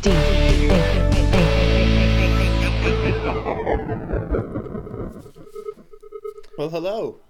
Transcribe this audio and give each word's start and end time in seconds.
Well, 6.56 6.70
hello. 6.70 7.20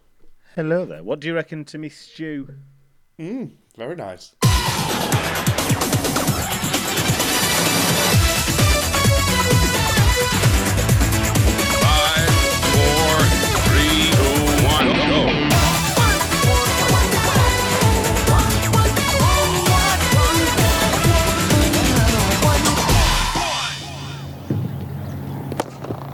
Hello 0.54 0.84
there. 0.84 1.02
What 1.02 1.18
do 1.18 1.26
you 1.26 1.34
reckon 1.34 1.64
to 1.64 1.78
me 1.78 1.88
stew? 1.88 2.48
Mm, 3.18 3.54
very 3.76 3.96
nice. 3.96 4.34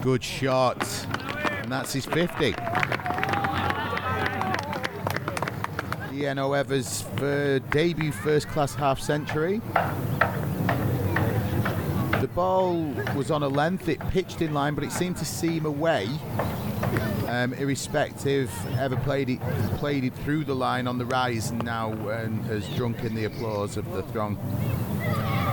Good 0.07 0.23
shot. 0.23 1.05
And 1.61 1.69
that's 1.69 1.91
his 1.91 2.05
50. 2.05 2.53
Ieno 6.13 6.57
Evers 6.57 7.01
for 7.17 7.59
debut 7.71 8.13
first 8.13 8.47
class 8.47 8.73
half 8.73 9.01
century. 9.01 9.61
The 12.21 12.29
ball 12.33 12.85
was 13.17 13.31
on 13.31 13.43
a 13.43 13.49
length, 13.49 13.89
it 13.89 13.99
pitched 14.07 14.41
in 14.41 14.53
line, 14.53 14.75
but 14.75 14.85
it 14.85 14.93
seemed 14.93 15.17
to 15.17 15.25
seam 15.25 15.65
away. 15.65 16.07
Um, 17.27 17.53
irrespective, 17.55 18.49
ever 18.79 18.95
played 18.95 19.29
it 19.29 19.41
played 19.75 20.05
it 20.05 20.13
through 20.23 20.45
the 20.45 20.55
line 20.55 20.87
on 20.87 20.97
the 20.97 21.05
rise 21.05 21.49
and 21.49 21.61
now 21.65 21.91
and 21.91 22.45
has 22.45 22.65
drunk 22.77 23.03
in 23.03 23.13
the 23.13 23.25
applause 23.25 23.75
of 23.75 23.91
the 23.91 24.03
throng 24.03 24.37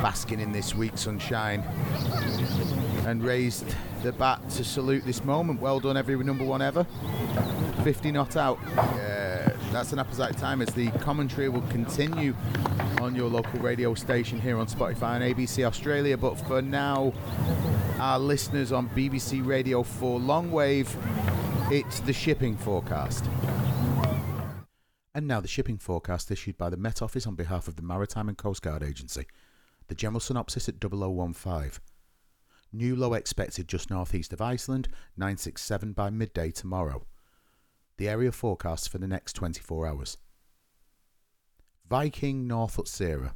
basking 0.00 0.38
in 0.38 0.52
this 0.52 0.76
week's 0.76 1.00
sunshine 1.00 1.64
and 3.06 3.22
raised 3.22 3.66
the 4.02 4.12
bat 4.12 4.40
to 4.50 4.64
salute 4.64 5.04
this 5.04 5.24
moment. 5.24 5.60
Well 5.60 5.80
done, 5.80 5.96
every 5.96 6.16
number 6.16 6.44
one 6.44 6.62
ever. 6.62 6.84
50 7.82 8.12
not 8.12 8.36
out. 8.36 8.58
That's 9.72 9.92
an 9.92 9.98
apposite 9.98 10.36
time 10.36 10.62
as 10.62 10.72
the 10.72 10.90
commentary 11.00 11.48
will 11.48 11.62
continue 11.62 12.34
on 13.00 13.16
your 13.16 13.28
local 13.28 13.58
radio 13.58 13.92
station 13.94 14.40
here 14.40 14.56
on 14.56 14.68
Spotify 14.68 15.20
and 15.20 15.36
ABC 15.36 15.64
Australia. 15.64 16.16
But 16.16 16.36
for 16.36 16.62
now, 16.62 17.12
our 17.98 18.20
listeners 18.20 18.70
on 18.70 18.88
BBC 18.90 19.44
Radio 19.44 19.82
4 19.82 20.20
Longwave, 20.20 20.88
it's 21.72 21.98
the 22.00 22.12
shipping 22.12 22.56
forecast. 22.56 23.24
And 25.12 25.26
now 25.26 25.40
the 25.40 25.48
shipping 25.48 25.78
forecast 25.78 26.30
issued 26.30 26.56
by 26.56 26.70
the 26.70 26.76
Met 26.76 27.02
Office 27.02 27.26
on 27.26 27.34
behalf 27.34 27.66
of 27.66 27.74
the 27.74 27.82
Maritime 27.82 28.28
and 28.28 28.38
Coast 28.38 28.62
Guard 28.62 28.82
Agency. 28.82 29.26
The 29.88 29.94
general 29.96 30.20
synopsis 30.20 30.68
at 30.68 30.76
0015. 30.80 31.72
New 32.74 32.96
low 32.96 33.14
expected 33.14 33.68
just 33.68 33.88
northeast 33.88 34.32
of 34.32 34.40
Iceland, 34.40 34.88
967 35.16 35.92
by 35.92 36.10
midday 36.10 36.50
tomorrow. 36.50 37.06
The 37.98 38.08
area 38.08 38.32
forecast 38.32 38.88
for 38.88 38.98
the 38.98 39.06
next 39.06 39.34
24 39.34 39.86
hours. 39.86 40.16
Viking 41.88 42.48
North 42.48 42.76
Utsira. 42.76 43.34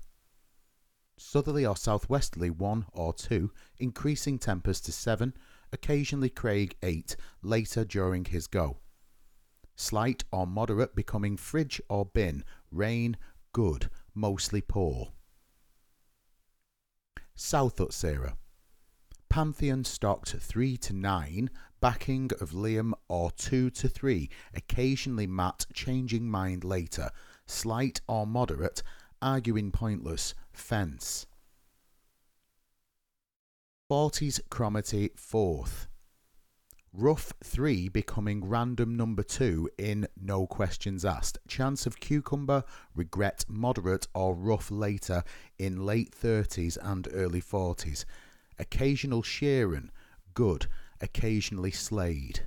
Southerly 1.17 1.65
or 1.65 1.77
southwesterly 1.77 2.51
1 2.51 2.87
or 2.93 3.13
2, 3.13 3.53
increasing 3.79 4.41
tempers 4.41 4.81
to 4.81 4.91
7, 4.91 5.33
occasionally 5.73 6.31
Craig 6.31 6.75
8, 6.83 7.15
later 7.41 7.85
during 7.85 8.25
his 8.25 8.49
go. 8.49 8.79
Slight 9.77 10.25
or 10.33 10.49
moderate 10.49 10.97
becoming 10.97 11.37
fridge 11.37 11.81
or 11.89 12.07
bin, 12.07 12.43
rain, 12.73 13.17
good, 13.53 13.89
mostly 14.17 14.63
poor. 14.63 15.13
South 17.37 17.77
Utsira. 17.77 18.35
Pantheon 19.29 19.85
stocked 19.85 20.31
3 20.31 20.77
to 20.79 20.93
9, 20.95 21.51
backing 21.81 22.31
of 22.41 22.53
Liam 22.53 22.93
or 23.09 23.31
2 23.31 23.71
to 23.71 23.89
3, 23.89 24.31
occasionally 24.55 25.27
Matt 25.27 25.67
changing 25.73 26.29
mind 26.29 26.65
later, 26.65 27.11
slight 27.47 28.01
or 28.09 28.27
moderate, 28.27 28.83
arguing 29.21 29.71
pointless, 29.71 30.35
fence. 30.53 31.27
40s 33.91 34.41
Cromarty 34.51 35.11
4th. 35.17 35.87
Rough 36.93 37.33
3 37.45 37.89
becoming 37.91 38.45
random 38.45 38.97
number 38.97 39.23
2 39.23 39.71
in 39.79 40.09
No 40.21 40.47
Questions 40.47 41.05
Asked. 41.05 41.39
Chance 41.47 41.87
of 41.87 42.01
cucumber, 42.01 42.65
regret 42.95 43.45
moderate 43.47 44.09
or 44.15 44.35
rough 44.35 44.71
later 44.71 45.23
in 45.59 45.85
late 45.85 46.11
30s 46.11 46.79
and 46.83 47.09
early 47.13 47.43
40s. 47.43 48.05
Occasional 48.59 49.23
Sheeran, 49.23 49.89
good, 50.35 50.67
occasionally 51.01 51.71
Slade. 51.71 52.47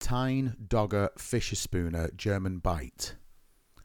Tyne, 0.00 0.56
Dogger, 0.66 1.10
Fisher 1.16 1.56
Spooner, 1.56 2.10
German 2.16 2.58
Bight. 2.58 3.14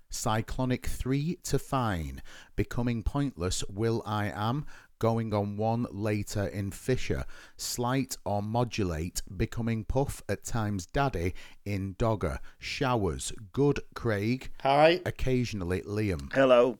Cyclonic 0.09 0.85
3 0.85 1.39
to 1.43 1.59
Fine, 1.59 2.21
becoming 2.55 3.03
pointless, 3.03 3.63
Will 3.69 4.01
I 4.05 4.31
Am, 4.33 4.65
going 4.97 5.33
on 5.33 5.57
1 5.57 5.87
later 5.91 6.47
in 6.47 6.71
Fisher. 6.71 7.25
Slight 7.57 8.15
or 8.23 8.41
modulate, 8.41 9.21
becoming 9.35 9.83
puff 9.83 10.23
at 10.29 10.45
times 10.45 10.85
Daddy 10.85 11.33
in 11.65 11.95
Dogger. 11.97 12.39
Showers, 12.57 13.33
good 13.51 13.81
Craig, 13.93 14.51
Hi. 14.61 15.01
occasionally 15.05 15.81
Liam. 15.81 16.31
Hello. 16.33 16.77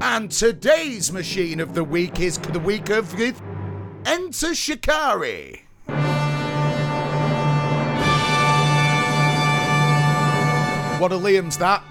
And 0.00 0.30
today's 0.30 1.12
machine 1.12 1.60
of 1.60 1.74
the 1.74 1.84
week 1.84 2.20
is 2.20 2.38
the 2.38 2.58
week 2.60 2.90
of 2.90 3.14
Enter 4.04 4.54
Shikari. 4.54 5.62
What 10.98 11.12
a 11.12 11.16
Liam's 11.16 11.58
that? 11.58 11.84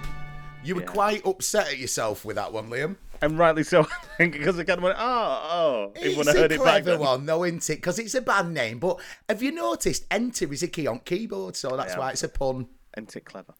You 0.63 0.73
were 0.75 0.81
Yeah. 0.81 0.87
quite 0.87 1.25
upset 1.27 1.67
at 1.67 1.77
yourself 1.77 2.25
with 2.25 2.37
that 2.37 2.51
one, 2.51 2.69
Liam. 2.71 2.95
And 3.21 3.37
rightly 3.37 3.63
so, 3.63 3.81
I 4.03 4.05
think, 4.17 4.33
because 4.33 4.57
I 4.57 4.63
kind 4.63 4.79
of 4.79 4.83
went, 4.83 4.97
oh, 4.99 5.03
oh, 5.51 5.91
It's 5.95 6.17
when 6.17 6.27
I 6.27 6.31
a 6.31 6.33
heard 6.35 6.51
it 6.51 6.63
back. 6.63 6.83
clever 6.83 6.97
one, 6.99 7.25
though, 7.27 7.43
isn't 7.43 7.69
it? 7.69 7.75
Because 7.75 7.99
it's 7.99 8.15
a 8.15 8.21
band 8.21 8.55
name. 8.55 8.79
But 8.79 8.99
have 9.29 9.43
you 9.43 9.51
noticed 9.51 10.05
Enter 10.09 10.51
is 10.51 10.63
a 10.63 10.67
key 10.67 10.87
on 10.87 10.99
keyboard, 10.99 11.55
so 11.55 11.77
that's 11.77 11.93
Yeah. 11.93 11.99
why 11.99 12.09
it's 12.11 12.23
a 12.23 12.29
pun. 12.29 12.67
Enter 12.97 13.19
clever? 13.19 13.53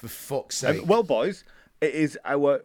For 0.00 0.08
fuck's 0.08 0.64
Um, 0.64 0.76
sake. 0.78 0.86
well, 0.88 1.02
boys, 1.02 1.44
it 1.82 1.92
is 1.94 2.18
our 2.24 2.62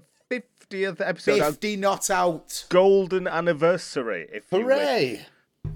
50th 0.72 1.02
episode, 1.06 1.40
our 1.42 1.52
50 1.52 1.76
not 1.78 2.10
out. 2.10 2.66
golden 2.70 3.28
anniversary. 3.28 4.28
If. 4.32 4.50
Hooray! 4.50 5.26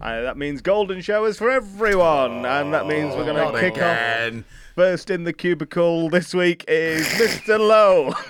Uh, 0.01 0.22
that 0.22 0.38
means 0.38 0.61
golden 0.61 1.01
showers 1.01 1.38
for 1.38 1.50
everyone, 1.50 2.45
and 2.45 2.73
that 2.73 2.88
means 2.88 3.16
we're 3.16 3.25
going 3.25 3.53
to 3.53 3.59
kick 3.59 3.78
off. 3.81 4.44
First 4.75 5.09
in 5.09 5.23
the 5.23 5.34
cubicle 5.34 6.09
this 6.09 6.34
week 6.34 6.66
is 6.67 7.07
Mr. 7.07 7.59
Lowe. 7.59 8.13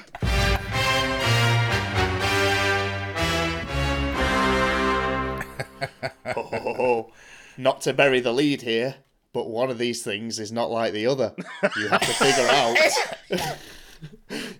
Oh, 6.38 7.12
not 7.58 7.82
to 7.82 7.94
bury 7.94 8.20
the 8.20 8.34
lead 8.34 8.64
here, 8.64 8.96
but 9.34 9.48
one 9.48 9.70
of 9.70 9.78
these 9.78 10.04
things 10.04 10.40
is 10.40 10.52
not 10.52 10.72
like 10.72 10.94
the 10.94 11.06
other. 11.06 11.34
You 11.78 11.88
have 11.88 12.02
to 12.02 12.14
figure 12.14 12.48
out. 12.50 13.58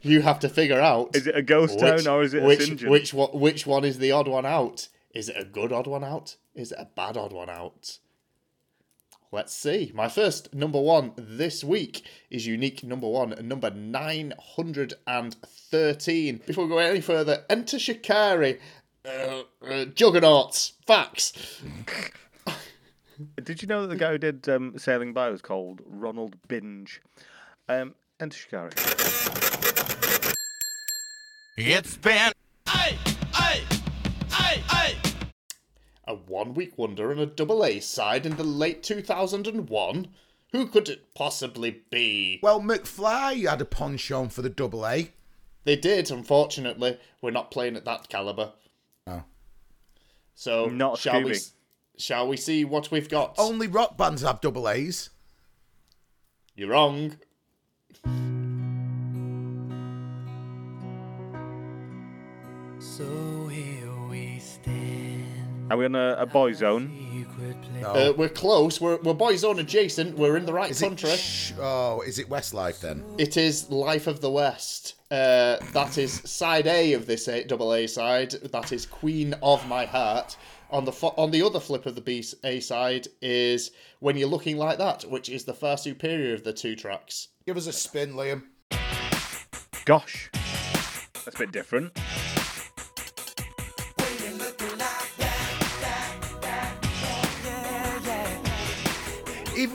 you 0.06 0.22
have 0.22 0.40
to 0.40 0.50
figure 0.50 0.80
out. 0.80 1.16
Is 1.16 1.28
it 1.28 1.36
a 1.36 1.42
ghost 1.42 1.80
town 1.80 2.08
or 2.08 2.24
is 2.24 2.34
it 2.34 2.44
a 2.44 2.46
which, 2.46 2.62
St. 2.62 2.80
John? 2.80 2.90
which 2.90 3.14
one? 3.14 3.30
Which 3.32 3.66
one 3.66 3.84
is 3.84 3.98
the 3.98 4.12
odd 4.12 4.28
one 4.28 4.46
out? 4.46 4.90
Is 5.14 5.30
it 5.30 5.36
a 5.38 5.46
good 5.46 5.74
odd 5.74 5.88
one 5.88 6.04
out? 6.04 6.36
Is 6.54 6.72
it 6.72 6.78
a 6.80 6.88
bad 6.96 7.18
odd 7.18 7.34
one 7.34 7.50
out? 7.50 7.98
Let's 9.32 9.54
see. 9.54 9.92
My 9.94 10.08
first 10.08 10.54
number 10.54 10.80
one 10.80 11.12
this 11.18 11.64
week 11.64 12.08
is 12.30 12.46
unique 12.48 12.84
number 12.84 13.08
one, 13.08 13.36
number 13.42 13.72
913. 13.72 16.42
Before 16.46 16.66
we 16.66 16.70
go 16.70 16.78
any 16.78 17.02
further, 17.02 17.44
enter 17.50 17.80
Shikari. 17.80 18.60
Uh, 19.04 19.42
uh, 19.68 19.86
juggernauts. 19.86 20.74
Facts. 20.86 21.34
Did 23.44 23.62
you 23.62 23.68
know 23.68 23.82
that 23.82 23.88
the 23.88 23.98
guy 23.98 24.12
who 24.12 24.18
did 24.18 24.48
um, 24.50 24.78
Sailing 24.78 25.14
By 25.14 25.30
was 25.30 25.42
called 25.42 25.82
Ronald 25.86 26.36
Binge? 26.48 27.02
Um, 27.68 27.96
enter 28.20 28.38
Shikari. 28.38 28.72
It's 31.58 31.98
been. 31.98 32.32
Hey, 32.70 32.98
hey, 33.34 33.64
hey, 34.32 34.62
hey. 34.70 34.96
A 36.08 36.16
one 36.16 36.54
week 36.54 36.78
wonder 36.78 37.12
and 37.12 37.20
a 37.20 37.26
double 37.26 37.64
A 37.64 37.80
side 37.80 38.26
in 38.26 38.36
the 38.36 38.44
late 38.44 38.84
2001? 38.84 40.08
Who 40.52 40.68
could 40.68 40.90
it 40.90 41.14
possibly 41.14 41.82
be? 41.90 42.40
Well, 42.42 42.62
McFly 42.62 43.50
had 43.50 43.62
a 43.62 43.66
ponchon 43.66 44.30
for 44.30 44.42
the 44.42 44.50
double 44.50 44.86
A. 44.88 45.12
They 45.64 45.76
did, 45.76 46.12
unfortunately. 46.12 47.00
We're 47.22 47.32
not 47.32 47.52
playing 47.52 47.76
at 47.76 47.86
that 47.86 48.08
caliber. 48.08 48.54
Oh. 49.08 49.24
So, 50.36 50.68
Not 50.68 51.00
shall 51.00 51.24
we, 51.24 51.38
shall 51.98 52.28
we 52.28 52.38
see 52.38 52.64
what 52.64 52.92
we've 52.92 53.10
got? 53.10 53.36
Only 53.38 53.68
rock 53.68 53.98
bands 53.98 54.22
have 54.22 54.42
double 54.42 54.70
A's. 54.70 55.10
You're 56.56 56.70
wrong. 56.70 57.18
So 62.98 63.48
here 63.48 63.92
we 64.10 64.40
stand. 64.40 65.70
Are 65.70 65.76
we 65.76 65.84
on 65.84 65.96
a, 65.96 66.16
a 66.18 66.26
Boyzone? 66.26 67.02
No. 67.82 67.90
Uh, 67.90 68.14
we're 68.16 68.30
close. 68.30 68.80
We're, 68.80 68.96
we're 69.02 69.14
Boyzone 69.14 69.60
adjacent. 69.60 70.18
We're 70.18 70.38
in 70.38 70.46
the 70.46 70.54
right 70.54 70.72
is 70.72 70.82
it, 70.82 70.86
country. 70.86 71.10
Oh, 71.60 72.02
is 72.08 72.20
it 72.20 72.30
Westlife 72.30 72.80
then? 72.80 73.04
It 73.18 73.36
is 73.36 73.70
Life 73.70 74.08
of 74.08 74.22
the 74.22 74.32
West. 74.32 74.94
Uh, 75.12 75.58
that 75.74 75.98
is 75.98 76.22
side 76.24 76.68
A 76.68 76.94
of 76.94 77.06
this 77.06 77.28
A, 77.28 77.44
double 77.44 77.74
A 77.74 77.86
side. 77.86 78.32
That 78.32 78.72
is 78.72 78.86
Queen 78.86 79.36
of 79.44 79.68
My 79.68 79.84
Heart. 79.84 80.38
On 80.72 80.86
the 80.86 80.94
fo- 80.94 81.16
on 81.18 81.32
the 81.32 81.42
other 81.42 81.60
flip 81.60 81.86
of 81.86 81.96
the 81.96 82.02
B 82.02 82.24
A 82.46 82.62
side 82.62 83.10
is 83.22 83.72
When 84.00 84.16
You're 84.16 84.30
Looking 84.30 84.56
Like 84.56 84.78
That, 84.78 85.04
which 85.04 85.28
is 85.28 85.44
the 85.44 85.54
far 85.54 85.78
superior 85.78 86.34
of 86.34 86.46
the 86.46 86.54
two 86.54 86.78
tracks. 86.78 87.28
Give 87.46 87.58
us 87.58 87.68
a 87.68 87.74
spin, 87.74 88.14
Liam. 88.14 88.44
Gosh, 89.84 90.30
that's 90.32 91.36
a 91.36 91.40
bit 91.40 91.52
different. 91.52 91.92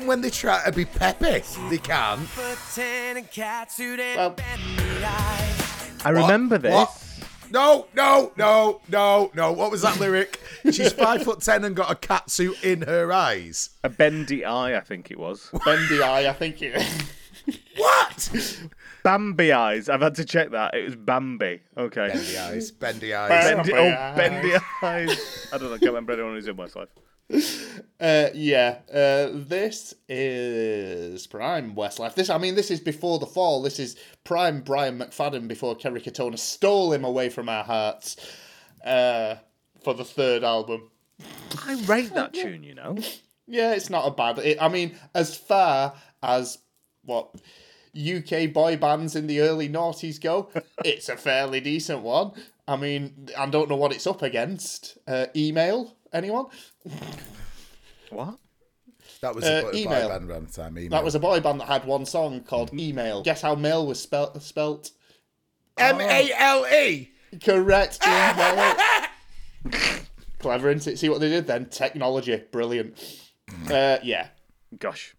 Even 0.00 0.08
when 0.08 0.22
they 0.22 0.30
try 0.30 0.64
to 0.64 0.72
be 0.72 0.86
peppy, 0.86 1.42
they 1.68 1.76
can't. 1.76 2.26
Pretending 2.28 3.28
and 3.36 4.16
Well- 4.16 4.30
bendy 4.30 5.04
eyes. 5.04 5.90
I 6.02 6.08
remember 6.08 6.56
this. 6.56 6.72
What? 6.72 7.04
No, 7.50 7.86
no, 7.94 8.32
no, 8.38 8.80
no, 8.88 9.30
no. 9.34 9.52
What 9.52 9.70
was 9.70 9.82
that 9.82 10.00
lyric? 10.00 10.40
She's 10.64 10.94
five 10.94 11.22
foot 11.24 11.42
ten 11.42 11.64
and 11.64 11.76
got 11.76 11.90
a 11.90 11.94
catsuit 11.96 12.64
in 12.64 12.80
her 12.82 13.12
eyes. 13.12 13.70
A 13.84 13.90
bendy 13.90 14.42
eye, 14.42 14.74
I 14.74 14.80
think 14.80 15.10
it 15.10 15.18
was. 15.18 15.50
Bendy 15.66 16.00
Eye, 16.02 16.30
I 16.30 16.32
think 16.32 16.62
it. 16.62 16.82
What? 17.76 18.58
Bambi 19.02 19.52
eyes. 19.52 19.88
I've 19.88 20.02
had 20.02 20.14
to 20.16 20.24
check 20.24 20.50
that. 20.50 20.74
It 20.74 20.84
was 20.84 20.96
Bambi. 20.96 21.60
Okay. 21.76 22.08
Bendy 22.08 22.38
eyes, 22.38 22.70
bendy 22.70 23.14
eyes. 23.14 23.28
Bendy, 23.28 23.72
oh, 23.72 23.76
Bambi 23.76 23.82
oh, 23.82 24.16
bendy 24.16 24.64
eyes. 24.82 25.48
I 25.52 25.58
don't 25.58 25.68
know. 25.68 25.74
I 25.74 25.78
can't 25.78 25.90
remember 25.90 26.12
anyone 26.12 26.34
who's 26.34 26.46
in 26.46 26.56
Westlife. 26.56 26.88
Uh, 28.00 28.30
yeah, 28.32 28.78
uh, 28.90 29.28
this 29.30 29.92
is 30.08 31.26
prime 31.26 31.74
Westlife. 31.74 32.14
This, 32.14 32.30
I 32.30 32.38
mean, 32.38 32.54
this 32.54 32.70
is 32.70 32.80
before 32.80 33.18
the 33.18 33.26
fall. 33.26 33.60
This 33.60 33.78
is 33.78 33.94
prime 34.24 34.62
Brian 34.62 34.98
McFadden 34.98 35.46
before 35.46 35.76
Kerry 35.76 36.00
Katona 36.00 36.38
stole 36.38 36.94
him 36.94 37.04
away 37.04 37.28
from 37.28 37.50
our 37.50 37.62
hearts 37.62 38.16
uh, 38.86 39.34
for 39.84 39.92
the 39.92 40.04
third 40.04 40.44
album. 40.44 40.90
I 41.66 41.74
rate 41.82 42.14
that 42.14 42.32
tune, 42.32 42.64
you 42.64 42.74
know. 42.74 42.96
Yeah, 43.46 43.74
it's 43.74 43.90
not 43.90 44.08
a 44.08 44.10
bad. 44.12 44.38
It, 44.38 44.62
I 44.62 44.68
mean, 44.68 44.96
as 45.14 45.36
far 45.36 45.92
as 46.22 46.56
what 47.04 47.34
UK 47.94 48.50
boy 48.50 48.78
bands 48.78 49.14
in 49.14 49.26
the 49.26 49.40
early 49.40 49.68
noughties 49.68 50.18
go, 50.18 50.48
it's 50.86 51.10
a 51.10 51.18
fairly 51.18 51.60
decent 51.60 52.00
one. 52.00 52.32
I 52.66 52.76
mean, 52.76 53.28
I 53.36 53.44
don't 53.44 53.68
know 53.68 53.76
what 53.76 53.92
it's 53.92 54.06
up 54.06 54.22
against. 54.22 54.96
Uh, 55.06 55.26
email 55.36 55.98
anyone? 56.12 56.46
What? 58.10 58.38
That 59.22 59.34
was 59.34 59.44
Uh, 59.44 59.62
a 59.66 59.70
boy 59.70 59.78
email. 59.78 60.08
band 60.08 60.30
around 60.30 60.48
the 60.48 60.52
time. 60.52 60.78
Email. 60.78 60.90
That 60.90 61.04
was 61.04 61.14
a 61.14 61.20
boy 61.20 61.40
band 61.40 61.60
that 61.60 61.66
had 61.68 61.84
one 61.84 62.06
song 62.06 62.40
called 62.40 62.72
Email. 62.72 63.22
Guess 63.22 63.42
how 63.42 63.54
mail 63.54 63.86
was 63.86 64.00
spelt? 64.00 64.40
Spelt 64.42 64.90
M 65.78 66.00
A 66.00 66.32
L 66.36 66.66
E. 66.66 67.10
correct. 67.42 67.98
Email. 68.06 68.76
Clever, 70.38 70.70
isn't 70.70 70.92
it? 70.94 70.98
See 70.98 71.08
what 71.08 71.20
they 71.20 71.28
did 71.28 71.46
then? 71.46 71.66
Technology, 71.66 72.42
brilliant. 72.50 72.96
Uh, 73.70 73.98
yeah, 74.02 74.28
Gosh. 74.78 75.14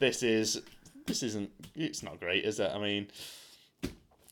this 0.00 0.22
is 0.22 0.60
this 1.06 1.22
isn't. 1.22 1.50
It's 1.74 2.02
not 2.02 2.20
great, 2.20 2.44
is 2.44 2.60
it? 2.60 2.70
I 2.74 2.78
mean, 2.78 3.08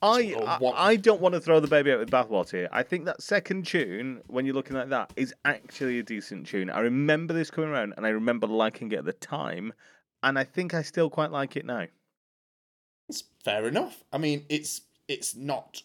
I, 0.02 0.35
I 0.35 0.58
what- 0.58 0.75
I 0.76 0.96
don't 0.96 1.20
want 1.20 1.35
to 1.35 1.41
throw 1.41 1.61
the 1.61 1.69
baby 1.69 1.91
out 1.93 1.99
with 1.99 2.11
the 2.11 2.17
bathwater 2.17 2.50
here. 2.50 2.69
I 2.73 2.82
think 2.82 3.05
that 3.06 3.23
second 3.23 3.67
tune, 3.67 4.20
when 4.26 4.44
you're 4.44 4.55
looking 4.55 4.76
like 4.76 4.91
that, 4.91 5.12
is 5.17 5.32
actually 5.44 5.99
a 5.99 6.02
decent 6.02 6.46
tune. 6.46 6.69
I 6.70 6.81
remember 6.81 7.32
this 7.32 7.50
coming 7.50 7.70
around, 7.70 7.94
and 7.96 8.05
I 8.06 8.11
remember 8.11 8.46
liking 8.46 8.93
it 8.93 8.99
at 8.99 9.05
the 9.05 9.12
time, 9.14 9.73
and 10.23 10.38
I 10.38 10.44
think 10.44 10.75
I 10.75 10.82
still 10.82 11.08
quite 11.11 11.31
like 11.31 11.56
it 11.56 11.64
now. 11.64 11.87
it's 13.08 13.25
fair 13.44 13.67
enough. 13.67 14.02
I 14.12 14.19
mean, 14.19 14.44
it's 14.49 14.82
it's 15.08 15.35
not 15.37 15.82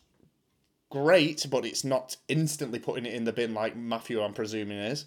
great, 0.90 1.46
but 1.50 1.66
it's 1.66 1.84
not 1.84 2.18
instantly 2.28 2.80
putting 2.80 3.06
it 3.06 3.14
in 3.14 3.24
the 3.26 3.34
bin 3.34 3.54
like 3.54 3.76
Matthew, 3.76 4.22
I'm 4.22 4.34
presuming, 4.34 4.78
is. 4.80 5.06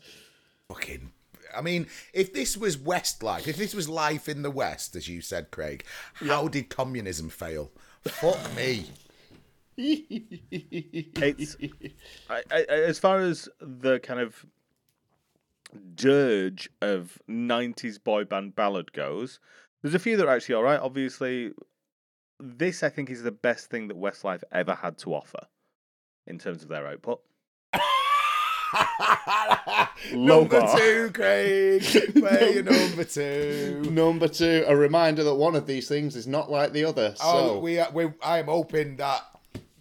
fucking. 0.69 1.13
I 1.55 1.61
mean, 1.61 1.87
if 2.15 2.33
this 2.33 2.57
was 2.57 2.79
West 2.79 3.23
life, 3.23 3.47
if 3.47 3.57
this 3.57 3.75
was 3.75 3.87
life 3.87 4.27
in 4.27 4.41
the 4.41 4.51
West, 4.51 4.97
as 4.97 5.07
you 5.07 5.21
said, 5.21 5.51
Craig, 5.51 5.85
how 6.15 6.49
did 6.49 6.71
communism 6.71 7.29
fail? 7.29 7.71
Fuck 8.05 8.57
me. 8.57 8.87
It's 9.77 11.57
I, 12.29 12.43
I, 12.51 12.63
as 12.69 12.99
far 12.99 13.21
as 13.21 13.49
the 13.61 14.01
kind 14.01 14.21
of 14.21 14.45
dirge 15.95 16.69
of 16.81 17.19
'90s 17.29 18.03
boy 18.03 18.25
band 18.25 18.55
ballad 18.55 18.93
goes. 18.93 19.41
There's 19.81 19.95
a 19.95 19.99
few 19.99 20.17
that 20.17 20.27
are 20.27 20.37
actually 20.37 20.57
all 20.57 20.63
right. 20.63 20.79
Obviously, 20.79 21.53
this 22.39 22.83
I 22.83 22.89
think 22.89 23.11
is 23.11 23.23
the 23.23 23.33
best 23.33 23.71
thing 23.71 23.89
that 23.89 23.97
Westlife 23.97 24.43
ever 24.53 24.75
had 24.75 24.99
to 24.99 25.15
offer 25.15 25.47
in 26.27 26.39
terms 26.39 26.63
of 26.63 26.69
their 26.69 26.87
output. 26.87 27.21
number 30.13 30.61
bar. 30.61 30.79
two, 30.79 31.11
Craig. 31.13 31.83
Play 32.15 32.55
your 32.55 32.63
number 32.65 33.05
two. 33.05 33.83
Number 33.91 34.29
two, 34.29 34.65
a 34.67 34.75
reminder 34.77 35.25
that 35.25 35.35
one 35.35 35.55
of 35.57 35.67
these 35.67 35.89
things 35.89 36.17
is 36.17 36.27
not 36.27 36.51
like 36.51 36.73
the 36.73 36.85
other. 36.85 37.15
Oh, 37.23 37.33
so, 37.49 37.55
Oh, 37.55 37.59
we, 37.59 37.79
are- 37.79 37.91
we, 37.93 38.09
I 38.23 38.39
am 38.39 38.47
hoping 38.47 38.97
that 38.97 39.23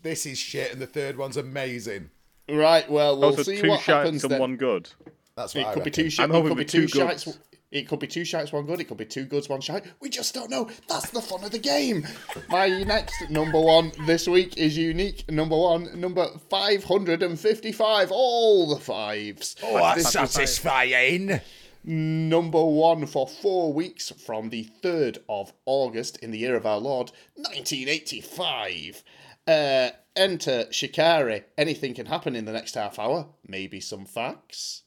this 0.01 0.25
is 0.25 0.37
shit 0.37 0.71
and 0.71 0.81
the 0.81 0.87
third 0.87 1.17
one's 1.17 1.37
amazing. 1.37 2.09
right, 2.49 2.89
well, 2.89 3.15
we'll 3.19 3.29
also, 3.29 3.43
see 3.43 3.61
two 3.61 3.69
what 3.69 3.81
happens 3.81 4.15
shites 4.21 4.23
and 4.25 4.31
then. 4.33 4.39
one 4.39 4.55
good. 4.57 4.89
That's 5.35 5.55
what 5.55 5.61
It 5.61 5.67
I 5.67 5.73
could 5.73 5.83
be 5.83 5.91
two 5.91 6.09
shit. 6.09 6.23
I'm 6.23 6.31
It 6.31 6.33
hoping 6.33 6.49
could 6.49 6.57
be 6.57 6.65
two 6.65 6.87
two 6.87 6.99
shites. 6.99 7.37
Goods. 7.71 7.81
It 7.81 7.87
could 7.87 7.99
be 7.99 8.07
two 8.07 8.25
shites, 8.25 8.51
one 8.51 8.65
good. 8.65 8.79
It 8.79 8.85
could 8.85 8.97
be 8.97 9.05
two 9.05 9.25
goods, 9.25 9.49
one 9.49 9.61
shite. 9.61 9.85
We 10.01 10.09
just 10.09 10.33
don't 10.33 10.49
know. 10.49 10.69
That's 10.87 11.09
the 11.11 11.21
fun 11.21 11.43
of 11.43 11.51
the 11.51 11.59
game. 11.59 12.05
My 12.49 12.67
next 12.83 13.29
number 13.29 13.59
one 13.59 13.91
this 14.05 14.27
week 14.27 14.57
is 14.57 14.77
unique. 14.77 15.29
Number 15.31 15.57
one, 15.57 15.99
number 15.99 16.27
five 16.49 16.83
hundred 16.83 17.23
and 17.23 17.39
fifty-five. 17.39 18.11
All 18.11 18.67
the 18.73 18.79
fives. 18.81 19.55
Oh, 19.63 19.75
that's 19.77 20.03
This 20.03 20.11
satisfying. 20.11 21.39
number 21.83 22.63
one 22.63 23.05
for 23.07 23.27
four 23.27 23.73
weeks 23.73 24.11
from 24.11 24.49
the 24.49 24.67
3rd 24.83 25.17
of 25.27 25.51
August 25.65 26.17
in 26.17 26.29
the 26.31 26.37
year 26.37 26.55
of 26.55 26.65
our 26.65 26.77
Lord, 26.77 27.11
1985. 27.35 29.03
Uh, 29.47 29.89
enter 30.15 30.67
Shikari. 30.71 31.43
Anything 31.57 31.93
can 31.95 32.05
happen 32.05 32.35
in 32.35 32.45
the 32.45 32.51
next 32.53 32.75
half 32.75 32.99
hour. 32.99 33.27
Maybe 33.47 33.79
some 33.79 34.05
facts. 34.05 34.83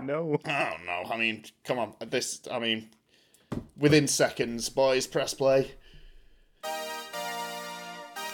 No. 0.04 0.38
I 0.44 0.70
don't 0.70 0.86
know. 0.86 1.02
I 1.12 1.16
mean, 1.16 1.44
come 1.64 1.78
on. 1.78 1.94
This, 2.08 2.40
I 2.50 2.58
mean, 2.58 2.90
within 3.76 4.06
seconds, 4.08 4.68
boys, 4.68 5.06
press 5.06 5.34
play. 5.34 5.72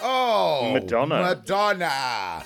Oh, 0.03 0.71
Madonna. 0.73 1.21
Madonna. 1.21 2.45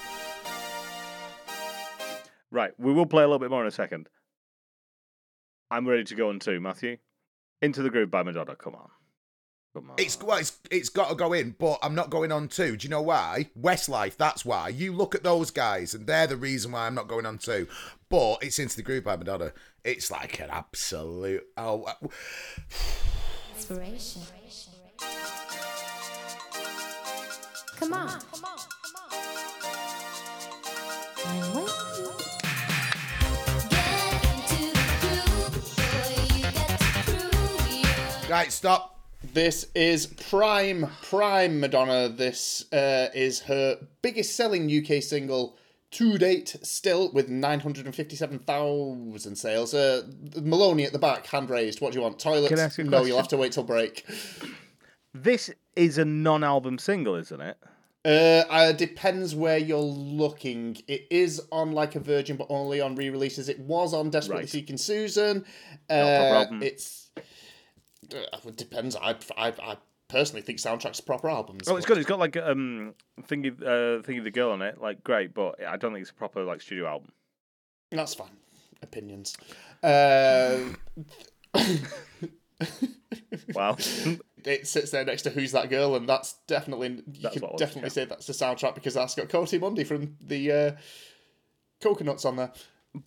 Right, 2.51 2.73
we 2.79 2.93
will 2.93 3.07
play 3.07 3.23
a 3.23 3.27
little 3.27 3.39
bit 3.39 3.51
more 3.51 3.63
in 3.63 3.69
a 3.69 3.73
second. 3.73 4.09
I'm 5.71 5.87
ready 5.87 6.05
to 6.05 6.15
go 6.15 6.31
on 6.31 6.41
two, 6.41 6.61
Matthew. 6.61 6.97
Into 7.63 7.83
the 7.83 7.91
Groove 7.91 8.11
by 8.11 8.23
Madonna. 8.23 8.57
Come 8.57 8.75
on. 8.75 8.89
Come 9.73 9.91
on. 9.91 9.97
It's 9.99 10.21
well, 10.21 10.39
it's 10.39 10.59
it's 10.71 10.89
got 10.89 11.11
to 11.11 11.15
go 11.15 11.33
in, 11.33 11.55
but 11.57 11.79
I'm 11.81 11.95
not 11.95 12.11
going 12.11 12.33
on 12.33 12.49
two. 12.49 12.77
Do 12.77 12.85
you 12.85 12.91
know 12.91 13.03
why? 13.03 13.51
Westlife. 13.59 14.17
That's 14.17 14.45
why. 14.45 14.69
You 14.69 14.93
look 14.93 15.15
at 15.15 15.23
those 15.23 15.53
guys, 15.53 15.95
and 15.95 16.07
they're 16.09 16.27
the 16.27 16.37
reason 16.37 16.73
why 16.73 16.87
I'm 16.87 16.95
not 16.95 17.07
going 17.07 17.25
on 17.25 17.39
two. 17.39 17.69
But 18.09 18.43
it's 18.43 18.59
into 18.59 18.77
the 18.77 18.83
groove 18.83 19.05
by 19.05 19.17
Madonna. 19.17 19.53
It's 19.85 20.11
like 20.11 20.41
an 20.41 20.51
absolute. 20.51 21.47
Oh, 21.57 21.85
uh, 21.85 21.95
Inspiration. 23.55 24.23
Come 27.77 27.93
on. 27.95 28.11
I'm 31.27 31.55
with 31.55 31.75
you. 31.97 32.11
Get 33.71 34.25
into 34.25 34.61
the 34.75 34.85
groove, 35.01 35.55
boy. 35.77 36.37
You 36.37 36.43
got 36.43 36.69
to 36.69 36.79
prove 37.07 38.25
you. 38.27 38.29
right, 38.29 38.53
stop. 38.53 39.00
This 39.33 39.67
is 39.77 40.07
Prime, 40.07 40.89
Prime 41.03 41.61
Madonna. 41.61 42.09
This 42.09 42.65
uh, 42.73 43.11
is 43.15 43.41
her 43.41 43.79
biggest 44.03 44.35
selling 44.35 44.69
UK 44.69 45.01
single 45.01 45.57
to 45.93 46.19
date, 46.19 46.57
still 46.63 47.13
with 47.13 47.29
957,000 47.29 49.37
sales. 49.37 49.73
Uh, 49.73 50.03
Maloney 50.43 50.85
at 50.85 50.93
the 50.93 50.99
back, 50.99 51.27
hand 51.27 51.49
raised. 51.49 51.81
What 51.81 51.93
do 51.93 51.99
you 51.99 52.03
want? 52.03 52.19
Toilets? 52.19 52.49
Can 52.49 52.59
I 52.59 52.63
ask 52.63 52.79
you 52.79 52.85
a 52.85 52.89
no, 52.89 53.05
you'll 53.05 53.19
have 53.19 53.29
to 53.29 53.37
wait 53.37 53.53
till 53.53 53.63
break. 53.63 54.05
This 55.15 55.51
is 55.77 55.99
a 55.99 56.05
non 56.05 56.43
album 56.43 56.79
single, 56.79 57.15
isn't 57.15 57.41
it? 57.41 57.57
Uh, 58.05 58.45
uh, 58.49 58.73
depends 58.73 59.35
where 59.35 59.59
you're 59.59 59.79
looking. 59.79 60.77
It 60.89 61.07
is 61.11 61.41
on 61.53 61.73
like 61.73 61.97
a 61.97 62.01
Virgin, 62.01 62.37
but 62.37 62.47
only 62.49 62.81
on 62.81 62.97
re-releases. 62.97 63.49
It 63.49 63.61
was 63.61 63.93
on 63.93 64.11
Desperately 64.11 64.43
Right. 64.43 64.49
Seeking 64.49 64.79
Susan. 64.79 65.45
Uh, 65.89 66.31
problem. 66.31 66.63
it's 66.63 67.10
it 68.13 68.57
depends. 68.57 68.97
I, 68.97 69.17
I 69.37 69.49
I 69.49 69.77
personally 70.09 70.43
think 70.43 70.59
soundtracks 70.59 70.99
are 71.01 71.05
proper 71.05 71.29
albums. 71.29 71.69
Oh, 71.69 71.77
it's 71.77 71.87
good. 71.87 71.99
It's 71.99 72.07
got 72.09 72.19
like 72.19 72.37
um 72.37 72.95
thingy 73.23 73.51
uh 73.63 74.03
thingy 74.03 74.23
the 74.23 74.31
girl 74.31 74.51
on 74.51 74.63
it, 74.63 74.81
like 74.81 75.05
great, 75.05 75.35
but 75.35 75.63
I 75.65 75.77
don't 75.77 75.93
think 75.93 76.03
it's 76.03 76.11
a 76.11 76.15
proper 76.15 76.43
like 76.45 76.61
studio 76.61 76.87
album. 76.87 77.13
That's 77.91 78.15
fine. 78.15 78.37
Opinions. 78.83 79.37
Um, 79.83 80.77
Wow. 83.55 83.77
it 84.45 84.67
sits 84.67 84.91
there 84.91 85.05
next 85.05 85.23
to 85.23 85.31
Who's 85.31 85.53
That 85.53 85.71
Girl, 85.71 85.97
and 85.97 86.09
that's 86.09 86.35
definitely 86.47 87.03
you 87.13 87.23
That's 87.23 87.39
can 87.39 87.49
definitely 87.57 87.83
yeah. 87.83 87.89
say 87.89 88.05
that's 88.05 88.27
the 88.27 88.33
soundtrack 88.33 88.75
because 88.75 88.95
that's 88.95 89.15
got 89.15 89.29
Coati 89.29 89.61
Mundi 89.61 89.85
from 89.85 90.17
the 90.21 90.53
uh, 90.53 90.73
Coconuts 91.81 92.25
on 92.25 92.37
there. 92.37 92.53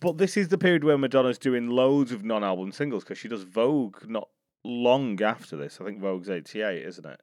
but 0.00 0.18
this 0.18 0.36
is 0.36 0.48
the 0.48 0.58
period 0.58 0.84
where 0.84 0.98
Madonna's 0.98 1.38
doing 1.38 1.70
loads 1.70 2.10
of 2.12 2.24
non-album 2.24 2.72
singles 2.72 3.04
because 3.04 3.18
she 3.18 3.28
does 3.28 3.42
Vogue 3.44 4.08
not 4.08 4.28
long 4.64 5.20
after 5.22 5.56
this. 5.56 5.78
I 5.80 5.84
think 5.84 6.00
Vogue's 6.00 6.28
eighty-eight, 6.30 6.84
isn't 6.86 7.06
it? 7.06 7.20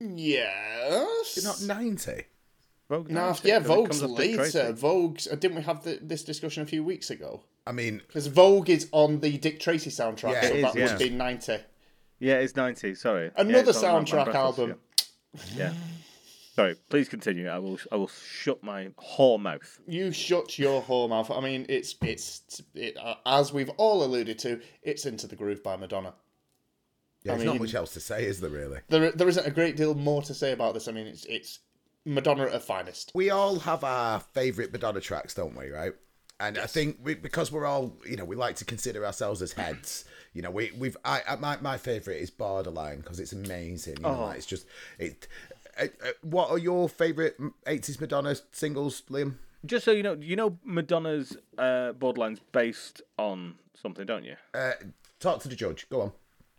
Yes. 0.00 1.36
You're 1.36 1.44
not 1.44 1.62
90. 1.80 2.24
Vogue. 2.90 3.10
No, 3.10 3.26
90, 3.26 3.48
yeah, 3.48 3.58
'cause 3.60 3.64
it 3.64 3.68
Vogue's 3.72 4.00
comes 4.00 4.12
off 4.12 4.18
Dick 4.18 4.36
later. 4.38 4.72
Vogue's. 4.72 5.28
Uh, 5.28 5.34
didn't 5.36 5.56
we 5.56 5.62
have 5.62 5.82
the, 5.84 5.98
this 6.02 6.22
discussion 6.24 6.62
a 6.62 6.66
few 6.66 6.84
weeks 6.84 7.10
ago? 7.10 7.42
I 7.66 7.72
mean, 7.72 8.02
Because 8.06 8.26
Vogue 8.26 8.68
is 8.68 8.88
on 8.92 9.20
the 9.20 9.38
Dick 9.38 9.58
Tracy 9.60 9.88
soundtrack, 9.90 10.32
Yeah, 10.32 10.42
so 10.42 10.54
it 10.54 10.62
that 10.62 10.76
is, 10.76 10.92
would 10.92 11.00
yeah. 11.00 11.08
be 11.08 11.10
ninety. 11.14 11.56
Yeah, 12.18 12.34
it's 12.34 12.54
ninety. 12.56 12.94
Sorry. 12.94 13.30
Another 13.36 13.70
it's 13.70 13.82
on 13.82 13.82
Man- 13.82 13.92
Man 13.94 14.04
soundtrack 14.04 14.24
Breathless, 14.24 14.34
album. 14.36 14.74
Yeah. 15.34 15.56
yeah. 15.56 15.72
Sorry. 16.54 16.76
Please 16.90 17.08
continue. 17.08 17.48
I 17.48 17.58
will. 17.58 17.78
I 17.90 17.96
will 17.96 18.08
shut 18.08 18.62
my 18.62 18.88
whore 19.16 19.40
mouth. 19.40 19.80
You 19.86 20.12
shut 20.12 20.58
your 20.58 20.82
whore 20.82 21.08
mouth. 21.08 21.30
I 21.30 21.40
mean, 21.40 21.64
it's 21.70 21.94
it's 22.02 22.60
it, 22.74 22.96
uh, 22.98 23.14
as 23.24 23.52
we've 23.52 23.70
all 23.70 24.04
alluded 24.04 24.38
to. 24.40 24.60
It's 24.82 25.06
into 25.06 25.26
the 25.26 25.36
groove 25.36 25.62
by 25.62 25.76
Madonna. 25.76 26.12
Yeah, 27.24 27.32
I 27.32 27.36
there's 27.36 27.46
not 27.46 27.58
much 27.58 27.74
else 27.74 27.92
to 27.94 28.00
say, 28.00 28.24
is 28.24 28.40
there 28.40 28.50
really? 28.50 28.80
There 28.88 29.10
there 29.12 29.28
isn't 29.28 29.46
a 29.46 29.50
great 29.50 29.76
deal 29.76 29.94
more 29.94 30.22
to 30.22 30.34
say 30.34 30.52
about 30.52 30.74
this. 30.74 30.86
I 30.88 30.92
mean, 30.92 31.06
it's 31.06 31.24
it's 31.24 31.60
Madonna 32.04 32.44
at 32.44 32.52
her 32.52 32.60
finest. 32.60 33.12
We 33.14 33.30
all 33.30 33.58
have 33.60 33.82
our 33.82 34.20
favourite 34.20 34.72
Madonna 34.72 35.00
tracks, 35.00 35.34
don't 35.34 35.56
we, 35.56 35.70
right? 35.70 35.92
And 36.40 36.58
I 36.58 36.66
think 36.66 36.98
we, 37.02 37.14
because 37.14 37.52
we're 37.52 37.64
all, 37.64 37.96
you 38.04 38.16
know, 38.16 38.24
we 38.24 38.34
like 38.36 38.56
to 38.56 38.64
consider 38.64 39.06
ourselves 39.06 39.40
as 39.40 39.52
heads. 39.52 40.04
You 40.32 40.42
know, 40.42 40.50
we, 40.50 40.72
we've, 40.76 40.96
I, 41.04 41.22
I 41.28 41.36
my, 41.36 41.56
my 41.60 41.78
favourite 41.78 42.20
is 42.20 42.28
Borderline 42.30 42.98
because 42.98 43.20
it's 43.20 43.32
amazing. 43.32 43.98
You 43.98 44.02
know, 44.02 44.08
Oh. 44.08 44.24
like, 44.26 44.38
it's 44.38 44.46
just, 44.46 44.66
it. 44.98 45.28
Uh, 45.80 45.84
uh, 46.04 46.08
what 46.22 46.50
are 46.50 46.58
your 46.58 46.88
favourite 46.88 47.34
80s 47.66 48.00
Madonna 48.00 48.34
singles, 48.50 49.02
Liam? 49.08 49.36
Just 49.64 49.84
so 49.84 49.92
you 49.92 50.02
know, 50.02 50.14
you 50.14 50.34
know 50.36 50.58
Madonna's 50.64 51.36
uh, 51.56 51.92
Borderline's 51.92 52.40
based 52.52 53.00
on 53.16 53.54
something, 53.80 54.04
don't 54.04 54.24
you? 54.24 54.34
Uh, 54.52 54.72
talk 55.20 55.40
to 55.42 55.48
the 55.48 55.56
judge. 55.56 55.88
Go 55.88 56.00
on. 56.02 56.12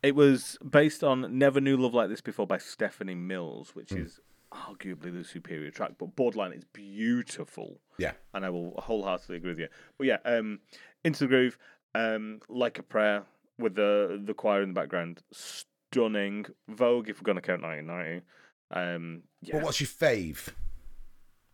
It 0.06 0.16
was 0.16 0.58
based 0.70 1.04
on 1.04 1.38
Never 1.38 1.60
Knew 1.60 1.78
Love 1.78 1.94
Like 1.94 2.10
This 2.10 2.22
Before 2.22 2.46
by 2.48 2.58
Stephanie 2.60 3.16
Mills, 3.16 3.74
which 3.76 3.90
Hmm. 3.92 3.98
is 4.04 4.20
arguably 4.52 5.12
the 5.12 5.24
superior 5.24 5.72
track, 5.72 5.94
but 5.98 6.16
Borderline 6.16 6.54
is 6.54 6.64
beautiful. 6.64 7.82
Yeah. 7.98 8.14
And 8.34 8.46
I 8.46 8.50
will 8.50 8.72
wholeheartedly 8.78 9.38
agree 9.38 9.50
with 9.52 9.60
you. 9.60 9.68
But 9.98 10.08
yeah, 10.08 10.18
um, 10.26 10.60
Into 11.04 11.20
the 11.26 11.28
Groove, 11.28 11.58
um, 11.94 12.40
Like 12.48 12.78
a 12.80 12.84
Prayer 12.84 13.24
with 13.58 13.76
the 13.76 14.22
the 14.24 14.34
choir 14.34 14.62
in 14.62 14.70
the 14.70 14.74
background, 14.82 15.22
stunning. 15.32 16.46
Vogue, 16.68 17.10
if 17.10 17.20
we're 17.20 17.26
going 17.26 17.36
to 17.38 17.42
count 17.42 17.62
1990. 17.64 18.26
Um, 18.72 19.24
yeah. 19.42 19.56
But 19.56 19.64
what's 19.64 19.82
your 19.82 19.88
fave? 19.88 20.50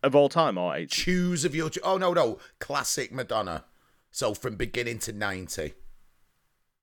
of 0.04 0.16
all 0.16 0.28
time 0.28 0.58
or 0.58 0.74
eight? 0.76 0.90
Choose 0.90 1.44
of 1.44 1.54
your. 1.54 1.70
cho- 1.70 1.80
Oh, 1.84 1.96
no, 1.96 2.12
no. 2.12 2.38
Classic 2.58 3.12
Madonna. 3.12 3.64
So 4.10 4.34
from 4.34 4.56
beginning 4.56 4.98
to 5.00 5.12
90. 5.12 5.74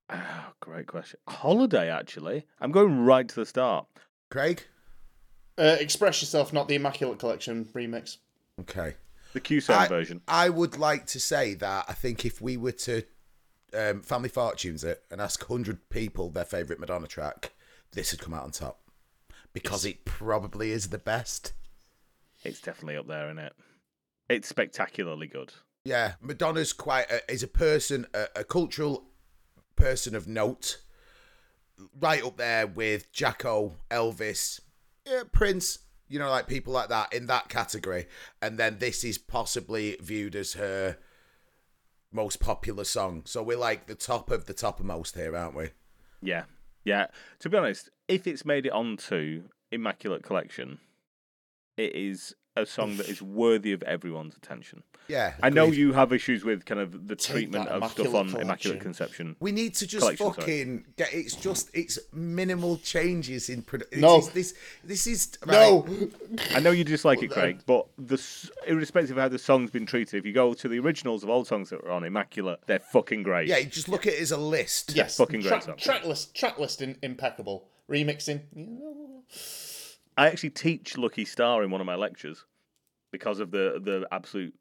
Oh, 0.09 0.51
great 0.59 0.87
question. 0.87 1.19
Holiday, 1.27 1.89
actually. 1.89 2.45
I'm 2.59 2.71
going 2.71 3.05
right 3.05 3.27
to 3.27 3.35
the 3.35 3.45
start. 3.45 3.87
Craig? 4.29 4.63
Uh, 5.57 5.77
Express 5.79 6.21
yourself, 6.21 6.53
not 6.53 6.67
the 6.67 6.75
Immaculate 6.75 7.19
Collection 7.19 7.65
remix. 7.73 8.17
Okay. 8.59 8.95
The 9.33 9.41
QSound 9.41 9.89
version. 9.89 10.21
I 10.27 10.49
would 10.49 10.77
like 10.77 11.05
to 11.07 11.19
say 11.19 11.53
that 11.55 11.85
I 11.87 11.93
think 11.93 12.25
if 12.25 12.41
we 12.41 12.57
were 12.57 12.71
to 12.71 13.03
um, 13.73 14.01
Family 14.01 14.29
Fortunes 14.29 14.83
it 14.83 15.03
and 15.11 15.21
ask 15.21 15.47
100 15.47 15.89
people 15.89 16.29
their 16.29 16.45
favourite 16.45 16.79
Madonna 16.79 17.07
track, 17.07 17.51
this 17.91 18.11
would 18.11 18.21
come 18.21 18.33
out 18.33 18.43
on 18.43 18.51
top. 18.51 18.79
Because 19.53 19.85
it 19.85 20.05
probably 20.05 20.71
is 20.71 20.89
the 20.89 20.97
best. 20.97 21.53
It's 22.43 22.61
definitely 22.61 22.97
up 22.97 23.07
there, 23.07 23.25
isn't 23.25 23.39
it? 23.39 23.53
It's 24.29 24.47
spectacularly 24.47 25.27
good. 25.27 25.53
Yeah, 25.83 26.13
Madonna's 26.21 26.73
quite 26.73 27.09
a, 27.11 27.31
is 27.31 27.43
a 27.43 27.47
person, 27.47 28.05
a, 28.13 28.27
a 28.37 28.43
cultural 28.43 29.08
person 29.79 30.15
of 30.15 30.27
note, 30.27 30.79
right 31.99 32.23
up 32.23 32.37
there 32.37 32.67
with 32.67 33.11
Jacko, 33.11 33.75
Elvis, 33.89 34.59
yeah, 35.07 35.23
Prince. 35.31 35.79
You 36.11 36.17
know, 36.17 36.31
like 36.31 36.47
people 36.47 36.73
like 36.73 36.89
that 36.89 37.13
in 37.13 37.27
that 37.27 37.49
category. 37.49 38.07
And 38.41 38.57
then 38.57 38.79
this 38.79 39.03
is 39.03 39.19
possibly 39.19 39.95
viewed 40.01 40.35
as 40.35 40.53
her 40.53 40.97
most 42.11 42.39
popular 42.39 42.83
song. 42.83 43.21
So 43.25 43.43
we're 43.43 43.57
like 43.57 43.85
the 43.85 43.93
top 43.93 44.31
of 44.31 44.45
the 44.45 44.55
toppermost 44.55 45.15
here, 45.15 45.35
aren't 45.35 45.55
we? 45.55 45.69
Yeah. 46.19 46.45
Yeah. 46.83 47.07
To 47.41 47.49
be 47.49 47.57
honest, 47.57 47.91
if 48.07 48.25
it's 48.25 48.43
made 48.43 48.65
it 48.65 48.71
onto 48.71 49.43
Immaculate 49.71 50.23
Collection, 50.23 50.79
it 51.77 51.95
is 51.95 52.33
a 52.61 52.65
song 52.65 52.97
that 52.97 53.07
is 53.09 53.21
worthy 53.21 53.71
of 53.73 53.81
everyone's 53.83 54.35
attention. 54.35 54.83
Yeah. 55.07 55.33
I 55.41 55.49
know 55.49 55.65
agreed. 55.65 55.79
you 55.79 55.93
have 55.93 56.13
issues 56.13 56.43
with 56.43 56.65
kind 56.65 56.79
of 56.79 57.07
the 57.07 57.15
Take 57.15 57.33
treatment 57.33 57.67
of 57.67 57.83
stuff 57.91 57.97
Immaculate 57.99 58.15
on 58.15 58.27
Collection. 58.29 58.41
Immaculate 58.41 58.81
Conception. 58.81 59.35
We 59.39 59.51
need 59.51 59.73
to 59.75 59.87
just 59.87 60.01
Collection, 60.01 60.25
sorry. 60.27 60.35
fucking 60.35 60.85
get. 60.97 61.13
It's 61.13 61.35
just 61.35 61.69
it's 61.73 61.97
minimal 62.13 62.77
changes 62.77 63.49
in 63.49 63.63
production. 63.63 64.01
No. 64.01 64.21
this 64.21 64.53
this 64.83 65.07
is 65.07 65.37
No. 65.47 65.87
I 66.51 66.59
know 66.59 66.71
you 66.71 66.83
dislike 66.83 67.23
it, 67.23 67.31
Craig, 67.31 67.61
but 67.65 67.87
the 67.97 68.21
irrespective 68.67 69.17
of 69.17 69.21
how 69.21 69.29
the 69.29 69.39
song's 69.39 69.71
been 69.71 69.85
treated, 69.87 70.17
if 70.17 70.25
you 70.25 70.33
go 70.33 70.53
to 70.53 70.67
the 70.67 70.77
originals 70.79 71.23
of 71.23 71.29
old 71.29 71.47
songs 71.47 71.71
that 71.71 71.83
were 71.83 71.91
on 71.91 72.03
Immaculate, 72.03 72.59
they're 72.67 72.79
fucking 72.79 73.23
great. 73.23 73.47
Yeah, 73.47 73.61
just 73.61 73.89
look 73.89 74.05
at 74.05 74.13
it 74.13 74.21
as 74.21 74.31
a 74.31 74.37
list. 74.37 74.93
yes, 74.95 75.17
fucking 75.17 75.41
great 75.41 75.61
track, 75.61 75.77
track 75.77 76.05
list, 76.05 76.35
track 76.35 76.59
listing 76.59 76.97
impeccable. 77.01 77.67
Remixing, 77.89 78.41
I 80.19 80.27
actually 80.27 80.49
teach 80.49 80.97
Lucky 80.97 81.23
Star 81.23 81.63
in 81.63 81.71
one 81.71 81.79
of 81.79 81.87
my 81.87 81.95
lectures 81.95 82.43
because 83.09 83.39
of 83.39 83.51
the 83.51 83.79
the 83.81 84.05
absolute 84.11 84.53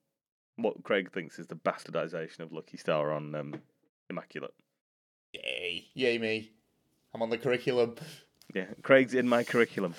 what 0.55 0.85
Craig 0.85 1.11
thinks 1.13 1.39
is 1.41 1.49
the 1.49 1.57
bastardization 1.57 2.41
of 2.41 2.53
Lucky 2.53 2.77
Star 2.77 3.11
on 3.13 3.35
um, 3.35 3.55
Immaculate. 4.09 4.55
yay, 5.33 5.87
yay 5.95 6.17
me! 6.19 6.53
I'm 7.13 7.23
on 7.23 7.31
the 7.31 7.39
curriculum. 7.39 7.97
Yeah, 8.55 8.67
Craig's 8.83 9.15
in 9.15 9.29
my 9.29 9.43
curriculum, 9.43 9.95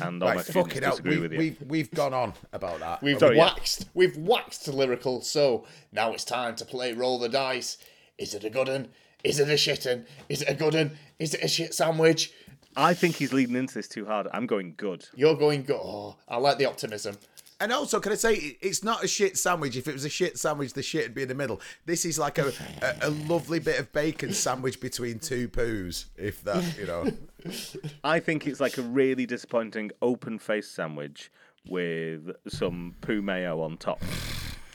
and 0.00 0.20
all 0.22 0.28
my 0.30 0.34
Right, 0.36 0.44
students 0.44 0.68
fucking 0.74 0.82
hell. 0.82 0.90
disagree 0.92 1.16
We, 1.16 1.22
with 1.22 1.32
you. 1.32 1.38
we've, 1.38 1.62
we've 1.66 1.90
gone 1.92 2.12
on 2.12 2.34
about 2.52 2.80
that. 2.80 3.00
We've 3.00 3.18
Sorry, 3.18 3.36
yeah. 3.36 3.44
waxed, 3.44 3.88
we've 3.94 4.16
waxed 4.16 4.66
lyrical. 4.68 5.20
So 5.22 5.66
now 5.92 6.12
it's 6.12 6.24
time 6.24 6.56
to 6.56 6.64
play 6.64 6.92
roll 6.92 7.20
the 7.20 7.28
dice. 7.28 7.78
Is 8.18 8.34
it 8.34 8.42
a 8.42 8.50
good 8.50 8.68
un? 8.68 8.88
Is 9.22 9.38
it 9.38 9.48
a 9.48 9.56
shit 9.56 9.86
un? 9.86 10.04
Is 10.28 10.42
it 10.42 10.48
a 10.50 10.54
good 10.54 10.74
un? 10.74 10.98
Is 11.20 11.32
it 11.32 11.44
a 11.44 11.48
shit 11.48 11.74
sandwich? 11.74 12.32
I 12.76 12.94
think 12.94 13.16
he's 13.16 13.32
leading 13.32 13.56
into 13.56 13.74
this 13.74 13.88
too 13.88 14.04
hard. 14.04 14.28
I'm 14.32 14.46
going 14.46 14.74
good. 14.76 15.06
You're 15.14 15.36
going 15.36 15.62
good. 15.62 15.80
Oh, 15.82 16.16
I 16.28 16.36
like 16.36 16.58
the 16.58 16.66
optimism. 16.66 17.16
And 17.58 17.72
also, 17.72 18.00
can 18.00 18.12
I 18.12 18.16
say, 18.16 18.58
it's 18.60 18.84
not 18.84 19.02
a 19.02 19.08
shit 19.08 19.38
sandwich. 19.38 19.76
If 19.76 19.88
it 19.88 19.94
was 19.94 20.04
a 20.04 20.10
shit 20.10 20.38
sandwich, 20.38 20.74
the 20.74 20.82
shit 20.82 21.04
would 21.04 21.14
be 21.14 21.22
in 21.22 21.28
the 21.28 21.34
middle. 21.34 21.60
This 21.86 22.04
is 22.04 22.18
like 22.18 22.36
a, 22.36 22.52
a, 22.82 23.08
a 23.08 23.10
lovely 23.10 23.60
bit 23.60 23.80
of 23.80 23.90
bacon 23.94 24.34
sandwich 24.34 24.78
between 24.78 25.18
two 25.18 25.48
poos, 25.48 26.04
if 26.18 26.44
that, 26.44 26.76
you 26.78 26.86
know. 26.86 27.10
I 28.04 28.20
think 28.20 28.46
it's 28.46 28.60
like 28.60 28.76
a 28.76 28.82
really 28.82 29.24
disappointing 29.24 29.90
open 30.02 30.38
face 30.38 30.68
sandwich 30.68 31.30
with 31.66 32.30
some 32.46 32.94
poo 33.00 33.22
mayo 33.22 33.62
on 33.62 33.78
top. 33.78 34.02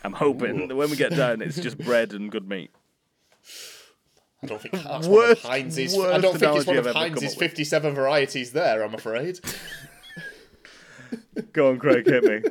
I'm 0.03 0.13
hoping 0.13 0.67
that 0.67 0.75
when 0.75 0.89
we 0.89 0.95
get 0.95 1.15
down, 1.15 1.43
it's 1.43 1.59
just 1.59 1.77
bread 1.77 2.13
and 2.13 2.31
good 2.31 2.49
meat. 2.49 2.71
I 4.43 4.47
don't 4.47 4.61
think 4.61 4.73
that's 4.83 5.07
Worst- 5.07 5.43
one 5.43 5.51
of 5.53 5.61
Heinz's. 5.61 5.93
I 5.99 6.17
don't 6.17 6.37
think 6.39 6.55
it's 6.55 6.65
one 6.65 6.77
of 6.77 6.87
I've 6.87 6.95
ever 6.95 6.99
come 7.11 7.11
Heinz's 7.19 7.35
57 7.35 7.93
varieties 7.93 8.51
there. 8.53 8.83
I'm 8.83 8.93
afraid. 8.95 9.39
Go 11.53 11.69
on, 11.69 11.79
Craig, 11.79 12.05
hit 12.05 12.23
me. 12.23 12.41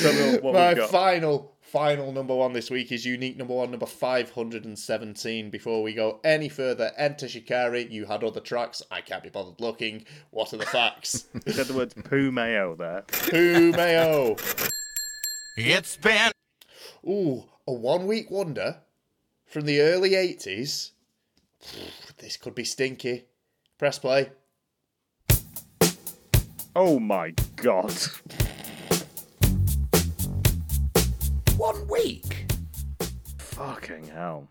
Tell 0.00 0.12
me 0.14 0.32
what, 0.32 0.42
what 0.42 0.54
My 0.54 0.68
we've 0.68 0.76
got. 0.78 0.90
final, 0.90 1.54
final 1.60 2.12
number 2.12 2.34
one 2.34 2.52
this 2.52 2.70
week 2.70 2.90
is 2.92 3.04
unique 3.04 3.36
number 3.36 3.54
one, 3.54 3.70
number 3.70 3.86
517. 3.86 5.50
Before 5.50 5.82
we 5.82 5.92
go 5.94 6.20
any 6.24 6.48
further, 6.48 6.92
enter 6.96 7.28
Shikari. 7.28 7.86
You 7.90 8.06
had 8.06 8.24
other 8.24 8.40
tracks. 8.40 8.82
I 8.90 9.00
can't 9.00 9.22
be 9.22 9.28
bothered 9.28 9.60
looking. 9.60 10.04
What 10.30 10.52
are 10.52 10.56
the 10.58 10.66
facts? 10.66 11.26
You 11.46 11.52
said 11.52 11.66
the 11.66 11.74
words 11.74 11.94
poo 11.94 12.32
mayo 12.32 12.74
there. 12.76 13.02
Poo 13.08 13.72
mayo? 13.72 14.36
It's 15.56 15.96
been 15.96 16.30
Ooh, 17.06 17.44
a 17.66 17.72
one 17.72 18.06
week 18.06 18.30
wonder 18.30 18.78
from 19.46 19.66
the 19.66 19.80
early 19.80 20.10
80s. 20.10 20.92
This 22.18 22.36
could 22.36 22.54
be 22.54 22.64
stinky. 22.64 23.24
Press 23.78 23.98
play. 23.98 24.30
Oh 26.74 26.98
my 26.98 27.34
god. 27.56 27.92
One 31.56 31.88
week. 31.88 32.46
Fucking 33.38 34.08
hell. 34.08 34.48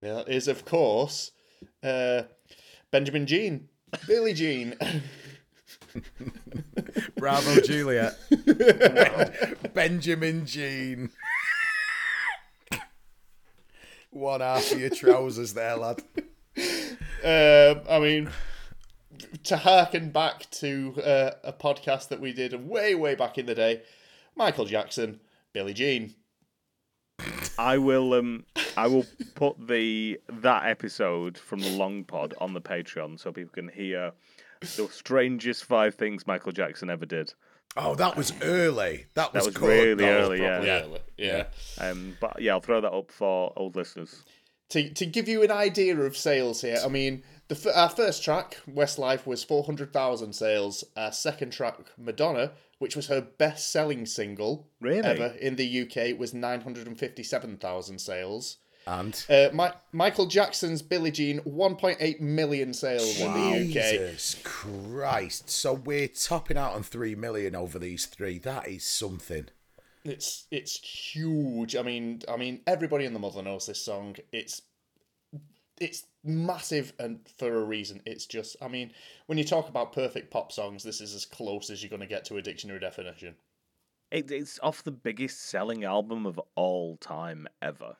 That 0.00 0.28
is, 0.28 0.48
of 0.48 0.64
course, 0.64 1.32
uh, 1.82 2.22
Benjamin 2.90 3.26
Jean. 3.26 3.68
Billie 4.06 4.32
Jean. 4.32 4.74
Bravo, 7.16 7.60
Juliet. 7.60 8.16
Benjamin 9.74 10.46
Jean. 10.46 11.10
One 14.10 14.40
half 14.40 14.72
of 14.72 14.80
your 14.80 14.90
trousers 14.90 15.54
there, 15.54 15.76
lad. 15.76 16.02
Um, 17.24 17.82
I 17.88 17.98
mean, 17.98 18.30
to 19.44 19.56
harken 19.56 20.10
back 20.10 20.48
to 20.52 20.94
uh, 21.02 21.30
a 21.44 21.52
podcast 21.52 22.08
that 22.08 22.20
we 22.20 22.32
did 22.32 22.68
way, 22.68 22.94
way 22.94 23.14
back 23.14 23.38
in 23.38 23.46
the 23.46 23.54
day, 23.54 23.82
Michael 24.36 24.64
Jackson, 24.66 25.20
Billie 25.52 25.74
Jean. 25.74 26.14
I 27.58 27.78
will 27.78 28.14
um 28.14 28.44
I 28.76 28.86
will 28.86 29.04
put 29.34 29.66
the 29.66 30.20
that 30.28 30.66
episode 30.66 31.36
from 31.36 31.58
the 31.58 31.70
long 31.70 32.04
pod 32.04 32.34
on 32.40 32.54
the 32.54 32.60
Patreon 32.60 33.18
so 33.18 33.32
people 33.32 33.52
can 33.52 33.68
hear 33.68 34.12
the 34.60 34.88
strangest 34.88 35.64
five 35.64 35.96
things 35.96 36.26
Michael 36.26 36.52
Jackson 36.52 36.88
ever 36.88 37.06
did. 37.06 37.34
Oh, 37.76 37.96
that 37.96 38.16
was 38.16 38.32
early. 38.42 39.06
That 39.14 39.34
was, 39.34 39.46
was 39.46 39.60
really 39.60 39.94
That 40.04 40.20
was 40.20 40.26
early, 40.28 40.40
yeah. 40.40 40.80
properly 40.80 41.00
yeah. 41.16 41.44
Um 41.80 42.16
but 42.20 42.40
yeah, 42.40 42.52
I'll 42.52 42.60
throw 42.60 42.80
that 42.80 42.92
up 42.92 43.10
for 43.10 43.52
old 43.56 43.74
listeners. 43.74 44.24
To, 44.70 44.88
to 44.92 45.06
give 45.06 45.28
you 45.28 45.42
an 45.42 45.50
idea 45.50 45.96
of 45.98 46.16
sales 46.16 46.60
here, 46.60 46.78
I 46.84 46.88
mean, 46.88 47.22
the 47.48 47.54
f- 47.54 47.74
our 47.74 47.88
first 47.88 48.22
track, 48.22 48.58
Westlife, 48.70 49.24
was 49.26 49.42
400,000 49.42 50.34
sales. 50.34 50.84
Our 50.96 51.10
second 51.12 51.52
track, 51.52 51.78
Madonna, 51.96 52.52
which 52.78 52.94
was 52.94 53.06
her 53.06 53.22
best 53.22 53.70
selling 53.72 54.04
single 54.04 54.68
Really? 54.80 55.00
ever 55.06 55.34
in 55.40 55.56
the 55.56 55.80
UK, 55.82 56.18
was 56.18 56.34
957,000 56.34 57.98
sales. 57.98 58.58
And 58.86 59.22
Uh, 59.28 59.48
Mi- 59.52 59.68
Michael 59.92 60.26
Jackson's 60.26 60.80
Billie 60.80 61.10
Jean, 61.10 61.40
1.8 61.40 62.20
million 62.20 62.72
sales 62.72 63.20
in 63.20 63.32
the 63.34 63.40
UK. 63.80 63.90
Jesus 63.90 64.36
Christ. 64.44 65.50
So 65.50 65.74
we're 65.74 66.08
topping 66.08 66.56
out 66.56 66.72
on 66.74 66.82
three 66.82 67.14
million 67.14 67.54
over 67.54 67.78
these 67.78 68.06
three. 68.06 68.38
That 68.38 68.66
is 68.68 68.84
something. 68.84 69.48
It's 70.04 70.46
it's 70.50 70.78
huge. 70.78 71.76
I 71.76 71.82
mean, 71.82 72.22
I 72.28 72.36
mean, 72.36 72.60
everybody 72.66 73.04
in 73.04 73.12
the 73.12 73.18
mother 73.18 73.42
knows 73.42 73.66
this 73.66 73.80
song. 73.84 74.16
It's 74.32 74.62
it's 75.80 76.06
massive, 76.24 76.92
and 76.98 77.20
for 77.38 77.54
a 77.60 77.64
reason. 77.64 78.00
It's 78.04 78.26
just, 78.26 78.56
I 78.60 78.66
mean, 78.68 78.92
when 79.26 79.38
you 79.38 79.44
talk 79.44 79.68
about 79.68 79.92
perfect 79.92 80.30
pop 80.30 80.50
songs, 80.50 80.82
this 80.82 81.00
is 81.00 81.14
as 81.14 81.24
close 81.24 81.70
as 81.70 81.82
you're 81.82 81.90
going 81.90 82.00
to 82.00 82.06
get 82.06 82.24
to 82.26 82.36
a 82.36 82.42
dictionary 82.42 82.80
definition. 82.80 83.36
It, 84.10 84.28
it's 84.30 84.58
off 84.62 84.82
the 84.82 84.90
biggest 84.90 85.48
selling 85.48 85.84
album 85.84 86.26
of 86.26 86.40
all 86.56 86.96
time 86.96 87.46
ever. 87.62 87.94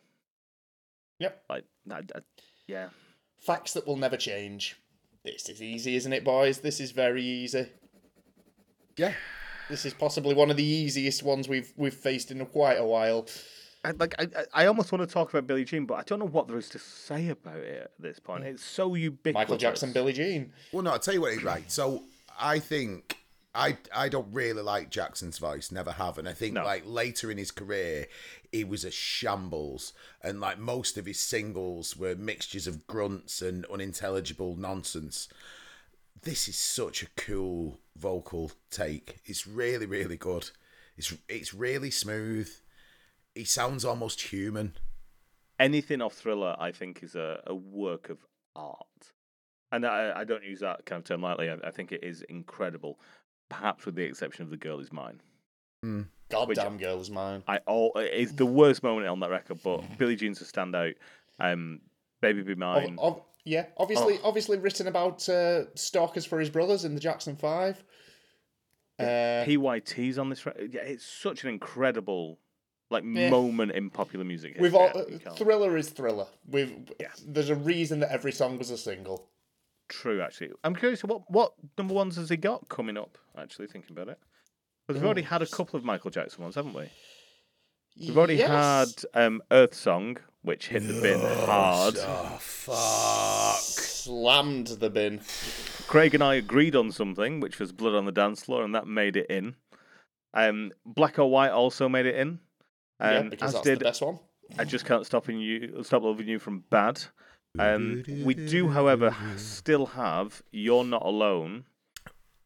Yep, 1.20 1.44
Like 1.50 1.64
I, 1.90 1.98
I- 1.98 2.20
yeah. 2.66 2.88
facts 3.38 3.74
that 3.74 3.86
will 3.86 3.96
never 3.96 4.16
change. 4.16 4.76
This 5.24 5.48
is 5.48 5.62
easy, 5.62 5.94
isn't 5.96 6.12
it, 6.12 6.24
boys? 6.24 6.58
This 6.58 6.80
is 6.80 6.90
very 6.92 7.22
easy. 7.22 7.68
Yeah. 8.96 9.12
This 9.68 9.84
is 9.84 9.94
possibly 9.94 10.34
one 10.34 10.50
of 10.50 10.56
the 10.56 10.64
easiest 10.64 11.22
ones 11.22 11.48
we've 11.48 11.72
we've 11.76 11.94
faced 11.94 12.30
in 12.30 12.44
quite 12.46 12.76
a 12.78 12.84
while. 12.84 13.26
I, 13.84 13.92
like 13.92 14.14
I, 14.18 14.24
I 14.54 14.62
I 14.62 14.66
almost 14.66 14.90
want 14.90 15.06
to 15.06 15.12
talk 15.12 15.30
about 15.30 15.46
Billie 15.46 15.64
Jean, 15.64 15.86
but 15.86 15.94
I 15.94 16.02
don't 16.02 16.18
know 16.18 16.26
what 16.26 16.48
there 16.48 16.58
is 16.58 16.68
to 16.70 16.78
say 16.78 17.28
about 17.28 17.58
it 17.58 17.82
at 17.82 17.90
this 17.98 18.18
point. 18.18 18.42
Hmm. 18.42 18.50
It's 18.50 18.64
so 18.64 18.94
ubiquitous. 18.94 19.34
Michael 19.34 19.56
Jackson, 19.56 19.92
Billie 19.92 20.12
Jean. 20.12 20.52
Well, 20.72 20.82
no, 20.82 20.92
I'll 20.92 20.98
tell 20.98 21.14
you 21.14 21.20
what, 21.20 21.32
he's 21.34 21.44
right. 21.44 21.70
So 21.70 22.02
I 22.40 22.58
think 22.58 23.18
I 23.54 23.76
I 23.94 24.08
don't 24.08 24.32
really 24.32 24.62
like 24.62 24.90
Jackson's 24.90 25.38
voice, 25.38 25.70
never 25.70 25.92
have, 25.92 26.18
and 26.18 26.28
I 26.28 26.32
think 26.32 26.54
No. 26.54 26.64
like 26.64 26.82
later 26.86 27.30
in 27.30 27.38
his 27.38 27.50
career, 27.50 28.06
he 28.50 28.64
was 28.64 28.84
a 28.84 28.90
shambles, 28.90 29.92
and 30.22 30.40
like 30.40 30.58
most 30.58 30.96
of 30.98 31.06
his 31.06 31.20
singles 31.20 31.96
were 31.96 32.14
mixtures 32.16 32.66
of 32.66 32.86
grunts 32.86 33.42
and 33.42 33.64
unintelligible 33.66 34.56
nonsense. 34.56 35.28
This 36.22 36.48
is 36.48 36.56
such 36.56 37.02
a 37.02 37.08
cool 37.16 37.78
vocal 37.96 38.50
take. 38.70 39.20
It's 39.24 39.46
really, 39.46 39.86
really 39.86 40.16
good. 40.16 40.50
It's 40.96 41.14
it's 41.28 41.54
really 41.54 41.90
smooth. 41.90 42.50
He 43.34 43.44
sounds 43.44 43.84
almost 43.84 44.20
human. 44.20 44.76
Anything 45.58 46.00
off 46.02 46.14
Thriller, 46.14 46.56
I 46.58 46.72
think, 46.72 47.02
is 47.02 47.14
a, 47.14 47.40
a 47.46 47.54
work 47.54 48.10
of 48.10 48.18
art, 48.56 49.12
and 49.72 49.84
I, 49.86 50.20
I 50.20 50.24
don't 50.24 50.44
use 50.44 50.60
that 50.60 50.86
kind 50.86 51.00
of 51.00 51.04
term 51.04 51.22
lightly. 51.22 51.50
I, 51.50 51.56
I 51.64 51.70
think 51.70 51.92
it 51.92 52.02
is 52.02 52.22
incredible, 52.22 52.98
perhaps 53.48 53.86
with 53.86 53.94
the 53.94 54.02
exception 54.02 54.44
of 54.44 54.50
"The 54.50 54.56
Girl 54.56 54.80
Is 54.80 54.92
Mine." 54.92 55.20
Goddamn 56.30 56.76
girl 56.76 57.00
is 57.00 57.10
mine. 57.10 57.42
I 57.46 57.58
all 57.66 57.92
it's 57.96 58.32
the 58.32 58.44
worst 58.46 58.82
moment 58.82 59.06
on 59.06 59.20
that 59.20 59.30
record, 59.30 59.60
but 59.62 59.82
Billie 59.98 60.16
Jean's 60.16 60.40
a 60.40 60.44
standout. 60.44 60.94
Um, 61.38 61.80
"Baby 62.20 62.42
Be 62.42 62.52
Ob- 62.52 62.58
Mine." 62.58 62.98
ob- 62.98 63.22
yeah, 63.44 63.66
obviously, 63.76 64.18
Oh. 64.22 64.28
obviously 64.28 64.58
written 64.58 64.86
about 64.86 65.28
uh, 65.28 65.74
stalkers 65.74 66.24
for 66.26 66.38
his 66.40 66.50
brothers 66.50 66.84
in 66.84 66.94
the 66.94 67.00
Jackson 67.00 67.36
Five. 67.36 67.82
Uh, 68.98 69.44
PYT's 69.44 70.18
on 70.18 70.28
this. 70.28 70.44
Yeah, 70.46 70.80
it's 70.80 71.04
such 71.04 71.44
an 71.44 71.50
incredible 71.50 72.38
like 72.90 73.04
Yeah. 73.06 73.30
moment 73.30 73.72
in 73.72 73.90
popular 73.90 74.24
music. 74.24 74.56
we've 74.58 74.74
all 74.74 74.88
think 74.90 75.22
thriller 75.36 75.76
is 75.76 75.90
thriller. 75.90 76.26
We've 76.46 76.88
Yeah. 76.98 77.12
there's 77.26 77.50
a 77.50 77.54
reason 77.54 78.00
that 78.00 78.10
every 78.10 78.32
song 78.32 78.58
was 78.58 78.70
a 78.70 78.78
single. 78.78 79.30
True, 79.88 80.20
actually. 80.20 80.50
I'm 80.64 80.74
curious, 80.74 81.04
what 81.04 81.30
what 81.30 81.52
number 81.76 81.94
ones 81.94 82.16
has 82.16 82.28
he 82.30 82.36
got 82.36 82.68
coming 82.68 82.96
up? 82.96 83.16
Actually, 83.36 83.68
thinking 83.68 83.92
about 83.96 84.08
it, 84.08 84.18
because 84.86 85.00
we've 85.00 85.06
already 85.06 85.22
had 85.22 85.42
a 85.42 85.46
couple 85.46 85.76
of 85.78 85.84
Michael 85.84 86.10
Jackson 86.10 86.42
ones, 86.42 86.54
haven't 86.56 86.74
we? 86.74 86.90
We've 88.00 88.16
already 88.18 88.34
Yes. 88.36 88.48
had 89.12 89.22
um, 89.26 89.42
Earth 89.50 89.74
Song, 89.74 90.18
which 90.48 90.68
hit 90.68 90.80
the 90.88 90.98
bin 91.02 91.20
hard. 91.20 91.96
Oh 91.98 92.38
fuck! 92.40 93.58
slammed 94.08 94.68
the 94.68 94.88
bin. 94.88 95.20
Craig 95.86 96.14
and 96.14 96.24
I 96.24 96.36
agreed 96.36 96.74
on 96.74 96.90
something, 96.90 97.40
which 97.40 97.58
was 97.58 97.70
Blood 97.70 97.94
on 97.94 98.06
the 98.06 98.12
Dance 98.12 98.44
Floor, 98.44 98.64
and 98.64 98.74
that 98.74 98.86
made 98.86 99.16
it 99.16 99.26
in. 99.28 99.56
Um, 100.32 100.72
Black 100.86 101.18
or 101.18 101.30
White 101.30 101.50
also 101.50 101.86
made 101.86 102.06
it 102.06 102.14
in. 102.14 102.38
Um, 102.98 103.12
yeah, 103.12 103.22
because 103.24 103.48
as 103.48 103.52
that's 103.54 103.64
did 103.64 103.80
the 103.80 103.84
best 103.84 104.00
one. 104.00 104.18
I 104.58 104.64
just 104.64 104.86
can't 104.86 105.04
stop 105.04 105.28
in 105.28 105.38
you, 105.38 105.82
stop 105.82 106.02
loving 106.02 106.26
you 106.26 106.38
from 106.38 106.64
Bad. 106.70 107.02
Um, 107.58 108.02
we 108.24 108.32
do, 108.32 108.68
however, 108.68 109.14
still 109.36 109.84
have 109.84 110.42
You're 110.50 110.84
Not 110.84 111.04
Alone, 111.04 111.64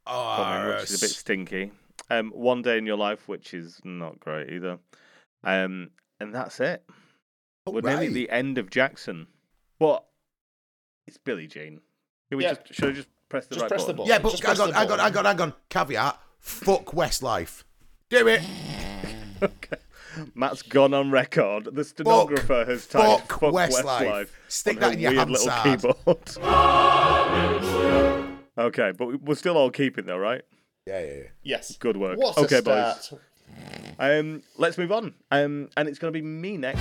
coming, 0.04 0.74
which 0.74 0.90
is 0.90 1.00
a 1.00 1.04
bit 1.04 1.10
stinky. 1.10 1.70
Um, 2.10 2.32
One 2.32 2.62
Day 2.62 2.78
in 2.78 2.86
Your 2.86 2.96
Life, 2.96 3.28
which 3.28 3.54
is 3.54 3.80
not 3.84 4.18
great 4.18 4.50
either. 4.50 4.80
Um, 5.44 5.90
and 6.18 6.34
that's 6.34 6.58
it. 6.58 6.82
We're 7.66 7.80
nearly 7.82 8.06
at 8.08 8.12
the 8.14 8.30
end 8.30 8.58
of 8.58 8.70
Jackson, 8.70 9.28
but 9.78 10.04
it's 11.06 11.16
Billie 11.16 11.46
Jean. 11.46 11.80
Should 12.28 12.36
we 12.38 12.44
Yeah. 12.44 12.54
just 12.54 12.74
should 12.74 12.88
I 12.88 12.92
just 12.92 13.08
press 13.28 13.46
the 13.46 13.54
Just 13.54 13.62
right 13.62 13.68
press 13.68 13.82
the 13.84 13.92
button? 13.94 13.96
button. 13.98 14.08
Yeah, 14.10 14.18
but 14.18 14.30
Just 14.30 14.42
hang 14.42 14.48
press 14.50 14.60
on, 14.60 14.68
the 14.70 14.74
hang 14.74 14.82
on, 14.82 14.88
button. 14.98 15.04
hang 15.14 15.18
on, 15.18 15.24
hang 15.24 15.40
on. 15.40 15.54
Caveat: 15.68 16.18
fuck 16.40 16.86
Westlife. 16.86 17.64
Do 18.10 18.26
it. 18.28 18.42
Okay. 19.42 19.76
Matt's 20.36 20.62
gone 20.62 20.94
on 20.94 21.10
record. 21.10 21.64
The 21.72 21.82
stenographer 21.82 22.64
has 22.64 22.86
typed 22.86 23.22
fuck 23.28 23.40
"fuck 23.40 23.52
Westlife." 23.52 24.06
Westlife." 24.06 24.28
Stick 24.46 24.76
on 24.76 24.80
that 24.82 24.92
in 24.92 25.00
your 25.00 25.10
weird 25.12 25.30
little 25.30 25.50
Hansard. 25.50 25.96
keyboard. 26.04 26.36
okay, 28.58 28.92
but 28.96 29.06
we- 29.06 29.16
we're 29.16 29.34
still 29.34 29.56
all 29.56 29.70
keeping 29.72 30.06
though, 30.06 30.18
right? 30.18 30.42
Yeah, 30.86 31.00
yeah, 31.00 31.12
yeah. 31.14 31.22
Yes. 31.42 31.76
Good 31.76 31.96
work. 31.96 32.18
What 32.18 32.38
okay, 32.38 32.58
a 32.58 32.62
boys. 32.62 33.04
start. 33.04 33.20
Um, 33.98 34.44
let's 34.58 34.78
move 34.78 34.92
on. 34.92 35.14
Um, 35.32 35.68
and 35.76 35.88
it's 35.88 35.98
going 35.98 36.12
to 36.12 36.16
be 36.16 36.24
me 36.24 36.56
next. 36.56 36.80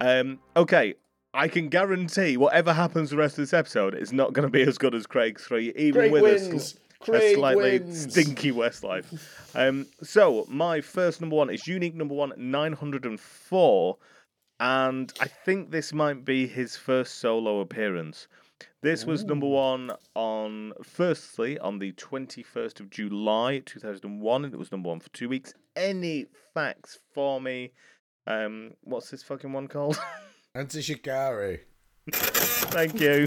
Um, 0.00 0.38
okay, 0.56 0.94
I 1.34 1.48
can 1.48 1.68
guarantee 1.68 2.36
whatever 2.36 2.72
happens 2.72 3.10
the 3.10 3.16
rest 3.16 3.38
of 3.38 3.42
this 3.42 3.52
episode 3.52 3.94
is 3.94 4.12
not 4.12 4.32
going 4.32 4.46
to 4.46 4.50
be 4.50 4.62
as 4.62 4.78
good 4.78 4.94
as 4.94 5.06
Craig's 5.06 5.44
three, 5.44 5.72
even 5.76 6.00
Craig 6.00 6.12
with 6.12 6.24
a 6.24 6.38
sl- 6.38 6.50
wins. 6.50 6.74
a, 6.74 7.04
Craig 7.04 7.36
slightly 7.36 7.78
wins. 7.80 8.12
stinky 8.12 8.52
Westlife. 8.52 9.06
Um, 9.54 9.86
so 10.02 10.44
my 10.48 10.82
first 10.82 11.22
number 11.22 11.34
one 11.34 11.48
is 11.48 11.66
unique 11.66 11.94
number 11.94 12.14
one, 12.14 12.32
nine 12.36 12.74
hundred 12.74 13.06
and 13.06 13.18
four, 13.18 13.96
and 14.60 15.10
I 15.20 15.26
think 15.26 15.70
this 15.70 15.92
might 15.92 16.24
be 16.24 16.46
his 16.46 16.76
first 16.76 17.16
solo 17.16 17.60
appearance. 17.60 18.28
This 18.82 19.06
was 19.06 19.24
number 19.24 19.46
one 19.46 19.90
on 20.14 20.74
firstly 20.82 21.58
on 21.58 21.78
the 21.78 21.92
twenty 21.92 22.42
first 22.42 22.78
of 22.78 22.90
July, 22.90 23.62
two 23.64 23.80
thousand 23.80 24.04
and 24.04 24.20
one, 24.20 24.44
and 24.44 24.52
it 24.52 24.58
was 24.58 24.70
number 24.70 24.90
one 24.90 25.00
for 25.00 25.08
two 25.10 25.30
weeks. 25.30 25.54
Any 25.74 26.26
facts 26.54 26.98
for 27.14 27.40
me? 27.40 27.72
Um, 28.28 28.74
what's 28.82 29.10
this 29.10 29.22
fucking 29.22 29.52
one 29.52 29.68
called? 29.68 29.98
Enter 30.54 30.82
Shikari. 30.82 31.60
Thank 32.12 33.00
you. 33.00 33.26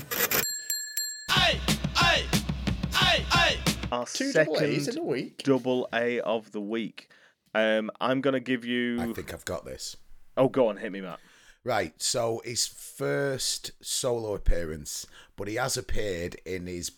Our 3.92 4.06
Two 4.06 4.32
double 4.32 4.58
A's 4.62 4.64
in 4.64 4.92
a 4.92 4.94
second 4.94 5.06
week. 5.06 5.44
double 5.44 5.90
A 5.94 6.22
of 6.22 6.52
the 6.54 6.62
week. 6.62 7.10
Um, 7.54 7.92
I'm 8.00 8.22
gonna 8.22 8.40
give 8.40 8.64
you. 8.64 9.02
I 9.02 9.12
think 9.12 9.34
I've 9.34 9.44
got 9.44 9.66
this. 9.66 9.98
Oh, 10.38 10.48
go 10.48 10.70
on, 10.70 10.78
hit 10.78 10.94
me, 10.94 11.02
Matt. 11.02 11.20
Right, 11.64 11.94
so 12.02 12.42
his 12.46 12.66
first 12.66 13.72
solo 13.82 14.34
appearance, 14.34 15.06
but 15.36 15.48
he 15.50 15.56
has 15.56 15.76
appeared 15.76 16.38
in 16.46 16.68
his 16.68 16.92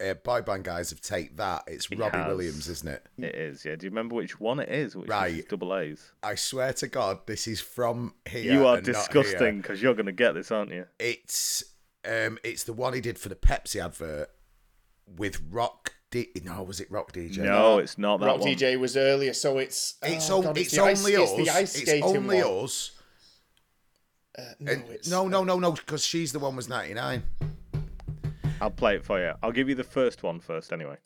uh, 0.00 0.14
boy 0.14 0.42
band 0.42 0.64
guys 0.64 0.90
have 0.90 1.00
Take 1.00 1.36
That. 1.36 1.64
It's 1.66 1.90
Robbie 1.90 2.16
has. 2.18 2.26
Williams, 2.28 2.68
isn't 2.68 2.88
it? 2.88 3.06
It 3.18 3.34
is, 3.34 3.64
yeah. 3.64 3.76
Do 3.76 3.86
you 3.86 3.90
remember 3.90 4.14
which 4.14 4.38
one 4.40 4.60
it 4.60 4.68
is? 4.68 4.94
Which 4.96 5.08
Right. 5.08 5.34
is 5.34 5.44
double 5.46 5.76
A's. 5.76 6.12
I 6.22 6.34
swear 6.34 6.72
to 6.74 6.88
God, 6.88 7.26
this 7.26 7.46
is 7.46 7.60
from 7.60 8.14
here. 8.28 8.52
you 8.52 8.66
are 8.66 8.76
and 8.76 8.84
disgusting 8.84 9.60
because 9.60 9.82
you're 9.82 9.94
gonna 9.94 10.12
get 10.12 10.32
this, 10.32 10.50
aren't 10.50 10.72
you? 10.72 10.86
It's 10.98 11.64
Um, 12.04 12.38
it's 12.44 12.62
the 12.64 12.72
one 12.72 12.92
he 12.94 13.00
did 13.00 13.18
for 13.18 13.28
the 13.28 13.34
Pepsi 13.34 13.84
advert 13.84 14.30
with 15.06 15.40
Rock. 15.50 15.94
D- 16.12 16.30
no, 16.44 16.62
was 16.62 16.80
it 16.80 16.88
Rock 16.90 17.12
DJ? 17.12 17.38
No, 17.38 17.78
it's 17.78 17.98
not 17.98 18.20
that 18.20 18.26
Rock 18.26 18.40
one. 18.40 18.48
DJ 18.48 18.76
was 18.78 18.96
earlier, 18.96 19.32
so 19.32 19.58
it's 19.58 19.94
It's, 20.02 20.30
oh 20.30 20.38
on, 20.38 20.44
God, 20.44 20.58
it's, 20.58 20.70
the 20.70 20.82
ice- 20.82 21.00
only 21.00 21.12
it's 21.14 21.32
us. 21.32 21.36
the 21.36 21.50
ice 21.50 21.74
It's 21.80 22.02
only 22.04 22.42
one. 22.42 22.64
us. 22.64 22.90
Uh, 24.38 24.42
no, 24.60 24.72
And- 24.72 24.84
it's, 24.90 25.08
no, 25.08 25.26
no, 25.26 25.42
no, 25.42 25.58
no, 25.58 25.72
because 25.72 26.04
she's 26.04 26.30
the 26.32 26.38
one 26.38 26.54
was 26.54 26.68
99. 26.68 27.24
I'll 28.60 28.70
play 28.70 28.96
it 28.96 29.04
for 29.04 29.20
you. 29.20 29.32
I'll 29.42 29.52
give 29.52 29.68
you 29.68 29.74
the 29.74 29.84
first 29.84 30.22
one 30.22 30.40
first, 30.40 30.72
anyway. 30.72 30.96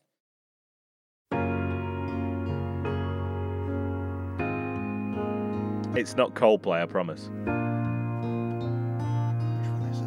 It's 5.96 6.14
not 6.16 6.34
Coldplay, 6.34 6.80
I 6.82 6.86
promise. 6.86 7.22
Which 7.22 7.30
one 9.68 9.82
is 9.90 10.00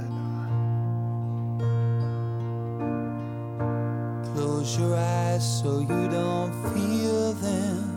that? 4.24 4.34
Close 4.34 4.80
your 4.80 4.96
eyes 4.96 5.62
so 5.62 5.82
you 5.82 6.08
don't 6.10 6.54
feel 6.74 7.34
them. 7.34 7.90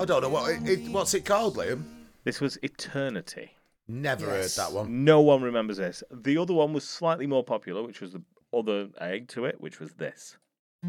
I 0.00 0.04
don't 0.04 0.22
know 0.22 0.28
what 0.28 0.52
it, 0.52 0.68
it, 0.68 0.88
what's 0.92 1.14
it 1.14 1.24
called, 1.24 1.56
Liam. 1.56 1.82
This 2.22 2.40
was 2.40 2.56
Eternity. 2.62 3.56
Never 3.88 4.26
Yes. 4.26 4.56
heard 4.56 4.66
that 4.66 4.72
one. 4.74 5.04
No 5.04 5.20
one 5.20 5.42
remembers 5.42 5.78
this. 5.78 6.02
The 6.10 6.38
other 6.38 6.54
one 6.54 6.72
was 6.72 6.88
slightly 6.88 7.26
more 7.26 7.42
popular, 7.44 7.82
which 7.82 8.00
was 8.00 8.12
the 8.12 8.22
other 8.52 8.88
egg 9.00 9.28
to 9.28 9.44
it, 9.46 9.60
which 9.60 9.80
was 9.80 9.92
this. 9.94 10.36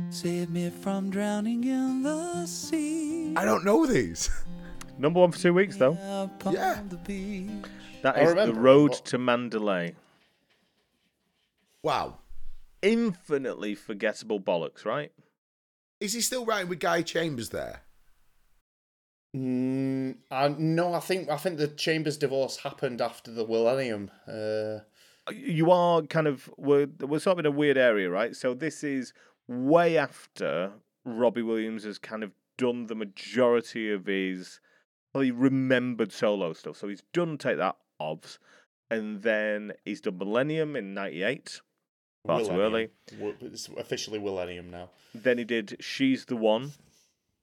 Save 0.10 0.50
me 0.50 0.70
from 0.70 1.10
drowning 1.10 1.64
in 1.64 2.04
the 2.04 2.46
sea. 2.46 3.36
I 3.36 3.44
don't 3.44 3.66
know 3.66 3.86
these. 3.86 4.30
Number 4.98 5.20
one 5.20 5.32
for 5.32 5.40
two 5.40 5.54
weeks, 5.54 5.78
though. 5.78 5.98
Upon 6.24 6.54
Yeah. 6.54 6.82
the 6.88 6.98
beach. 6.98 7.50
That 8.04 8.18
I 8.18 8.22
is 8.22 8.30
remember 8.30 8.54
The 8.56 8.60
Road 8.60 8.94
to 8.94 9.18
Mandalay. 9.18 9.96
Wow. 11.84 12.20
Infinitely 12.82 13.76
forgettable 13.76 14.40
bollocks, 14.40 14.86
right? 14.86 15.12
Is 16.00 16.14
he 16.14 16.22
still 16.22 16.46
writing 16.46 16.70
with 16.70 16.80
Guy 16.80 17.02
Chambers 17.02 17.50
there? 17.50 17.82
Mm, 19.36 20.18
I, 20.30 20.50
no, 20.58 20.94
I 20.94 21.00
think 21.00 21.30
I 21.30 21.38
think 21.38 21.58
the 21.58 21.68
Chambers 21.68 22.18
divorce 22.18 22.58
happened 22.58 23.02
after 23.02 23.32
the 23.32 23.46
millennium. 23.48 24.12
Uh, 24.28 24.80
you 25.34 25.72
are 25.72 26.02
kind 26.02 26.28
of 26.28 26.50
we're 26.58 26.88
we're 27.00 27.20
sort 27.20 27.36
of 27.36 27.40
in 27.40 27.46
a 27.46 27.52
weird 27.52 27.78
area, 27.78 28.10
right? 28.10 28.36
So 28.36 28.54
this 28.54 28.84
is 28.84 29.14
way 29.48 29.98
after 29.98 30.72
Robbie 31.06 31.44
Williams 31.44 31.86
has 31.86 31.98
kind 31.98 32.24
of 32.24 32.32
done 32.58 32.88
the 32.88 32.96
majority 32.96 33.92
of 33.92 34.06
his 34.06 34.60
well, 35.14 35.24
he 35.24 35.32
remembered 35.32 36.12
solo 36.12 36.54
stuff. 36.54 36.78
So 36.78 36.88
he's 36.88 37.04
done 37.14 37.38
take 37.38 37.58
that 37.58 37.78
obs, 38.00 38.40
and 38.90 39.22
then 39.22 39.74
he's 39.86 40.02
done 40.02 40.18
Millennium 40.18 40.76
in 40.76 40.94
'98, 40.94 41.62
far 42.26 42.42
too 42.42 42.52
early. 42.52 42.90
It's 43.42 43.70
officially 43.78 44.20
millennium 44.20 44.70
now. 44.70 44.90
Then 45.14 45.38
he 45.38 45.44
did 45.44 45.78
She's 45.80 46.26
the 46.26 46.36
One. 46.36 46.72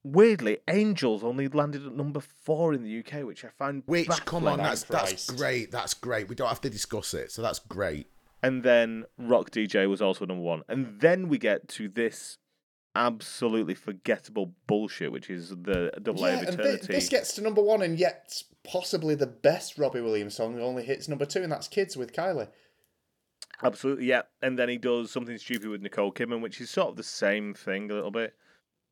Weirdly, 0.04 0.58
Angels 0.68 1.24
only 1.24 1.48
landed 1.48 1.84
at 1.84 1.94
number 1.94 2.20
four 2.20 2.72
in 2.72 2.82
the 2.82 2.98
UK, 3.00 3.24
which 3.26 3.44
I 3.44 3.48
find 3.48 3.82
Which, 3.87 4.08
come 4.24 4.46
on, 4.46 4.58
baffling. 4.58 4.64
that's 4.64 4.82
that's 4.84 5.11
Christ. 5.26 5.37
great. 5.37 5.70
That's 5.72 5.94
great. 5.94 6.28
We 6.28 6.34
don't 6.34 6.48
have 6.48 6.61
to 6.62 6.70
discuss 6.70 7.14
it, 7.14 7.32
so 7.32 7.42
that's 7.42 7.58
great. 7.58 8.06
And 8.42 8.62
then 8.62 9.04
Rock 9.18 9.50
DJ 9.50 9.88
was 9.88 10.00
also 10.00 10.24
number 10.24 10.42
one. 10.44 10.62
And 10.68 11.00
then 11.00 11.28
we 11.28 11.38
get 11.38 11.68
to 11.70 11.88
this 11.88 12.38
absolutely 12.94 13.74
forgettable 13.74 14.54
bullshit, 14.68 15.11
which 15.12 15.28
is 15.30 15.50
the 15.50 15.92
Double 16.02 16.24
A 16.24 16.30
Yeah, 16.32 16.40
of 16.42 16.48
and 16.48 16.80
thi- 16.80 16.92
this 16.92 17.08
gets 17.08 17.34
to 17.34 17.40
number 17.42 17.61
one, 17.62 17.82
and 17.82 17.98
yet 17.98 18.42
possibly 18.64 19.14
the 19.16 19.26
best 19.26 19.78
Robbie 19.78 20.00
Williams 20.00 20.37
song 20.37 20.58
only 20.61 20.84
hits 20.84 21.08
number 21.08 21.26
two, 21.26 21.42
and 21.42 21.50
that's 21.50 21.66
"Kids" 21.68 21.96
with 21.96 22.12
Kylie. 22.12 22.48
Absolutely, 23.62 24.06
yeah. 24.06 24.22
And 24.40 24.56
then 24.58 24.68
he 24.68 24.78
does 24.78 25.11
something 25.11 25.37
stupid 25.38 25.68
with 25.68 25.82
Nicole 25.82 26.12
Kidman, 26.12 26.40
which 26.40 26.61
is 26.61 26.70
sort 26.70 26.90
of 26.90 26.96
the 26.96 27.02
same 27.02 27.54
thing 27.54 27.90
a 27.90 27.94
little 27.94 28.12
bit. 28.12 28.34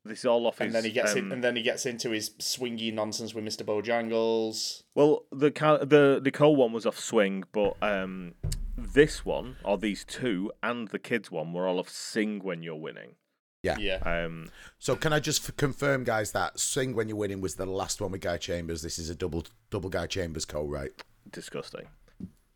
This 0.07 0.19
is 0.19 0.25
all 0.25 0.45
off 0.47 0.59
And 0.59 0.67
his. 0.67 0.73
then 0.73 0.83
he 0.85 0.91
gets 0.91 1.11
um, 1.13 1.17
in, 1.19 1.31
and 1.31 1.43
then 1.43 1.55
he 1.55 1.61
gets 1.61 1.85
into 1.85 2.09
his 2.11 2.31
swingy 2.39 2.93
nonsense 2.93 3.33
with 3.33 3.43
Mr. 3.45 3.63
Bojangles. 3.63 4.83
Well, 4.95 5.25
the 5.31 5.51
Cal- 5.51 5.85
the 5.85 6.21
Nicole 6.23 6.55
one 6.55 6.73
was 6.73 6.85
off 6.85 6.99
Swing, 6.99 7.43
but 7.51 7.75
um, 7.81 8.33
this 8.77 9.25
one 9.25 9.57
or 9.63 9.77
these 9.77 10.03
two 10.05 10.51
and 10.63 10.87
the 10.89 10.99
kids 10.99 11.29
one 11.31 11.53
were 11.53 11.67
all 11.67 11.79
off 11.79 11.89
Sing 11.89 12.39
when 12.39 12.63
you're 12.63 12.75
winning. 12.75 13.15
Yeah. 13.63 13.77
Yeah, 13.79 13.97
Um, 14.25 14.49
So 14.79 14.95
can 14.95 15.11
I 15.11 15.19
just 15.19 15.57
confirm, 15.57 16.03
guys, 16.03 16.31
that 16.31 16.59
"Sing 16.59 16.95
When 16.95 17.09
You're 17.09 17.17
Winning" 17.17 17.41
was 17.41 17.55
the 17.55 17.65
last 17.65 17.99
one 17.99 18.11
with 18.11 18.21
Guy 18.21 18.37
Chambers. 18.37 18.81
This 18.81 18.97
is 18.99 19.09
a 19.09 19.15
double 19.15 19.45
double 19.71 19.89
Guy 19.89 20.05
Chambers 20.07 20.45
co-write. 20.45 21.03
disgusting. 21.29 21.87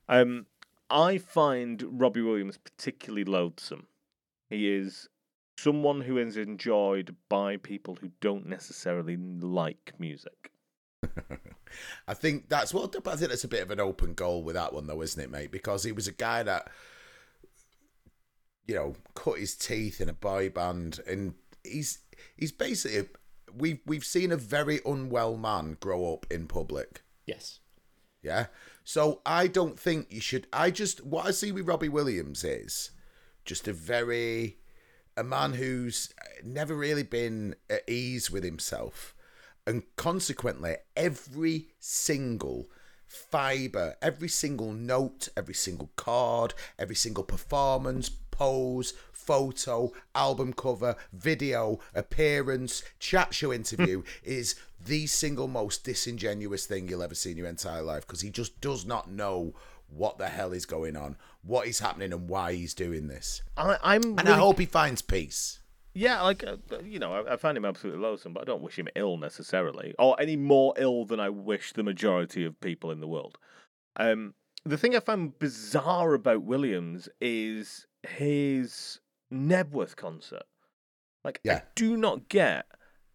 Um, 0.08 0.46
I 0.90 1.18
find 1.18 1.84
Robbie 2.00 2.22
Williams 2.22 2.58
particularly 2.58 3.24
loathsome. 3.26 3.88
He 4.50 4.70
is 4.70 5.10
someone 5.62 6.02
who 6.02 6.18
is 6.18 6.38
enjoyed 6.38 7.16
by 7.30 7.58
people 7.58 7.96
who 7.96 8.10
don't 8.20 8.48
necessarily 8.48 9.18
like 9.18 9.94
music. 10.00 10.52
I 12.08 12.14
think 12.14 12.50
that's 12.50 12.74
what 12.74 12.96
I 13.08 13.16
think 13.16 13.30
that's 13.30 13.44
a 13.44 13.50
bit 13.50 13.64
of 13.64 13.72
an 13.72 13.80
open 13.80 14.14
goal 14.14 14.44
with 14.44 14.56
that 14.56 14.74
one, 14.74 14.88
though, 14.88 15.02
isn't 15.02 15.22
it, 15.22 15.32
mate? 15.32 15.52
Because 15.52 15.84
he 15.84 15.92
was 15.92 16.08
a 16.08 16.12
guy 16.12 16.44
that 16.44 16.70
you 18.68 18.76
know 18.76 18.96
cut 19.16 19.40
his 19.40 19.56
teeth 19.56 20.02
in 20.02 20.10
a 20.10 20.14
boy 20.14 20.50
band, 20.50 21.00
and 21.08 21.34
he's 21.64 22.00
he's 22.38 22.52
basically 22.52 23.10
we've 23.54 23.80
we've 23.86 24.06
seen 24.06 24.32
a 24.32 24.38
very 24.38 24.80
unwell 24.86 25.38
man 25.38 25.78
grow 25.80 26.14
up 26.14 26.26
in 26.30 26.48
public. 26.48 27.04
yes. 27.26 27.60
Yeah. 28.24 28.48
So 28.84 29.22
I 29.26 29.48
don't 29.48 29.80
think 29.80 30.08
you 30.12 30.22
should. 30.22 30.46
I 30.54 30.70
just 30.70 31.04
what 31.04 31.26
I 31.26 31.32
see 31.32 31.52
with 31.52 31.68
Robbie 31.68 31.90
Williams 31.90 32.44
is 32.44 32.92
just 33.46 33.68
a 33.68 33.74
very 33.74 34.58
a 35.18 35.24
man 35.24 35.54
who's 35.54 36.14
uh, 36.20 36.26
never 36.44 36.76
really 36.76 37.04
been 37.04 37.56
at 37.70 37.88
ease 37.88 38.32
with 38.32 38.44
himself, 38.44 39.16
and 39.66 39.84
consequently, 39.96 40.78
every 40.96 41.68
single 41.80 42.70
fiber, 43.06 43.96
every 44.02 44.30
single 44.30 44.72
note, 44.72 45.28
every 45.36 45.54
single 45.54 45.92
card, 45.96 46.54
every 46.80 46.96
single 46.96 47.24
performance, 47.24 48.10
pose, 48.10 48.94
photo, 49.12 49.92
album 50.16 50.54
cover, 50.54 50.96
video, 51.14 51.80
appearance, 51.94 52.84
chat 53.00 53.34
show 53.34 53.54
interview 53.54 54.02
is 54.24 54.56
the 54.84 55.06
single 55.06 55.48
most 55.48 55.84
disingenuous 55.84 56.66
thing 56.66 56.88
you'll 56.88 57.04
ever 57.04 57.14
see 57.14 57.32
in 57.32 57.38
your 57.38 57.48
entire 57.48 57.84
life 57.84 58.08
because 58.08 58.22
he 58.22 58.30
just 58.30 58.60
does 58.62 58.86
not 58.86 59.12
know 59.12 59.54
what 59.96 60.18
the 60.18 60.28
hell 60.30 60.54
is 60.54 60.66
going 60.66 60.96
on, 60.96 61.18
what 61.44 61.68
is 61.68 61.80
happening, 61.80 62.14
and 62.14 62.28
why 62.30 62.54
he's 62.54 62.74
doing 62.74 63.08
this. 63.08 63.42
I, 63.58 63.78
I'm 63.84 64.04
And 64.04 64.20
really- 64.24 64.32
I 64.34 64.38
hope 64.38 64.60
he 64.60 64.66
finds 64.66 65.02
peace. 65.02 65.60
yeah, 65.94 66.22
like 66.22 66.44
uh, 66.46 66.58
you 66.84 67.00
know, 67.00 67.12
I, 67.14 67.34
I 67.34 67.36
find 67.38 67.58
him 67.58 67.66
absolutely 67.66 68.02
loathsome, 68.02 68.34
but 68.34 68.42
I 68.42 68.46
don't 68.46 68.62
wish 68.62 68.78
him 68.80 68.88
ill 68.96 69.18
necessarily, 69.18 69.94
or 70.00 70.16
any 70.20 70.38
more 70.38 70.74
ill 70.78 71.06
than 71.06 71.20
I 71.20 71.30
wish 71.30 71.74
the 71.74 71.84
majority 71.84 72.46
of 72.46 72.60
people 72.62 72.92
in 72.92 73.00
the 73.02 73.08
world. 73.08 73.38
Um, 73.98 74.34
the 74.64 74.78
thing 74.78 74.96
I 74.96 75.00
find 75.02 75.38
bizarre 75.38 76.14
about 76.14 76.44
Williams 76.44 77.10
is 77.20 77.88
his 78.04 79.00
Knebworth 79.34 79.96
concert. 79.96 80.44
Like, 81.24 81.40
I 81.48 81.64
do 81.76 81.98
not 81.98 82.30
get 82.30 82.66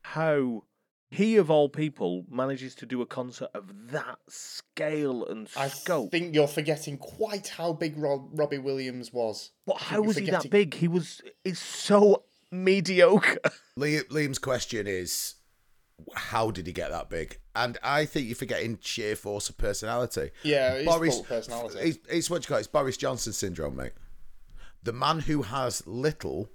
how 0.02 0.64
he, 1.10 1.36
of 1.36 1.50
all 1.50 1.68
people, 1.68 2.24
manages 2.30 2.74
to 2.76 2.86
do 2.86 3.00
a 3.00 3.06
concert 3.06 3.48
of 3.54 3.90
that 3.90 4.18
scale 4.28 5.24
and 5.24 5.48
I 5.56 5.68
scope. 5.68 6.10
think 6.10 6.34
you're 6.34 6.48
forgetting 6.48 6.98
quite 6.98 7.48
how 7.48 7.72
big 7.72 7.96
Rob- 7.96 8.28
Robbie 8.32 8.58
Williams 8.58 9.12
was. 9.12 9.50
But 9.66 9.78
how 9.78 9.96
you're 9.96 10.04
was 10.04 10.16
he 10.16 10.30
that 10.30 10.50
big? 10.50 10.74
He 10.74 10.88
was. 10.88 11.22
It's 11.44 11.60
so 11.60 12.24
mediocre. 12.50 13.38
Liam, 13.78 14.04
Liam's 14.08 14.38
question 14.38 14.86
is, 14.86 15.34
how 16.14 16.50
did 16.50 16.66
he 16.66 16.72
get 16.72 16.90
that 16.90 17.08
big? 17.08 17.38
And 17.54 17.78
I 17.82 18.04
think 18.04 18.26
you're 18.26 18.36
forgetting 18.36 18.78
sheer 18.82 19.16
force 19.16 19.48
of 19.48 19.56
personality. 19.56 20.30
Yeah, 20.42 20.78
he's 20.78 20.86
Boris, 20.86 21.20
personality. 21.20 21.78
It's, 21.78 21.98
it's 22.08 22.30
what 22.30 22.42
you 22.42 22.48
call 22.48 22.58
it. 22.58 22.60
It's 22.60 22.68
Boris 22.68 22.96
Johnson 22.96 23.32
syndrome, 23.32 23.76
mate. 23.76 23.92
The 24.82 24.92
man 24.92 25.20
who 25.20 25.42
has 25.42 25.86
little 25.86 26.50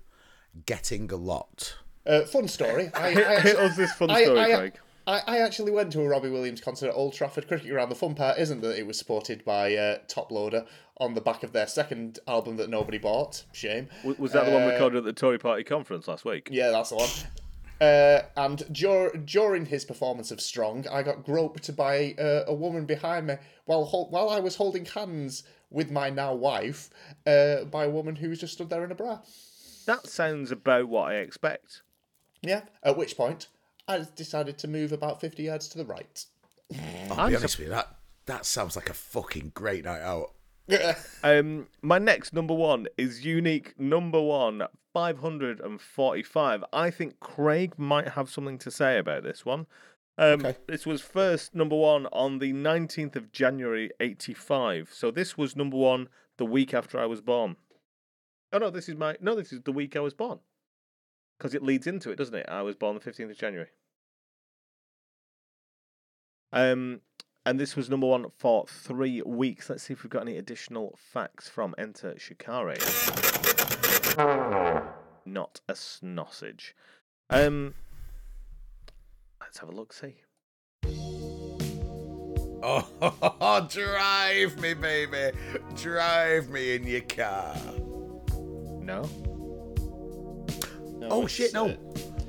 getting 0.66 1.12
a 1.12 1.16
lot. 1.16 1.76
Uh, 2.06 2.22
fun 2.26 2.48
story. 2.48 2.90
I, 2.96 3.08
I 3.08 3.12
Hit 3.12 3.26
actually, 3.28 3.56
us 3.66 3.76
this 3.78 3.94
fun 3.94 4.10
I- 4.10 4.24
story, 4.24 4.40
I- 4.40 4.58
Craig. 4.58 4.74
I, 5.08 5.22
I 5.26 5.38
actually 5.40 5.72
went 5.72 5.92
to 5.94 6.02
a 6.02 6.08
Robbie 6.08 6.30
Williams 6.30 6.62
concert 6.62 6.90
at 6.90 6.94
Old 6.94 7.14
Trafford 7.14 7.48
Cricket 7.48 7.70
Ground. 7.72 7.90
The 7.92 7.96
fun 7.96 8.14
part 8.14 8.38
isn't 8.38 8.62
that 8.62 8.78
it 8.78 8.86
was 8.86 9.00
supported 9.00 9.44
by 9.44 9.76
uh, 9.76 9.98
Toploader 10.08 10.68
on 11.00 11.16
the 11.16 11.22
back 11.22 11.42
of 11.42 11.54
their 11.54 11.66
second 11.66 12.20
album 12.28 12.58
that 12.58 12.70
nobody 12.70 13.00
bought. 13.00 13.44
Shame. 13.52 13.88
W- 14.04 14.16
Was 14.20 14.32
that 14.34 14.46
the 14.46 14.52
one 14.52 14.62
Uh, 14.62 14.68
recorded 14.68 15.00
at 15.00 15.04
the 15.06 15.14
Tory 15.14 15.40
Party 15.40 15.64
conference 15.64 16.08
last 16.08 16.24
week? 16.24 16.50
Yeah, 16.52 16.70
that's 16.70 16.92
the 16.92 16.98
one. 16.98 17.10
Uh, 17.82 18.22
and 18.38 18.64
dur- 18.72 19.12
during 19.26 19.66
his 19.66 19.86
performance 19.86 20.30
of 20.30 20.40
Strong, 20.40 20.88
I 20.88 21.02
got 21.02 21.26
groped 21.26 21.76
by 21.76 22.14
uh, 22.20 22.44
a 22.46 22.54
woman 22.54 22.86
behind 22.86 23.26
me 23.26 23.38
while 23.66 23.86
hol- 23.86 24.12
while 24.12 24.30
I 24.30 24.40
was 24.40 24.56
holding 24.58 24.86
hands 24.86 25.42
with 25.72 25.90
my 25.90 26.12
now 26.12 26.36
wife 26.36 26.92
uh, 27.26 27.64
by 27.66 27.86
a 27.86 27.90
woman 27.90 28.18
who 28.18 28.30
was 28.30 28.40
just 28.40 28.54
stood 28.54 28.70
there 28.70 28.84
in 28.86 28.92
a 28.92 28.96
bra. 28.96 29.20
That 29.88 30.06
sounds 30.06 30.52
about 30.52 30.90
what 30.90 31.10
I 31.10 31.16
expect. 31.16 31.82
Yeah. 32.42 32.62
At 32.84 32.98
which 32.98 33.16
point, 33.18 33.48
I 33.88 34.06
decided 34.16 34.58
to 34.60 34.68
move 34.68 34.92
about 34.92 35.20
fifty 35.22 35.44
yards 35.44 35.68
to 35.70 35.78
the 35.78 35.86
right. 35.86 36.26
I'll 37.10 37.20
I'm 37.20 37.30
be 37.30 37.34
sup- 37.34 37.42
honest 37.42 37.58
with 37.60 37.68
you, 37.68 37.74
that, 37.74 37.96
that 38.26 38.46
sounds 38.46 38.76
like 38.76 38.90
a 38.90 38.94
fucking 38.94 39.52
great 39.54 39.84
night 39.86 40.02
out. 40.02 40.32
Um, 41.24 41.68
my 41.82 42.00
next 42.00 42.32
number 42.34 42.54
one 42.54 42.88
is 42.98 43.26
unique 43.26 43.78
number 43.78 44.22
one, 44.22 44.64
545. 44.94 46.64
I 46.74 46.90
think 46.90 47.20
Craig 47.20 47.74
might 47.78 48.10
have 48.10 48.30
something 48.30 48.58
to 48.60 48.72
say 48.72 48.98
about 48.98 49.24
this 49.24 49.46
one. 49.46 49.68
Um, 50.18 50.46
Okay. 50.46 50.56
This 50.68 50.86
was 50.86 51.02
first 51.02 51.54
number 51.56 51.76
one 51.76 52.06
on 52.08 52.40
the 52.40 52.54
19th 52.54 53.16
of 53.16 53.32
January, 53.32 53.92
85. 54.00 54.90
So 54.94 55.12
this 55.12 55.38
was 55.38 55.56
number 55.56 55.78
one 55.78 56.08
the 56.38 56.46
week 56.46 56.74
after 56.74 57.00
I 57.00 57.06
was 57.06 57.22
born. 57.22 57.56
Oh, 58.54 58.58
no, 58.58 58.70
this 58.70 58.90
is 58.90 58.96
my. 58.96 59.16
No, 59.22 59.36
this 59.36 59.54
is 59.54 59.62
the 59.62 59.72
week 59.72 59.96
I 59.96 60.02
was 60.02 60.14
born. 60.14 60.40
Because 61.42 61.56
it 61.56 61.64
leads 61.64 61.88
into 61.88 62.12
it, 62.12 62.18
doesn't 62.18 62.36
it? 62.36 62.46
I 62.48 62.62
was 62.62 62.76
born 62.76 62.94
the 62.94 63.02
15th 63.02 63.32
of 63.32 63.38
January. 63.38 63.70
Um, 66.54 67.02
and 67.48 67.60
this 67.60 67.76
was 67.76 67.90
number 67.90 68.06
one 68.06 68.28
for 68.38 68.68
three 68.68 69.24
weeks. 69.24 69.68
Let's 69.68 69.82
see 69.82 69.94
if 69.94 70.04
we've 70.04 70.12
got 70.12 70.22
any 70.22 70.38
additional 70.38 71.00
facts 71.02 71.50
from 71.50 71.74
Enter 71.80 72.14
Shikari. 72.20 72.78
Not 75.26 75.62
a 75.68 75.74
snossage. 75.74 76.74
Um, 77.32 77.74
let's 79.40 79.58
have 79.58 79.70
a 79.70 79.72
look. 79.72 79.94
See. 79.94 80.18
Oh, 82.64 83.68
drive 83.68 84.60
me, 84.60 84.76
baby. 84.76 85.36
Drive 85.74 86.50
me 86.50 86.76
in 86.76 86.86
your 86.86 87.02
car. 87.02 87.56
No. 88.80 89.31
No, 91.12 91.18
Oh, 91.18 91.24
it's, 91.26 91.34
shit, 91.34 91.54
no. 91.54 91.68
uh, 91.68 91.76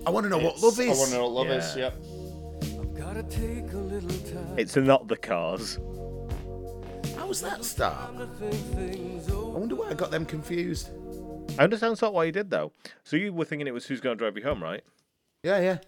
I 0.06 0.10
want 0.10 0.24
to 0.24 0.30
know 0.30 0.38
what 0.38 0.56
it's- 0.56 0.62
love 0.62 0.80
I 0.80 0.82
is. 0.90 0.98
want 0.98 1.10
to 1.10 1.16
know 1.16 1.22
what 1.28 1.32
love 1.32 1.50
is. 1.56 1.76
Yeah. 1.76 1.82
Yep. 1.84 2.96
Gotta 2.96 3.22
take 3.24 3.72
a 3.72 3.76
little 3.76 4.08
time 4.32 4.58
It's 4.58 4.74
not 4.76 5.06
the 5.06 5.16
cars. 5.16 5.76
How 7.16 7.26
was 7.28 7.40
that 7.42 7.64
start? 7.64 8.16
to 8.18 8.26
think 8.26 8.54
things 8.74 9.30
I 9.30 9.34
wonder 9.34 9.76
why 9.76 9.90
I 9.90 9.94
got 9.94 10.10
them 10.10 10.26
confused. 10.26 10.90
I 11.58 11.64
understand 11.64 11.96
sort 11.98 12.08
of 12.08 12.14
why 12.14 12.24
you 12.24 12.32
did 12.32 12.50
though. 12.50 12.72
So 13.04 13.16
you 13.16 13.32
were 13.32 13.44
thinking 13.44 13.68
it 13.68 13.74
was 13.74 13.86
who's 13.86 14.00
going 14.00 14.16
to 14.16 14.18
drive 14.18 14.36
you 14.36 14.42
home, 14.42 14.62
right? 14.62 14.82
Yeah, 15.44 15.60
yeah. 15.60 15.78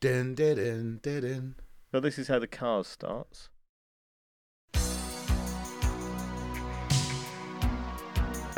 Dun, 0.00 0.34
dun, 0.34 0.56
dun, 0.56 1.00
dun, 1.02 1.20
dun. 1.20 1.54
So 1.92 2.00
this 2.00 2.18
is 2.18 2.28
how 2.28 2.38
the 2.40 2.46
cars 2.48 2.86
starts. 2.88 3.48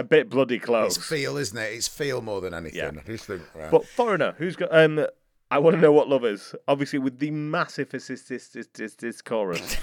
A 0.02 0.04
bit 0.04 0.28
bloody 0.28 0.58
close. 0.58 0.96
It's 0.96 1.06
feel, 1.08 1.36
isn't 1.36 1.56
it? 1.56 1.72
It's 1.74 1.86
feel 1.86 2.20
more 2.22 2.40
than 2.40 2.52
anything. 2.54 2.96
Yeah. 2.96 3.02
Just 3.06 3.26
think, 3.26 3.42
right. 3.54 3.70
But 3.70 3.86
foreigner, 3.86 4.34
who's 4.36 4.56
got? 4.56 4.76
Um, 4.76 5.06
I 5.48 5.58
want 5.60 5.76
to 5.76 5.80
know 5.80 5.92
what 5.92 6.08
love 6.08 6.24
is. 6.24 6.56
Obviously, 6.66 6.98
with 6.98 7.20
the 7.20 7.30
massive 7.30 7.94
assist 7.94 8.28
this 8.28 8.48
this 8.48 8.66
this, 8.74 8.96
this 8.96 9.22
chorus. 9.22 9.76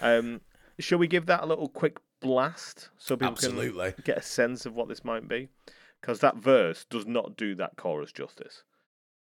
um, 0.00 0.40
shall 0.78 0.96
we 0.96 1.08
give 1.08 1.26
that 1.26 1.42
a 1.42 1.46
little 1.46 1.68
quick 1.68 1.98
blast 2.20 2.88
so 2.96 3.16
people 3.16 3.32
Absolutely. 3.32 3.92
can 3.92 4.02
get 4.06 4.16
a 4.16 4.22
sense 4.22 4.64
of 4.64 4.74
what 4.74 4.88
this 4.88 5.04
might 5.04 5.28
be? 5.28 5.50
Because 6.00 6.20
that 6.20 6.36
verse 6.36 6.86
does 6.88 7.04
not 7.06 7.36
do 7.36 7.54
that 7.56 7.76
chorus 7.76 8.12
justice. 8.12 8.62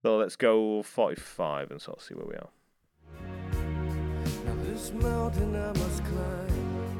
So 0.00 0.16
let's 0.16 0.36
go 0.36 0.82
forty-five 0.82 1.70
and 1.70 1.82
sort 1.82 1.98
of 1.98 2.04
see 2.04 2.14
where 2.14 2.26
we 2.26 2.36
are. 2.36 2.48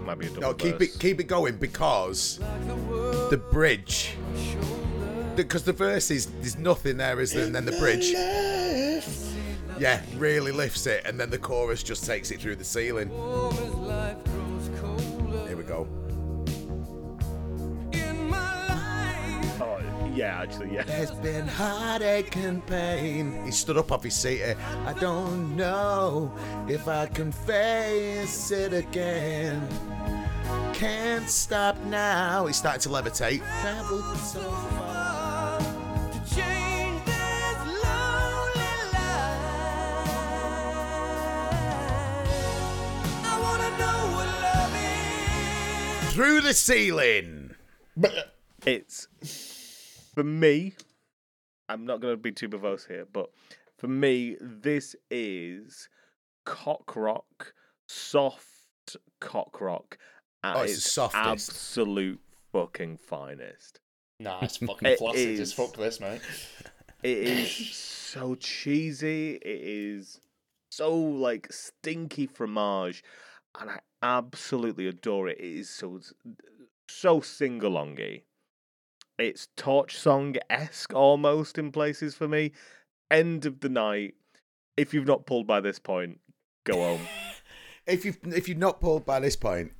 Might 0.09 0.19
be 0.19 0.27
a 0.27 0.31
double 0.31 0.41
no, 0.41 0.55
keep 0.55 0.79
verse. 0.79 0.95
it 0.95 1.01
keep 1.01 1.21
it 1.21 1.25
going 1.25 1.59
because 1.59 2.39
the 2.39 3.39
bridge, 3.51 4.17
because 5.37 5.65
the 5.65 5.75
verse 5.75 6.11
is 6.11 6.29
there's 6.41 6.57
nothing 6.57 6.97
there, 6.97 7.21
is 7.21 7.35
there? 7.35 7.45
And 7.45 7.55
then 7.55 7.67
the 7.67 7.73
bridge, 7.73 8.13
yeah, 9.79 10.01
really 10.17 10.51
lifts 10.51 10.87
it, 10.87 11.03
and 11.05 11.21
then 11.21 11.29
the 11.29 11.37
chorus 11.37 11.83
just 11.83 12.07
takes 12.07 12.31
it 12.31 12.41
through 12.41 12.57
the 12.57 12.65
ceiling. 12.65 13.11
Warm 13.11 13.55
as 13.59 13.75
life 13.75 14.17
grows 14.25 14.71
colder. 14.81 15.47
Here 15.47 15.59
we 15.59 15.65
go. 15.65 15.87
Yeah, 20.19 20.41
actually, 20.43 20.75
yeah. 20.75 20.83
There's 20.83 21.13
been 21.13 21.47
heartache 21.47 22.35
and 22.37 22.67
pain. 22.67 23.45
He 23.45 23.53
stood 23.53 23.77
up 23.77 23.93
off 23.93 24.03
his 24.03 24.15
seat. 24.15 24.43
eh, 24.43 24.55
I 24.85 24.93
don't 24.95 25.55
know 25.55 26.33
if 26.69 26.89
I 26.89 27.07
can 27.07 27.31
face 27.31 28.51
it 28.51 28.73
again. 28.73 29.67
Can't 30.75 31.29
stop 31.31 31.77
now. 31.85 32.47
He 32.47 32.53
started 32.53 32.81
to 32.83 32.89
levitate. 32.89 33.43
Traveled 33.61 34.17
so 34.19 34.41
far. 34.41 35.61
To 35.61 36.19
change 36.35 37.05
this 37.05 37.59
lonely 37.85 38.75
life. 38.95 39.45
I 43.25 43.39
wanna 43.41 43.71
know 43.79 43.99
what 44.17 44.29
love 44.43 44.75
is. 46.09 46.13
Through 46.15 46.41
the 46.41 46.55
ceiling. 46.55 47.55
It's 48.67 49.07
for 50.19 50.25
me. 50.25 50.73
I'm 51.69 51.87
not 51.87 52.01
going 52.01 52.13
to 52.13 52.17
be 52.21 52.33
too 52.33 52.49
verbose 52.49 52.89
here, 52.89 53.07
but 53.13 53.31
for 53.79 53.87
me, 53.87 54.37
this 54.41 54.97
is 55.13 55.89
cock 56.45 56.97
rock, 56.97 57.53
soft 57.87 58.97
cock 59.21 59.61
rock 59.61 59.97
at 60.43 60.57
Oh, 60.57 60.63
it's 60.63 60.75
its 60.87 60.99
absolute 61.15 62.19
fucking 62.51 62.97
finest. 62.97 63.79
Nah, 64.19 64.41
it's 64.43 64.57
fucking 64.67 64.89
It 64.89 64.99
flaccid 64.99 65.29
is. 65.29 65.41
as 65.41 65.53
fuck. 65.53 65.77
This 65.77 66.01
mate. 66.01 66.21
It 67.05 67.19
is 67.19 67.77
so 67.77 68.35
cheesy. 68.35 69.35
It 69.35 69.43
is 69.45 70.19
so 70.73 70.93
like 70.97 71.53
stinky 71.53 72.27
fromage, 72.27 73.05
and 73.61 73.71
I 73.71 73.79
absolutely 74.03 74.89
adore 74.89 75.29
it. 75.29 75.39
It 75.39 75.45
is 75.45 75.71
so 75.71 76.01
so 76.89 77.21
sing 77.21 77.61
alongy. 77.61 78.23
It's 79.19 79.49
torch 79.57 79.97
song 79.97 80.37
esque 80.49 80.95
almost 80.95 81.59
in 81.59 81.73
places 81.73 82.15
for 82.15 82.29
me. 82.29 82.53
End 83.11 83.47
of 83.47 83.61
the 83.61 83.69
night. 83.69 84.15
If 84.77 84.95
you've 84.95 85.07
not 85.07 85.27
pulled 85.27 85.47
by 85.47 85.61
this 85.61 85.79
point, 85.79 86.21
go 86.65 86.75
home. 86.75 87.01
If 87.87 88.05
you've 88.05 88.19
if 88.25 88.47
you're 88.49 88.59
not 88.59 88.83
pulled 88.83 89.07
by 89.07 89.19
this 89.19 89.35
point, 89.35 89.73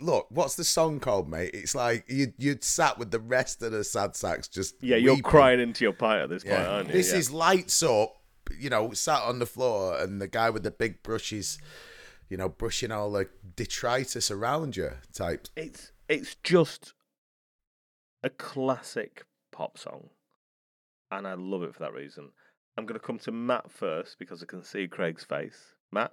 look, 0.00 0.26
what's 0.30 0.56
the 0.56 0.64
song 0.64 0.98
called, 0.98 1.28
mate? 1.28 1.52
It's 1.54 1.76
like 1.76 2.04
you 2.08 2.32
you'd 2.38 2.64
sat 2.64 2.98
with 2.98 3.12
the 3.12 3.20
rest 3.20 3.62
of 3.62 3.70
the 3.70 3.84
sad 3.84 4.16
sacks 4.16 4.48
just 4.48 4.74
Yeah, 4.82 4.96
you're 4.96 5.12
weeping. 5.14 5.22
crying 5.30 5.60
into 5.60 5.84
your 5.84 5.92
pie 5.92 6.20
at 6.20 6.28
this 6.28 6.42
point, 6.42 6.54
Yeah. 6.56 6.68
aren't 6.68 6.88
you? 6.88 6.92
This 6.94 7.12
Yeah. 7.12 7.18
is 7.18 7.30
lights 7.30 7.84
up, 7.84 8.16
you 8.58 8.68
know, 8.68 8.92
sat 8.94 9.22
on 9.22 9.38
the 9.38 9.46
floor, 9.46 9.96
and 9.96 10.20
the 10.20 10.26
guy 10.26 10.50
with 10.50 10.64
the 10.64 10.72
big 10.72 11.04
brushes, 11.04 11.58
you 12.28 12.36
know, 12.36 12.48
brushing 12.48 12.90
all 12.90 13.12
the 13.12 13.28
detritus 13.54 14.28
around 14.28 14.76
you 14.76 14.90
type. 15.12 15.46
it's 15.54 15.92
it's 16.08 16.34
just 16.42 16.94
a 18.22 18.30
classic 18.30 19.24
pop 19.52 19.78
song, 19.78 20.10
and 21.10 21.26
I 21.26 21.34
love 21.34 21.62
it 21.62 21.74
for 21.74 21.80
that 21.80 21.92
reason. 21.92 22.30
I'm 22.76 22.84
going 22.86 22.98
to 22.98 23.06
come 23.06 23.18
to 23.20 23.32
Matt 23.32 23.70
first 23.70 24.18
because 24.18 24.42
I 24.42 24.46
can 24.46 24.62
see 24.62 24.86
Craig's 24.86 25.24
face. 25.24 25.74
Matt, 25.92 26.12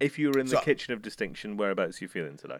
if 0.00 0.18
you 0.18 0.28
were 0.30 0.38
in 0.38 0.46
the 0.46 0.56
So- 0.56 0.60
kitchen 0.62 0.92
of 0.92 1.02
distinction, 1.02 1.56
whereabouts 1.56 2.00
are 2.00 2.04
you 2.04 2.08
feeling 2.08 2.36
today? 2.36 2.58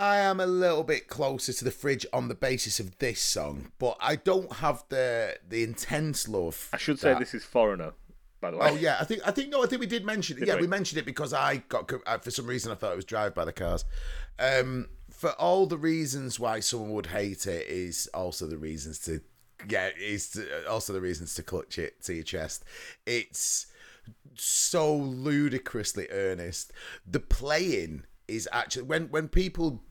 I 0.00 0.16
am 0.16 0.40
a 0.40 0.46
little 0.46 0.82
bit 0.82 1.06
closer 1.06 1.52
to 1.52 1.64
the 1.64 1.70
fridge 1.70 2.04
on 2.12 2.26
the 2.26 2.34
basis 2.34 2.80
of 2.80 2.98
this 2.98 3.20
song, 3.20 3.70
but 3.78 3.96
I 4.00 4.16
don't 4.16 4.54
have 4.54 4.82
the 4.88 5.38
the 5.48 5.62
intense 5.62 6.26
love. 6.28 6.68
I 6.72 6.78
should 6.78 6.98
say 6.98 7.16
this 7.16 7.32
is 7.32 7.44
Foreigner, 7.44 7.92
by 8.40 8.50
the 8.50 8.56
way. 8.56 8.70
Oh 8.70 8.74
yeah, 8.74 8.96
I 9.00 9.04
think 9.04 9.22
I 9.24 9.30
think 9.30 9.50
no, 9.50 9.62
I 9.62 9.66
think 9.66 9.78
we 9.78 9.86
did 9.86 10.04
mention 10.04 10.36
it. 10.36 10.40
Did 10.40 10.48
yeah, 10.48 10.56
we? 10.56 10.62
we 10.62 10.66
mentioned 10.66 10.98
it 10.98 11.06
because 11.06 11.32
I 11.32 11.58
got 11.68 11.92
uh, 12.06 12.18
for 12.18 12.32
some 12.32 12.48
reason 12.48 12.72
I 12.72 12.74
thought 12.74 12.92
it 12.92 12.96
was 12.96 13.04
Drive 13.04 13.36
by 13.36 13.44
the 13.44 13.52
Cars. 13.52 13.84
Um, 14.40 14.88
for 15.24 15.32
all 15.40 15.64
the 15.64 15.78
reasons 15.78 16.38
why 16.38 16.60
someone 16.60 16.92
would 16.92 17.06
hate 17.06 17.46
it 17.46 17.66
is 17.66 18.10
also 18.12 18.46
the 18.46 18.58
reasons 18.58 18.98
to 18.98 19.22
yeah 19.66 19.88
is 19.98 20.28
to, 20.28 20.68
also 20.68 20.92
the 20.92 21.00
reasons 21.00 21.34
to 21.34 21.42
clutch 21.42 21.78
it 21.78 22.02
to 22.02 22.12
your 22.12 22.24
chest. 22.24 22.62
It's 23.06 23.68
so 24.34 24.94
ludicrously 24.94 26.08
earnest. 26.10 26.74
The 27.06 27.20
playing 27.20 28.04
is 28.28 28.46
actually 28.52 28.82
when 28.82 29.04
when 29.04 29.28
people 29.28 29.82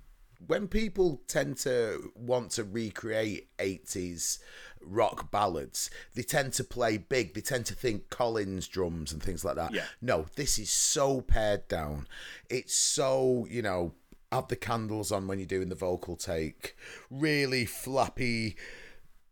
when 0.46 0.68
people 0.68 1.24
tend 1.28 1.58
to 1.58 2.12
want 2.14 2.52
to 2.52 2.64
recreate 2.64 3.50
80s 3.58 4.38
rock 4.86 5.32
ballads, 5.32 5.90
they 6.14 6.22
tend 6.22 6.54
to 6.54 6.64
play 6.64 6.98
big. 6.98 7.34
They 7.34 7.42
tend 7.42 7.66
to 7.68 7.74
think 7.74 8.10
Collins 8.12 8.68
drums 8.68 9.12
and 9.12 9.24
things 9.24 9.44
like 9.44 9.56
that. 9.56 9.74
Yeah. 9.74 9.86
No, 10.02 10.26
this 10.36 10.60
is 10.60 10.72
so 10.72 11.22
pared 11.22 11.68
down. 11.68 12.08
It's 12.50 12.76
so, 12.76 13.48
you 13.50 13.62
know, 13.62 13.94
have 14.34 14.48
the 14.48 14.56
candles 14.56 15.12
on 15.12 15.28
when 15.28 15.40
you're 15.40 15.48
doing 15.48 15.70
the 15.70 15.76
vocal 15.76 16.16
take. 16.16 16.76
Really 17.10 17.66
flappy 17.66 18.56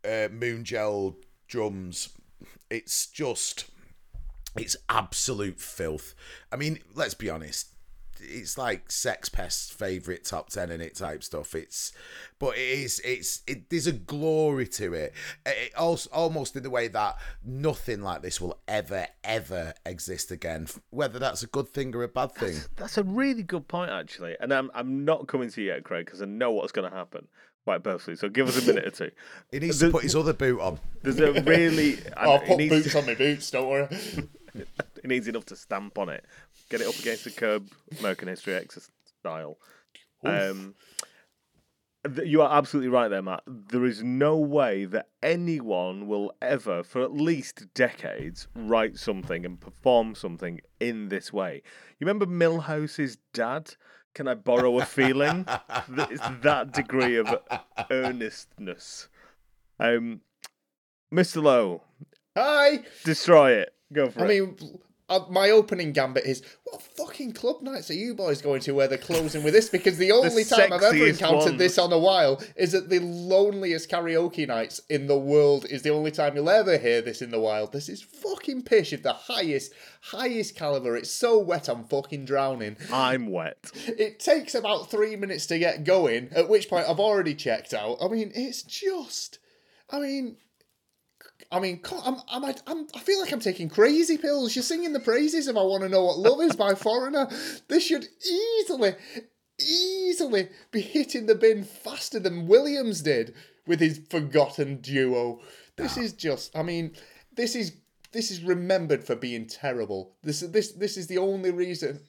uh, 0.04 0.28
moon 0.30 0.64
gel 0.64 1.16
drums. 1.48 2.10
It's 2.70 3.06
just, 3.06 3.66
it's 4.56 4.76
absolute 4.88 5.60
filth. 5.60 6.14
I 6.50 6.56
mean, 6.56 6.78
let's 6.94 7.14
be 7.14 7.30
honest. 7.30 7.71
It's 8.22 8.56
like 8.56 8.90
Sex 8.90 9.28
Pest's 9.28 9.70
favorite 9.70 10.24
top 10.24 10.50
ten 10.50 10.70
in 10.70 10.80
it 10.80 10.94
type 10.94 11.22
stuff. 11.22 11.54
It's, 11.54 11.92
but 12.38 12.56
it 12.56 12.60
is 12.60 13.00
it's 13.04 13.42
it, 13.46 13.68
there's 13.70 13.86
a 13.86 13.92
glory 13.92 14.66
to 14.68 14.94
it. 14.94 15.12
It 15.44 15.74
also 15.76 16.08
almost 16.12 16.56
in 16.56 16.62
the 16.62 16.70
way 16.70 16.88
that 16.88 17.16
nothing 17.44 18.02
like 18.02 18.22
this 18.22 18.40
will 18.40 18.58
ever 18.68 19.06
ever 19.24 19.74
exist 19.84 20.30
again. 20.30 20.66
Whether 20.90 21.18
that's 21.18 21.42
a 21.42 21.46
good 21.46 21.68
thing 21.68 21.94
or 21.94 22.02
a 22.02 22.08
bad 22.08 22.32
thing. 22.32 22.56
That's 22.76 22.98
a 22.98 23.02
really 23.02 23.42
good 23.42 23.68
point, 23.68 23.90
actually. 23.90 24.36
And 24.40 24.52
I'm 24.52 24.70
I'm 24.74 25.04
not 25.04 25.26
coming 25.26 25.50
to 25.50 25.60
you 25.60 25.68
yet, 25.68 25.84
Craig, 25.84 26.06
because 26.06 26.22
I 26.22 26.26
know 26.26 26.50
what's 26.52 26.72
going 26.72 26.90
to 26.90 26.96
happen 26.96 27.28
quite 27.64 27.82
personally. 27.82 28.16
So 28.16 28.28
give 28.28 28.48
us 28.48 28.62
a 28.62 28.66
minute 28.66 28.86
or 28.86 28.90
two. 28.90 29.10
He 29.50 29.60
needs 29.60 29.80
to 29.80 29.90
put 29.90 30.02
his 30.02 30.16
other 30.16 30.32
boot 30.32 30.60
on. 30.60 30.78
There's 31.02 31.20
a 31.20 31.32
really. 31.42 31.98
I'll 32.16 32.38
he 32.40 32.46
put 32.46 32.68
boots 32.68 32.92
to- 32.92 32.98
on 32.98 33.06
my 33.06 33.14
boots, 33.14 33.50
don't 33.50 33.68
worry. 33.68 33.88
It 34.54 35.08
needs 35.08 35.26
enough 35.26 35.46
to 35.46 35.56
stamp 35.56 35.98
on 35.98 36.08
it. 36.10 36.24
Get 36.72 36.80
it 36.80 36.86
up 36.86 36.98
against 36.98 37.24
the 37.24 37.30
curb, 37.30 37.68
American 38.00 38.28
History 38.28 38.54
X 38.54 38.90
style. 39.20 39.58
Um, 40.24 40.74
th- 42.16 42.26
you 42.26 42.40
are 42.40 42.56
absolutely 42.56 42.88
right 42.88 43.08
there, 43.08 43.20
Matt. 43.20 43.42
There 43.46 43.84
is 43.84 44.02
no 44.02 44.38
way 44.38 44.86
that 44.86 45.08
anyone 45.22 46.06
will 46.06 46.32
ever, 46.40 46.82
for 46.82 47.02
at 47.02 47.12
least 47.12 47.66
decades, 47.74 48.48
write 48.54 48.96
something 48.96 49.44
and 49.44 49.60
perform 49.60 50.14
something 50.14 50.62
in 50.80 51.10
this 51.10 51.30
way. 51.30 51.56
You 52.00 52.06
remember 52.06 52.24
Milhouse's 52.24 53.18
dad? 53.34 53.74
Can 54.14 54.26
I 54.26 54.32
borrow 54.32 54.78
a 54.78 54.86
feeling? 54.86 55.46
It's 56.10 56.26
that 56.42 56.72
degree 56.72 57.16
of 57.16 57.36
earnestness. 57.90 59.08
Um, 59.78 60.22
Mr. 61.12 61.42
Lowe, 61.42 61.82
Hi! 62.34 62.80
destroy 63.04 63.52
it. 63.52 63.74
Go 63.92 64.08
for 64.08 64.20
I 64.20 64.24
it. 64.24 64.28
mean, 64.28 64.78
uh, 65.12 65.26
my 65.28 65.50
opening 65.50 65.92
gambit 65.92 66.24
is 66.24 66.42
what 66.64 66.80
fucking 66.80 67.32
club 67.32 67.60
nights 67.60 67.90
are 67.90 67.94
you 67.94 68.14
boys 68.14 68.40
going 68.40 68.60
to 68.62 68.72
where 68.72 68.88
they're 68.88 68.98
closing 68.98 69.42
with 69.42 69.52
this? 69.52 69.68
Because 69.68 69.98
the 69.98 70.12
only 70.12 70.44
time 70.44 70.72
I've 70.72 70.82
ever 70.82 71.06
encountered 71.06 71.58
this 71.58 71.78
on 71.78 71.92
a 71.92 71.98
while 71.98 72.42
is 72.56 72.74
at 72.74 72.88
the 72.88 73.00
loneliest 73.00 73.90
karaoke 73.90 74.48
nights 74.48 74.80
in 74.88 75.06
the 75.06 75.18
world. 75.18 75.66
Is 75.66 75.82
the 75.82 75.90
only 75.90 76.10
time 76.10 76.34
you'll 76.34 76.50
ever 76.50 76.78
hear 76.78 77.02
this 77.02 77.20
in 77.20 77.30
the 77.30 77.40
wild. 77.40 77.72
This 77.72 77.88
is 77.88 78.02
fucking 78.02 78.62
pish 78.62 78.92
of 78.92 79.02
the 79.02 79.12
highest, 79.12 79.72
highest 80.00 80.56
caliber. 80.56 80.96
It's 80.96 81.10
so 81.10 81.38
wet, 81.38 81.68
I'm 81.68 81.84
fucking 81.84 82.24
drowning. 82.24 82.76
I'm 82.92 83.30
wet. 83.30 83.70
It 84.02 84.18
takes 84.20 84.54
about 84.54 84.90
three 84.90 85.16
minutes 85.16 85.46
to 85.46 85.58
get 85.58 85.84
going, 85.84 86.30
at 86.34 86.48
which 86.48 86.68
point 86.68 86.88
I've 86.88 86.98
already 86.98 87.34
checked 87.34 87.74
out. 87.74 87.98
I 88.00 88.08
mean, 88.08 88.32
it's 88.34 88.62
just. 88.62 89.38
I 89.90 90.00
mean. 90.00 90.36
I 91.52 91.60
mean, 91.60 91.80
I'm, 92.04 92.16
I'm, 92.30 92.44
I'm, 92.66 92.86
I 92.94 92.98
feel 93.00 93.20
like 93.20 93.30
I'm 93.30 93.38
taking 93.40 93.68
crazy 93.68 94.16
pills. 94.16 94.56
You're 94.56 94.62
singing 94.62 94.94
the 94.94 95.00
praises 95.00 95.46
of 95.48 95.56
I 95.58 95.62
Want 95.62 95.82
to 95.82 95.88
Know 95.90 96.04
What 96.06 96.18
Love 96.18 96.40
Is 96.40 96.56
by 96.56 96.74
Foreigner. 96.74 97.28
This 97.68 97.84
should 97.84 98.06
easily, 98.26 98.94
easily 99.60 100.48
be 100.70 100.80
hitting 100.80 101.26
the 101.26 101.34
bin 101.34 101.62
faster 101.62 102.18
than 102.18 102.46
Williams 102.46 103.02
did 103.02 103.34
with 103.66 103.80
his 103.80 104.00
forgotten 104.10 104.80
duo. 104.80 105.40
This 105.76 105.96
is 105.98 106.14
just, 106.14 106.56
I 106.56 106.62
mean, 106.62 106.92
this 107.36 107.54
is 107.54 107.76
this 108.12 108.30
is 108.30 108.42
remembered 108.42 109.04
for 109.04 109.14
being 109.16 109.46
terrible. 109.46 110.16
This 110.22 110.40
this 110.40 110.72
this 110.72 110.96
is 110.96 111.06
the 111.06 111.18
only 111.18 111.50
reason 111.50 112.00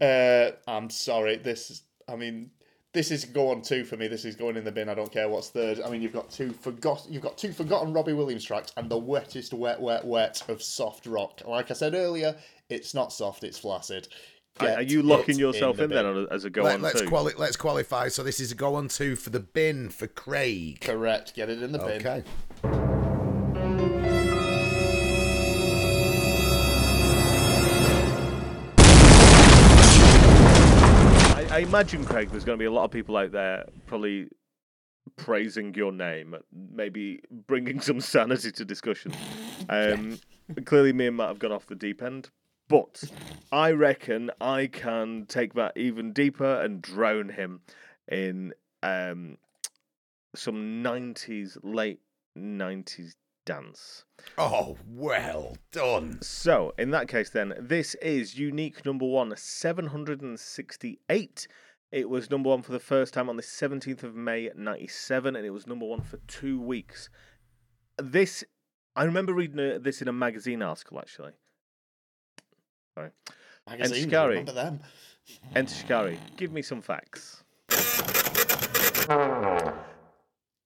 uh, 0.00 0.50
I'm 0.66 0.90
sorry. 0.90 1.36
This, 1.36 1.70
is- 1.70 1.82
I 2.08 2.16
mean, 2.16 2.50
this 2.96 3.10
is 3.10 3.26
go 3.26 3.50
on 3.50 3.60
two 3.62 3.84
for 3.84 3.96
me. 3.96 4.08
This 4.08 4.24
is 4.24 4.34
going 4.34 4.56
in 4.56 4.64
the 4.64 4.72
bin. 4.72 4.88
I 4.88 4.94
don't 4.94 5.12
care 5.12 5.28
what's 5.28 5.50
third. 5.50 5.80
I 5.80 5.90
mean, 5.90 6.00
you've 6.02 6.14
got 6.14 6.30
two 6.30 6.50
forgot. 6.52 7.06
You've 7.08 7.22
got 7.22 7.36
two 7.36 7.52
forgotten 7.52 7.92
Robbie 7.92 8.14
Williams 8.14 8.42
tracks 8.44 8.72
and 8.76 8.88
the 8.90 8.98
wettest 8.98 9.52
wet, 9.52 9.80
wet, 9.80 10.04
wet 10.04 10.42
of 10.48 10.62
soft 10.62 11.06
rock. 11.06 11.42
Like 11.46 11.70
I 11.70 11.74
said 11.74 11.94
earlier, 11.94 12.34
it's 12.70 12.94
not 12.94 13.12
soft. 13.12 13.44
It's 13.44 13.58
flaccid. 13.58 14.08
Are- 14.58 14.66
Get 14.68 14.78
Are 14.78 14.82
you 14.82 15.02
locking 15.02 15.34
it 15.36 15.40
yourself 15.40 15.76
the 15.76 15.84
in, 15.84 15.90
then 15.90 16.04
bin. 16.04 16.16
on 16.16 16.26
a- 16.30 16.34
as 16.34 16.44
a 16.46 16.50
go 16.50 16.62
Let, 16.62 16.76
on 16.76 16.82
let's 16.82 17.02
too? 17.02 17.08
quali- 17.08 17.34
let's 17.36 17.56
qualify. 17.56 18.08
So 18.08 18.22
this 18.22 18.40
is 18.40 18.50
a 18.52 18.54
go 18.54 18.74
on 18.76 18.88
two 18.88 19.14
for 19.14 19.28
the 19.28 19.40
bin 19.40 19.90
for 19.90 20.06
Craig. 20.06 20.80
Correct. 20.80 21.34
Get 21.34 21.50
it 21.50 21.62
in 21.62 21.72
the 21.72 21.78
bin. 21.78 22.06
Okay. 22.06 23.05
I, 31.56 31.60
imagine, 31.60 32.04
Craig, 32.04 32.28
there's 32.28 32.44
going 32.44 32.58
to 32.58 32.62
be 32.62 32.66
a 32.66 32.70
lot 32.70 32.84
of 32.84 32.90
people 32.90 33.16
out 33.16 33.32
there 33.32 33.64
probably 33.86 34.28
praising 35.16 35.72
your 35.72 35.90
name, 35.90 36.36
maybe 36.52 37.22
bringing 37.46 37.80
some 37.80 37.98
sanity 37.98 38.52
to 38.52 38.64
discussion. 38.64 39.12
Um, 39.70 40.20
clearly, 40.66 40.92
me 40.92 41.06
and 41.06 41.16
Matt 41.16 41.28
have 41.28 41.38
gone 41.38 41.50
off 41.50 41.66
the 41.66 41.74
deep 41.74 42.02
end, 42.02 42.28
but 42.68 43.02
I 43.50 43.70
reckon 43.70 44.30
I 44.38 44.66
can 44.66 45.24
take 45.26 45.54
that 45.54 45.72
even 45.76 46.12
deeper 46.12 46.60
and 46.60 46.82
drown 46.82 47.30
him 47.30 47.62
in 48.06 48.52
um, 48.82 49.38
some 50.36 50.84
90s, 50.84 51.56
late 51.62 52.00
90s 52.38 53.14
dance. 53.46 54.04
Oh, 54.36 54.76
well 54.86 55.56
done. 55.72 56.18
So, 56.20 56.74
in 56.76 56.90
that 56.90 57.08
case, 57.08 57.30
then, 57.30 57.54
this 57.58 57.94
is 57.96 58.38
unique 58.38 58.84
number 58.84 59.06
one, 59.06 59.32
768. 59.34 61.48
It 61.92 62.10
was 62.10 62.30
number 62.30 62.50
one 62.50 62.60
for 62.60 62.72
the 62.72 62.78
first 62.78 63.14
time 63.14 63.30
on 63.30 63.36
the 63.36 63.42
17th 63.42 64.02
of 64.02 64.14
May, 64.14 64.50
97, 64.54 65.34
and 65.34 65.46
it 65.46 65.50
was 65.50 65.66
number 65.66 65.86
one 65.86 66.02
for 66.02 66.18
two 66.26 66.60
weeks. 66.60 67.08
This, 67.96 68.44
I 68.94 69.04
remember 69.04 69.32
reading 69.32 69.60
uh, 69.60 69.78
this 69.80 70.02
in 70.02 70.08
a 70.08 70.12
magazine 70.12 70.60
article, 70.60 70.98
actually. 70.98 71.32
Sorry. 72.94 73.12
Magazines, 73.66 74.04
Shikari. 74.04 74.28
remember 74.30 74.52
them? 74.52 74.80
Enter 75.54 75.74
Shikari, 75.74 76.18
give 76.36 76.52
me 76.52 76.62
some 76.62 76.82
facts. 76.82 77.42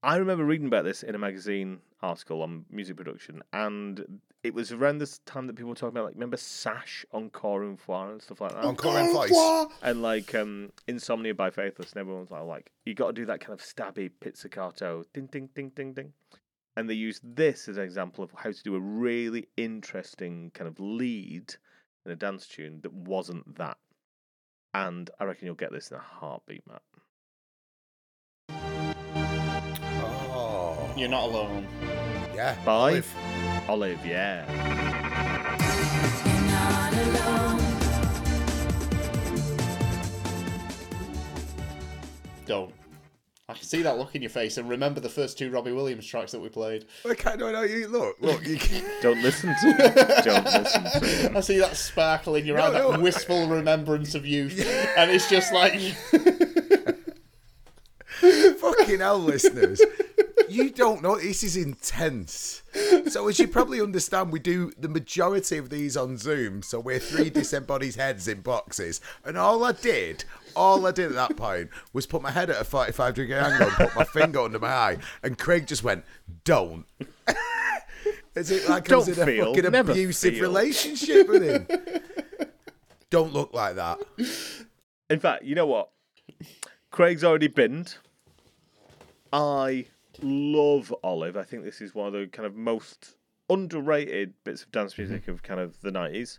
I 0.02 0.16
remember 0.16 0.44
reading 0.44 0.66
about 0.66 0.84
this 0.84 1.02
in 1.02 1.14
a 1.14 1.18
magazine 1.18 1.80
article 2.02 2.42
on 2.42 2.64
music 2.70 2.96
production, 2.96 3.42
and 3.52 4.20
it 4.42 4.54
was 4.54 4.72
around 4.72 4.98
this 4.98 5.18
time 5.26 5.46
that 5.46 5.56
people 5.56 5.68
were 5.68 5.74
talking 5.74 5.96
about, 5.96 6.06
like, 6.06 6.14
remember 6.14 6.38
Sash 6.38 7.04
Encore 7.12 7.62
une 7.62 7.76
Fois 7.76 8.12
and 8.12 8.22
stuff 8.22 8.40
like 8.40 8.52
that? 8.52 8.64
Encore 8.64 8.98
and 8.98 9.14
Au 9.14 9.70
and 9.82 10.00
like 10.00 10.34
um, 10.34 10.72
Insomnia 10.86 11.34
by 11.34 11.50
Faithless, 11.50 11.92
and 11.92 12.00
everyone's 12.00 12.30
like, 12.30 12.44
like 12.44 12.70
you 12.86 12.94
got 12.94 13.08
to 13.08 13.12
do 13.12 13.26
that 13.26 13.40
kind 13.40 13.52
of 13.52 13.60
stabby 13.60 14.10
pizzicato, 14.20 15.04
ding 15.12 15.26
ding 15.26 15.50
ding 15.54 15.70
ding 15.76 15.92
ding, 15.92 16.12
and 16.76 16.88
they 16.88 16.94
used 16.94 17.20
this 17.36 17.68
as 17.68 17.76
an 17.76 17.84
example 17.84 18.24
of 18.24 18.30
how 18.34 18.50
to 18.50 18.62
do 18.62 18.74
a 18.76 18.80
really 18.80 19.48
interesting 19.58 20.50
kind 20.54 20.68
of 20.68 20.80
lead 20.80 21.54
in 22.06 22.12
a 22.12 22.16
dance 22.16 22.46
tune 22.46 22.80
that 22.82 22.92
wasn't 22.94 23.58
that. 23.58 23.76
And 24.72 25.10
I 25.18 25.24
reckon 25.24 25.46
you'll 25.46 25.56
get 25.56 25.72
this 25.72 25.90
in 25.90 25.98
a 25.98 26.00
heartbeat, 26.00 26.66
Matt. 26.66 26.82
You're 31.00 31.08
not 31.08 31.30
alone. 31.30 31.66
yeah. 32.34 32.54
Bye. 32.62 33.00
Olive. 33.00 33.14
Olive, 33.68 34.04
yeah. 34.04 34.44
Don't. 42.46 42.74
I 43.48 43.54
can 43.54 43.62
see 43.64 43.80
that 43.82 43.96
look 43.96 44.14
in 44.14 44.20
your 44.20 44.30
face 44.30 44.58
and 44.58 44.68
remember 44.68 45.00
the 45.00 45.08
first 45.08 45.38
two 45.38 45.50
Robbie 45.50 45.72
Williams 45.72 46.06
tracks 46.06 46.32
that 46.32 46.40
we 46.40 46.50
played. 46.50 46.84
I 47.08 47.14
can't 47.14 47.40
know 47.40 47.62
you 47.62 47.88
look. 47.88 48.16
Look, 48.20 48.46
you 48.46 48.58
can, 48.58 48.84
Don't 49.02 49.22
listen 49.22 49.54
to 49.62 50.22
Don't 50.22 50.44
listen 50.44 50.84
to 50.84 51.06
him. 51.06 51.36
I 51.36 51.40
see 51.40 51.58
that 51.60 51.76
sparkle 51.76 52.34
in 52.34 52.44
your 52.44 52.58
No, 52.58 52.64
eye, 52.64 52.70
that 52.72 53.00
wistful 53.00 53.48
remembrance 53.48 54.14
of 54.14 54.26
youth, 54.26 54.60
and 54.98 55.10
it's 55.10 55.30
just 55.30 55.50
like 55.54 55.80
fucking 58.58 58.98
hell, 59.00 59.18
listeners. 59.18 59.80
You 60.50 60.70
don't 60.70 61.02
know. 61.02 61.16
This 61.16 61.42
is 61.44 61.56
intense. 61.56 62.62
So, 63.08 63.28
as 63.28 63.38
you 63.38 63.46
probably 63.48 63.80
understand, 63.80 64.32
we 64.32 64.38
do 64.40 64.72
the 64.78 64.88
majority 64.88 65.58
of 65.58 65.70
these 65.70 65.96
on 65.96 66.16
Zoom. 66.16 66.62
So, 66.62 66.80
we're 66.80 66.98
three 66.98 67.30
disembodied 67.30 67.94
heads 67.94 68.26
in 68.28 68.40
boxes. 68.40 69.00
And 69.24 69.38
all 69.38 69.64
I 69.64 69.72
did, 69.72 70.24
all 70.56 70.86
I 70.86 70.90
did 70.90 71.06
at 71.06 71.14
that 71.14 71.36
point 71.36 71.70
was 71.92 72.06
put 72.06 72.20
my 72.22 72.30
head 72.30 72.50
at 72.50 72.60
a 72.60 72.64
45 72.64 73.14
degree 73.14 73.34
angle 73.34 73.68
and 73.68 73.76
put 73.76 73.94
my 73.96 74.04
finger 74.04 74.40
under 74.40 74.58
my 74.58 74.68
eye. 74.68 74.98
And 75.22 75.38
Craig 75.38 75.66
just 75.66 75.84
went, 75.84 76.04
Don't. 76.44 76.84
Is 78.34 78.50
it 78.50 78.68
like 78.68 78.90
I 78.90 78.96
was 78.96 79.06
Don't 79.06 79.16
in 79.16 79.22
a 79.22 79.26
feel, 79.26 79.54
fucking 79.54 79.74
abusive 79.74 80.34
feel. 80.34 80.42
relationship 80.42 81.28
with 81.28 81.42
him? 81.42 81.66
Don't 83.10 83.32
look 83.32 83.52
like 83.52 83.74
that. 83.76 83.98
In 85.08 85.18
fact, 85.18 85.44
you 85.44 85.54
know 85.54 85.66
what? 85.66 85.90
Craig's 86.90 87.24
already 87.24 87.48
binned. 87.48 87.96
I 89.32 89.86
love 90.22 90.94
Olive. 91.02 91.36
I 91.36 91.42
think 91.42 91.64
this 91.64 91.80
is 91.80 91.94
one 91.94 92.06
of 92.06 92.12
the 92.12 92.26
kind 92.26 92.46
of 92.46 92.54
most 92.54 93.16
underrated 93.48 94.34
bits 94.44 94.62
of 94.62 94.72
dance 94.72 94.92
mm-hmm. 94.92 95.02
music 95.02 95.28
of 95.28 95.42
kind 95.42 95.60
of 95.60 95.80
the 95.80 95.90
nineties. 95.90 96.38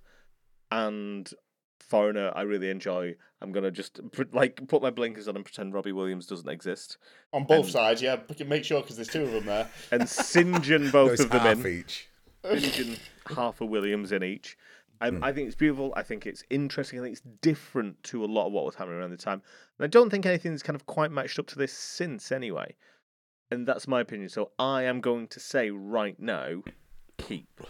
And 0.72 1.32
Foreigner, 1.80 2.32
I 2.36 2.44
really 2.44 2.70
enjoy. 2.70 3.16
I'm 3.42 3.52
gonna 3.52 3.72
just 3.72 4.00
like 4.32 4.66
put 4.68 4.82
my 4.82 4.92
blinkers 4.92 5.28
on 5.28 5.36
and 5.36 5.44
pretend 5.44 5.74
Robbie 5.74 5.92
Williams 5.92 6.26
doesn't 6.26 6.48
exist, 6.48 6.98
on 7.34 7.44
both 7.44 7.70
sides. 7.70 8.02
Yeah, 8.02 8.16
but 8.16 8.48
make 8.48 8.64
sure 8.64 8.82
because 8.82 8.96
there's 8.96 9.10
two 9.10 9.24
of 9.24 9.32
them 9.32 9.46
there. 9.46 9.68
and 9.92 10.08
St. 10.08 10.62
John 10.62 10.90
both 10.90 11.12
Those 11.12 11.20
of 11.22 11.32
them 11.32 11.42
half 11.42 11.66
in. 11.66 11.80
each. 11.80 12.10
St. 12.46 12.74
John 12.74 12.96
half 13.36 13.62
a 13.62 13.66
Williams 13.66 14.12
in 14.12 14.24
each. 14.24 14.58
I, 15.02 15.08
I 15.22 15.34
think 15.34 15.48
it's 15.48 15.56
beautiful. 15.56 15.92
I 15.98 16.04
think 16.04 16.28
it's 16.28 16.44
interesting. 16.52 17.00
I 17.00 17.02
think 17.02 17.14
it's 17.14 17.28
different 17.42 18.02
to 18.04 18.24
a 18.24 18.28
lot 18.28 18.46
of 18.46 18.54
what 18.54 18.66
was 18.66 18.76
happening 18.76 19.00
around 19.00 19.10
the 19.10 19.18
time. 19.18 19.42
And 19.80 19.84
I 19.86 19.88
don't 19.88 20.12
think 20.12 20.28
anything's 20.28 20.62
kind 20.62 20.76
of 20.76 20.86
quite 20.86 21.12
matched 21.12 21.40
up 21.40 21.48
to 21.48 21.58
this 21.58 21.74
since, 21.74 22.32
anyway. 22.32 22.76
And 23.52 23.68
that's 23.68 23.88
my 23.88 24.00
opinion. 24.02 24.30
So 24.30 24.52
I 24.58 24.84
am 24.84 25.02
going 25.02 25.28
to 25.28 25.40
say 25.40 25.70
right 25.70 26.18
now, 26.20 26.64
keep, 27.18 27.62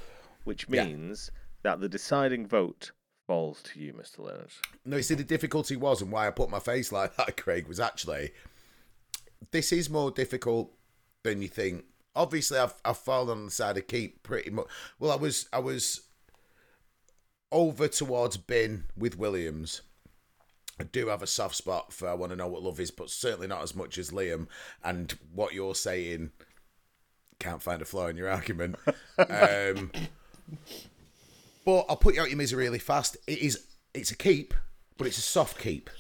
which 0.44 0.68
Yeah. 0.70 0.86
means 0.86 1.32
that 1.64 1.80
the 1.82 1.90
deciding 1.90 2.48
vote 2.48 2.92
falls 3.28 3.62
to 3.64 3.80
you, 3.80 3.94
Mr. 3.94 4.20
Leonard. 4.20 4.52
No, 4.86 4.98
you 4.98 5.04
see, 5.04 5.16
the 5.16 5.24
difficulty 5.24 5.76
was, 5.76 6.02
and 6.02 6.12
why 6.12 6.28
I 6.28 6.32
put 6.32 6.50
my 6.50 6.60
face 6.60 6.92
like 6.92 7.16
that, 7.18 7.36
Craig, 7.42 7.68
was 7.68 7.80
actually 7.80 8.32
this 9.50 9.72
is 9.72 9.90
more 9.90 10.12
difficult 10.12 10.72
than 11.24 11.42
you 11.42 11.48
think. 11.48 11.86
Obviously, 12.16 12.60
I've 12.60 12.76
I've 12.86 12.98
fallen 12.98 13.40
on 13.40 13.46
the 13.46 13.52
side 13.52 13.78
of 13.78 13.88
keep 13.88 14.22
pretty 14.22 14.52
much. 14.52 14.68
Well, 15.00 15.12
I 15.12 15.16
was 15.16 15.48
I 15.52 15.60
was 15.60 16.02
over 17.52 17.88
towards 17.88 18.38
bin 18.38 18.86
with 18.96 19.18
Williams. 19.18 19.82
I 20.82 20.86
do 20.86 21.10
have 21.10 21.22
a 21.22 21.28
soft 21.28 21.56
spot 21.56 21.94
for 21.94 22.10
I 22.10 22.16
want 22.16 22.32
to 22.32 22.36
know 22.36 22.48
what 22.48 22.64
love 22.64 22.80
is, 22.80 22.90
but 22.90 23.12
certainly 23.12 23.46
not 23.46 23.62
as 23.62 23.76
much 23.76 24.00
as 24.00 24.10
Liam. 24.10 24.48
And 24.84 25.16
what 25.32 25.54
you're 25.54 25.76
saying 25.76 26.32
can't 27.38 27.62
find 27.62 27.84
a 27.84 27.86
flaw 27.86 28.08
in 28.08 28.18
your 28.18 28.30
argument. 28.30 28.78
um, 29.20 29.92
but 31.64 31.86
I'll 31.88 31.98
put 31.98 32.16
you 32.16 32.22
out 32.22 32.30
your 32.30 32.38
misery 32.38 32.64
really 32.64 32.80
fast. 32.80 33.16
It 33.28 33.38
is 33.38 33.68
it's 33.94 34.10
a 34.10 34.16
keep, 34.16 34.56
but 34.98 35.06
it's 35.06 35.20
a 35.20 35.22
soft 35.22 35.60
keep. 35.60 35.92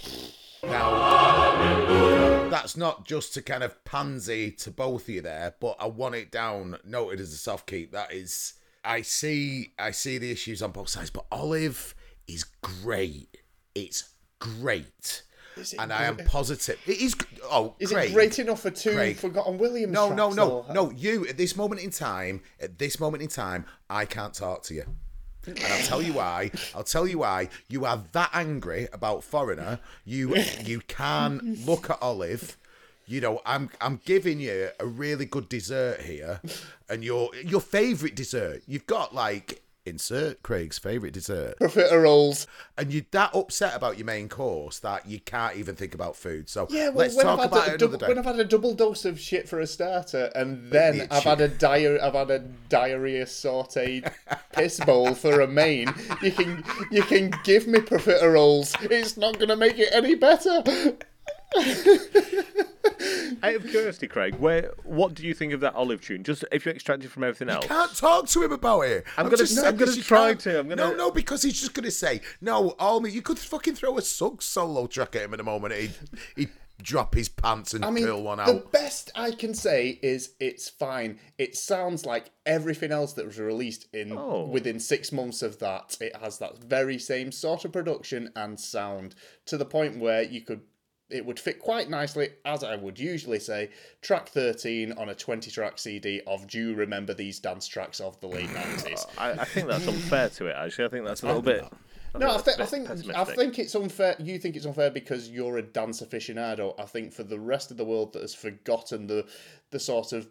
Now 0.63 2.49
that's 2.49 2.75
not 2.75 3.05
just 3.05 3.35
to 3.35 3.43
kind 3.43 3.61
of 3.63 3.85
pansy 3.85 4.49
to 4.51 4.71
both 4.71 5.03
of 5.03 5.09
you 5.09 5.21
there, 5.21 5.53
but 5.59 5.75
I 5.79 5.85
want 5.85 6.15
it 6.15 6.31
down 6.31 6.77
noted 6.83 7.19
as 7.19 7.33
a 7.33 7.37
soft 7.37 7.67
keep. 7.67 7.91
That 7.91 8.11
is 8.11 8.53
I 8.83 9.03
see 9.03 9.73
I 9.77 9.91
see 9.91 10.17
the 10.17 10.31
issues 10.31 10.63
on 10.63 10.71
both 10.71 10.89
sides, 10.89 11.11
but 11.11 11.27
Olive 11.31 11.93
is 12.27 12.45
great. 12.63 13.37
It's 13.75 14.10
great. 14.41 15.23
Is 15.57 15.73
it 15.73 15.79
And 15.79 15.91
I 15.93 16.05
am 16.05 16.17
positive. 16.17 16.79
It 16.87 16.99
is 16.99 17.15
oh 17.45 17.75
Is 17.79 17.91
Craig. 17.91 18.09
it 18.11 18.13
great 18.13 18.39
enough 18.39 18.61
for 18.61 18.71
two 18.71 18.93
Craig. 18.93 19.17
Forgotten 19.17 19.57
Williams? 19.57 19.93
No, 19.93 20.09
no, 20.09 20.29
no, 20.31 20.65
though? 20.67 20.73
no. 20.73 20.91
You 20.91 21.27
at 21.27 21.37
this 21.37 21.55
moment 21.55 21.81
in 21.81 21.91
time, 21.91 22.41
at 22.59 22.77
this 22.79 22.99
moment 22.99 23.21
in 23.23 23.29
time, 23.29 23.65
I 23.89 24.05
can't 24.05 24.33
talk 24.33 24.63
to 24.63 24.73
you. 24.73 24.85
And 25.45 25.59
I'll 25.59 25.83
tell 25.83 26.01
you 26.01 26.13
why. 26.13 26.51
I'll 26.75 26.83
tell 26.83 27.07
you 27.07 27.19
why. 27.19 27.49
You 27.67 27.85
are 27.85 28.03
that 28.11 28.29
angry 28.33 28.87
about 28.93 29.23
Foreigner. 29.23 29.79
You 30.05 30.35
you 30.63 30.81
can 30.87 31.57
look 31.65 31.89
at 31.89 31.97
Olive. 32.01 32.57
You 33.05 33.19
know, 33.19 33.41
I'm 33.45 33.69
I'm 33.81 33.99
giving 34.05 34.39
you 34.39 34.69
a 34.79 34.85
really 34.85 35.25
good 35.25 35.49
dessert 35.49 36.01
here, 36.01 36.39
and 36.89 37.03
your 37.03 37.35
your 37.35 37.59
favourite 37.61 38.15
dessert. 38.15 38.61
You've 38.67 38.87
got 38.87 39.13
like 39.13 39.63
insert 39.85 40.43
Craig's 40.43 40.77
favourite 40.77 41.13
dessert, 41.13 41.57
Profiteroles. 41.61 42.45
and 42.77 42.93
you're 42.93 43.03
that 43.11 43.33
upset 43.35 43.75
about 43.75 43.97
your 43.97 44.05
main 44.05 44.29
course 44.29 44.79
that 44.79 45.07
you 45.07 45.19
can't 45.19 45.57
even 45.57 45.75
think 45.75 45.93
about 45.95 46.15
food. 46.15 46.49
So 46.49 46.67
Yeah, 46.69 46.89
well, 46.89 46.97
let's 47.07 47.15
talk 47.15 47.39
I've, 47.39 47.45
about 47.51 47.67
it 47.67 47.81
another 47.81 47.97
day. 47.97 48.07
when 48.07 48.19
I've 48.19 48.25
had 48.25 48.39
a 48.39 48.45
double 48.45 48.73
dose 48.75 49.05
of 49.05 49.19
shit 49.19 49.49
for 49.49 49.59
a 49.59 49.67
starter, 49.67 50.31
and 50.35 50.71
then 50.71 51.07
I've 51.09 51.23
had 51.23 51.41
a 51.41 51.49
diar- 51.49 52.01
I've 52.01 52.13
had 52.13 52.29
a 52.31 52.39
diarrhea 52.69 53.25
sautéed 53.25 54.11
piss 54.53 54.79
bowl 54.81 55.15
for 55.15 55.41
a 55.41 55.47
main. 55.47 55.93
You 56.21 56.31
can 56.31 56.63
you 56.91 57.03
can 57.03 57.33
give 57.43 57.67
me 57.67 57.79
profiteroles. 57.79 58.75
It's 58.91 59.17
not 59.17 59.37
going 59.37 59.49
to 59.49 59.55
make 59.57 59.79
it 59.79 59.89
any 59.91 60.15
better. 60.15 60.63
Out 63.43 63.55
of 63.55 63.67
curiosity, 63.67 64.07
Craig, 64.07 64.35
where 64.35 64.71
what 64.83 65.13
do 65.15 65.25
you 65.25 65.33
think 65.33 65.53
of 65.53 65.59
that 65.61 65.73
olive 65.73 66.01
tune? 66.01 66.23
Just 66.23 66.45
if 66.51 66.65
you 66.65 66.71
extract 66.71 67.03
it 67.03 67.09
from 67.09 67.23
everything 67.23 67.49
else. 67.49 67.65
can't 67.65 67.95
talk 67.95 68.27
to 68.27 68.43
him 68.43 68.51
about 68.51 68.81
it. 68.81 69.03
I'm 69.17 69.25
I've 69.25 69.31
gonna- 69.31 69.37
just 69.37 69.57
I'm 69.65 69.75
gonna 69.75 69.95
try 69.95 70.27
can't- 70.29 70.39
to, 70.41 70.59
I'm 70.59 70.69
gonna- 70.69 70.89
No, 70.89 70.95
no, 70.95 71.11
because 71.11 71.41
he's 71.41 71.59
just 71.59 71.73
gonna 71.73 71.89
say 71.91 72.21
no. 72.39 72.71
All 72.79 72.99
me, 72.99 73.09
you 73.09 73.21
could 73.21 73.39
fucking 73.39 73.75
throw 73.75 73.97
a 73.97 74.01
sug 74.01 74.41
solo 74.43 74.85
track 74.87 75.15
at 75.15 75.23
him 75.23 75.33
in 75.33 75.39
a 75.39 75.43
moment. 75.43 75.73
He'd, 75.73 75.91
he'd 76.35 76.49
drop 76.81 77.13
his 77.15 77.29
pants 77.29 77.73
and 77.73 77.83
I 77.85 77.89
mean, 77.91 78.05
pull 78.07 78.23
one 78.23 78.39
out. 78.39 78.47
the 78.47 78.63
best 78.71 79.11
I 79.15 79.31
can 79.31 79.53
say 79.53 79.99
is 80.01 80.33
it's 80.39 80.69
fine. 80.69 81.19
It 81.37 81.55
sounds 81.55 82.05
like 82.05 82.31
everything 82.45 82.91
else 82.91 83.13
that 83.13 83.25
was 83.25 83.39
released 83.39 83.87
in 83.93 84.11
Oh. 84.13 84.45
within 84.45 84.79
six 84.79 85.11
months 85.11 85.41
of 85.41 85.59
that. 85.59 85.97
It 86.01 86.15
has 86.17 86.37
that 86.39 86.57
very 86.63 86.97
same 86.99 87.31
sort 87.31 87.65
of 87.65 87.71
production 87.71 88.31
and 88.35 88.59
sound 88.59 89.15
to 89.45 89.57
the 89.57 89.65
point 89.65 89.99
where 89.99 90.21
you 90.23 90.41
could. 90.41 90.61
It 91.11 91.25
would 91.25 91.39
fit 91.39 91.59
quite 91.59 91.89
nicely, 91.89 92.29
as 92.45 92.63
I 92.63 92.75
would 92.75 92.99
usually 92.99 93.39
say, 93.39 93.69
track 94.01 94.29
13 94.29 94.93
on 94.93 95.09
a 95.09 95.15
20 95.15 95.51
track 95.51 95.77
CD 95.77 96.21
of 96.25 96.47
Do 96.47 96.69
You 96.69 96.75
Remember 96.75 97.13
These 97.13 97.39
Dance 97.39 97.67
Tracks 97.67 97.99
of 97.99 98.19
the 98.21 98.27
late 98.27 98.49
90s? 98.49 99.05
I, 99.17 99.31
I 99.31 99.45
think 99.45 99.67
that's 99.67 99.87
unfair 99.87 100.29
to 100.29 100.47
it. 100.47 100.55
Actually, 100.55 100.85
I 100.85 100.89
think 100.89 101.05
that's 101.05 101.23
a 101.23 101.27
little 101.27 101.41
bit. 101.41 101.65
No, 102.17 102.27
I 102.27 102.31
that's 102.37 102.43
think 102.43 102.59
a 102.59 102.63
I 102.63 102.65
think 102.65 103.15
I 103.15 103.23
think 103.23 103.59
it's 103.59 103.75
unfair. 103.75 104.15
You 104.19 104.37
think 104.37 104.55
it's 104.55 104.65
unfair 104.65 104.91
because 104.91 105.29
you're 105.29 105.57
a 105.57 105.61
dance 105.61 106.01
aficionado. 106.01 106.77
I 106.77 106.83
think 106.83 107.13
for 107.13 107.23
the 107.23 107.39
rest 107.39 107.71
of 107.71 107.77
the 107.77 107.85
world 107.85 108.13
that 108.13 108.21
has 108.21 108.35
forgotten 108.35 109.07
the 109.07 109.25
the 109.69 109.79
sort 109.79 110.11
of 110.11 110.27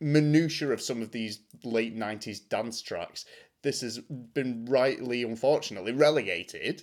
minutia 0.00 0.72
of 0.72 0.80
some 0.80 1.02
of 1.02 1.12
these 1.12 1.40
late 1.62 1.94
nineties 1.94 2.40
dance 2.40 2.82
tracks, 2.82 3.24
this 3.62 3.82
has 3.82 3.98
been 3.98 4.66
rightly, 4.66 5.22
unfortunately, 5.22 5.92
relegated 5.92 6.82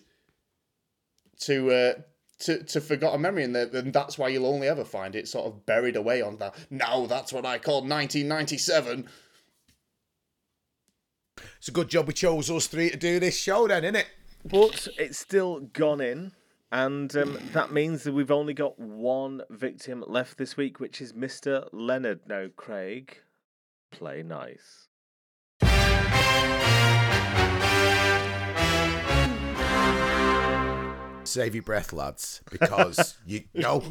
to 1.41 1.71
uh, 1.71 1.93
to 2.45 2.63
to 2.63 2.81
forgotten 2.81 3.21
memory, 3.21 3.43
and, 3.43 3.55
that- 3.55 3.73
and 3.73 3.91
that's 3.93 4.17
why 4.17 4.29
you'll 4.29 4.45
only 4.45 4.67
ever 4.67 4.83
find 4.85 5.15
it 5.15 5.27
sort 5.27 5.47
of 5.47 5.65
buried 5.65 5.95
away 5.95 6.21
on 6.21 6.37
that. 6.37 6.55
Now 6.69 7.05
that's 7.05 7.31
what 7.33 7.45
I 7.45 7.57
call 7.57 7.81
1997. 7.81 9.07
It's 11.57 11.67
a 11.67 11.71
good 11.71 11.89
job 11.89 12.07
we 12.07 12.13
chose 12.13 12.49
us 12.51 12.67
three 12.67 12.89
to 12.89 12.97
do 12.97 13.19
this 13.19 13.37
show, 13.37 13.67
then, 13.67 13.83
isn't 13.83 13.95
it? 13.95 14.07
But 14.45 14.87
it's 14.97 15.17
still 15.17 15.61
gone 15.61 16.01
in, 16.01 16.33
and 16.71 17.15
um, 17.15 17.39
that 17.53 17.71
means 17.71 18.03
that 18.03 18.13
we've 18.13 18.31
only 18.31 18.53
got 18.53 18.77
one 18.77 19.41
victim 19.49 20.03
left 20.05 20.37
this 20.37 20.57
week, 20.57 20.79
which 20.79 21.01
is 21.01 21.13
Mr. 21.13 21.67
Leonard. 21.71 22.21
Now, 22.27 22.47
Craig, 22.55 23.17
play 23.91 24.21
nice. 24.21 24.89
Save 31.33 31.55
your 31.55 31.63
breath, 31.63 31.91
lads, 31.91 32.41
because 32.51 33.17
you 33.25 33.41
no, 33.55 33.83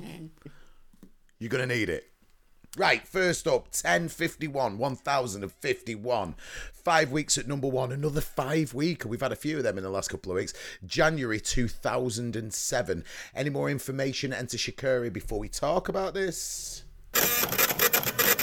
you're 1.40 1.50
gonna 1.50 1.66
need 1.66 1.88
it. 1.88 2.04
Right, 2.76 3.04
first 3.06 3.48
up, 3.48 3.64
1051, 3.64 4.78
1051. 4.78 6.34
Five 6.72 7.10
weeks 7.10 7.36
at 7.38 7.48
number 7.48 7.66
one, 7.66 7.90
another 7.90 8.20
five 8.20 8.74
week. 8.74 9.04
We've 9.04 9.20
had 9.20 9.32
a 9.32 9.36
few 9.36 9.58
of 9.58 9.64
them 9.64 9.76
in 9.76 9.82
the 9.82 9.90
last 9.90 10.08
couple 10.08 10.30
of 10.30 10.36
weeks. 10.36 10.54
January 10.86 11.40
2007. 11.40 13.04
Any 13.34 13.50
more 13.50 13.68
information, 13.68 14.32
enter 14.32 14.56
Shikari 14.56 15.10
before 15.10 15.40
we 15.40 15.48
talk 15.48 15.88
about 15.88 16.14
this? 16.14 16.84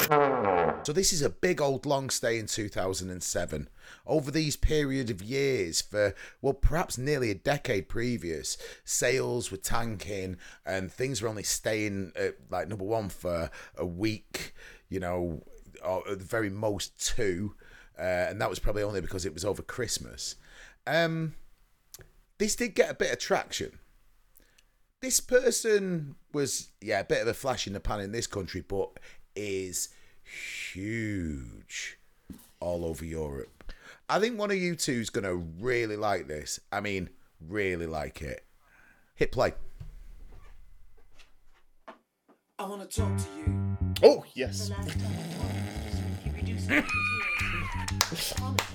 So 0.10 0.92
this 0.92 1.14
is 1.14 1.22
a 1.22 1.30
big 1.30 1.62
old 1.62 1.86
long 1.86 2.10
stay 2.10 2.40
in 2.40 2.48
2007. 2.48 3.70
Over 4.08 4.32
these 4.32 4.56
period 4.56 5.12
of 5.12 5.22
years, 5.22 5.82
for 5.82 6.16
well, 6.42 6.54
perhaps 6.54 6.98
nearly 6.98 7.30
a 7.30 7.36
decade 7.36 7.88
previous, 7.88 8.58
sales 8.84 9.52
were 9.52 9.58
tanking 9.58 10.38
and 10.66 10.92
things 10.92 11.22
were 11.22 11.30
only 11.30 11.44
staying 11.44 12.12
at 12.16 12.38
like 12.50 12.68
number 12.68 12.86
one 12.86 13.10
for 13.10 13.52
a 13.78 13.86
week. 13.86 14.56
You 14.90 15.00
know, 15.00 15.44
or 15.86 16.02
at 16.10 16.18
the 16.18 16.26
very 16.26 16.50
most 16.50 17.00
two, 17.00 17.54
uh, 18.00 18.02
and 18.02 18.42
that 18.42 18.50
was 18.50 18.58
probably 18.58 18.82
only 18.82 19.02
because 19.02 19.28
it 19.28 19.34
was 19.36 19.46
over 19.46 19.62
Christmas. 19.62 20.38
Um, 20.88 21.36
this 22.40 22.56
did 22.56 22.74
get 22.74 22.90
a 22.90 22.96
bit 22.96 23.12
of 23.12 23.20
traction 23.20 23.78
this 25.02 25.22
person 25.22 26.16
was 26.34 26.72
yeah 26.82 27.00
a 27.00 27.06
bit 27.06 27.22
of 27.22 27.28
a 27.30 27.34
flash 27.34 27.66
in 27.66 27.72
the 27.72 27.80
pan 27.80 28.02
in 28.02 28.12
this 28.12 28.28
country 28.28 28.60
but 28.60 28.90
is 29.34 29.88
huge 30.72 31.98
all 32.60 32.86
over 32.86 33.06
europe 33.06 33.74
i 34.10 34.20
think 34.20 34.38
one 34.38 34.52
of 34.52 34.58
you 34.58 34.76
two 34.76 34.94
is 34.94 35.10
going 35.10 35.24
to 35.24 35.36
really 35.60 35.96
like 35.96 36.28
this 36.28 36.60
i 36.72 36.80
mean 36.80 37.10
really 37.48 37.86
like 37.86 38.22
it 38.22 38.46
hit 39.16 39.32
play 39.32 39.54
I 42.62 42.66
wanna 42.66 42.88
talk 42.88 43.16
to 43.18 43.24
you. 43.38 43.78
Oh 44.04 44.26
yes. 44.34 44.70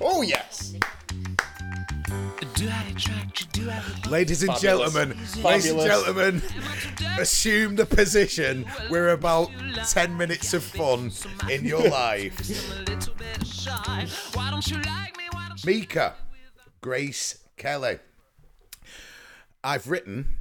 Oh 0.00 0.22
yes. 0.22 0.74
Ladies 4.10 4.42
and 4.42 4.52
Fabulous. 4.52 4.60
gentlemen 4.60 5.08
ladies 5.42 5.70
and 5.70 5.80
Fabulous. 5.80 5.84
gentlemen 5.84 6.42
assume 7.18 7.76
the 7.76 7.86
position 7.86 8.64
we're 8.90 9.10
about 9.10 9.50
10 9.88 10.16
minutes 10.16 10.54
of 10.54 10.62
fun 10.62 11.10
in 11.50 11.64
your 11.64 11.88
life 11.88 12.38
Why 14.34 14.50
don't 14.50 14.66
you 14.70 14.76
like 14.82 15.16
me? 15.16 15.24
Why 15.30 15.48
don't 15.48 15.64
you 15.64 15.70
Mika, 15.80 16.14
Grace 16.80 17.38
Kelly. 17.56 17.98
I've 19.62 19.88
written 19.88 20.36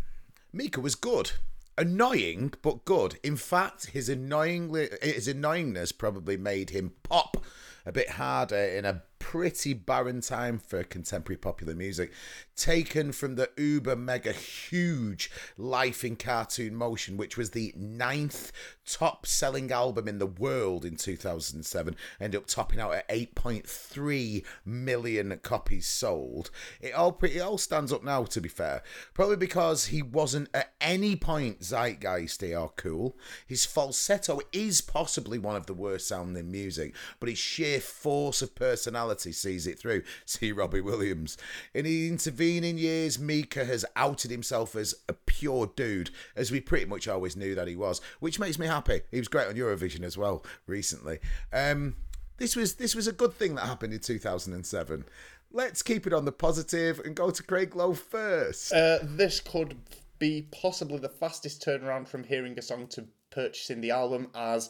Mika 0.51 0.81
was 0.81 0.95
good. 0.95 1.31
Annoying, 1.77 2.53
but 2.61 2.85
good. 2.85 3.17
In 3.23 3.35
fact, 3.37 3.87
his 3.87 4.07
annoyingly 4.09 4.89
his 5.01 5.27
annoyingness 5.27 5.97
probably 5.97 6.37
made 6.37 6.69
him 6.71 6.91
pop 7.03 7.37
a 7.85 7.91
bit 7.91 8.11
harder 8.11 8.55
in 8.57 8.85
a 8.85 9.01
pretty 9.33 9.73
barren 9.73 10.21
time 10.21 10.59
for 10.59 10.83
contemporary 10.83 11.35
popular 11.35 11.73
music, 11.73 12.11
taken 12.55 13.11
from 13.11 13.35
the 13.35 13.49
uber 13.57 13.95
mega 13.95 14.31
huge 14.31 15.31
Life 15.57 16.03
in 16.03 16.15
Cartoon 16.15 16.75
Motion, 16.75 17.17
which 17.17 17.37
was 17.37 17.51
the 17.51 17.73
ninth 17.75 18.51
top 18.85 19.25
selling 19.25 19.71
album 19.71 20.07
in 20.07 20.19
the 20.19 20.27
world 20.27 20.85
in 20.85 20.95
2007, 20.95 21.95
ended 22.19 22.39
up 22.39 22.47
topping 22.47 22.79
out 22.79 22.93
at 22.93 23.07
8.3 23.09 24.43
million 24.65 25.39
copies 25.41 25.87
sold. 25.87 26.51
It 26.81 26.93
all 26.93 27.17
it 27.23 27.39
all 27.39 27.57
stands 27.57 27.93
up 27.93 28.03
now, 28.03 28.23
to 28.25 28.41
be 28.41 28.49
fair, 28.49 28.83
probably 29.13 29.37
because 29.37 29.87
he 29.87 30.01
wasn't 30.01 30.49
at 30.53 30.73
any 30.81 31.15
point 31.15 31.61
zeitgeisty 31.61 32.59
or 32.59 32.71
cool. 32.75 33.17
His 33.47 33.65
falsetto 33.65 34.41
is 34.51 34.81
possibly 34.81 35.39
one 35.39 35.55
of 35.55 35.65
the 35.65 35.73
worst 35.73 36.07
sounding 36.07 36.51
music, 36.51 36.95
but 37.19 37.29
his 37.29 37.37
sheer 37.37 37.79
force 37.79 38.41
of 38.41 38.55
personality 38.55 39.31
sees 39.31 39.67
it 39.67 39.79
through. 39.79 40.03
See 40.25 40.51
Robbie 40.51 40.81
Williams. 40.81 41.37
In 41.73 41.85
the 41.85 42.07
intervening 42.43 42.77
years, 42.77 43.19
Mika 43.19 43.65
has 43.65 43.85
outed 43.95 44.31
himself 44.31 44.75
as 44.75 44.95
a 45.07 45.13
pure 45.13 45.71
dude, 45.75 46.11
as 46.35 46.51
we 46.51 46.59
pretty 46.59 46.85
much 46.85 47.07
always 47.07 47.35
knew 47.35 47.55
that 47.55 47.67
he 47.67 47.75
was, 47.75 48.01
which 48.19 48.39
makes 48.39 48.59
me 48.59 48.67
happy. 48.67 49.01
He 49.11 49.19
was 49.19 49.27
great 49.27 49.47
on 49.47 49.55
Eurovision 49.55 50.03
as 50.03 50.17
well 50.17 50.43
recently. 50.67 51.19
Um, 51.51 51.95
this 52.37 52.55
was 52.55 52.75
this 52.75 52.95
was 52.95 53.07
a 53.07 53.11
good 53.11 53.33
thing 53.33 53.55
that 53.55 53.65
happened 53.65 53.93
in 53.93 53.99
2007. 53.99 55.05
Let's 55.51 55.81
keep 55.81 56.07
it 56.07 56.13
on 56.13 56.25
the 56.25 56.31
positive 56.31 56.99
and 56.99 57.15
go 57.15 57.29
to 57.29 57.43
Craig 57.43 57.75
Lowe 57.75 57.93
first. 57.93 58.73
Uh, 58.73 58.99
this 59.03 59.39
could 59.39 59.75
be 60.19 60.47
possibly 60.51 60.97
the 60.97 61.09
fastest 61.09 61.63
turnaround 61.65 62.07
from 62.07 62.23
hearing 62.23 62.57
a 62.57 62.61
song 62.61 62.87
to 62.87 63.05
purchasing 63.29 63.81
the 63.81 63.91
album, 63.91 64.29
as 64.35 64.69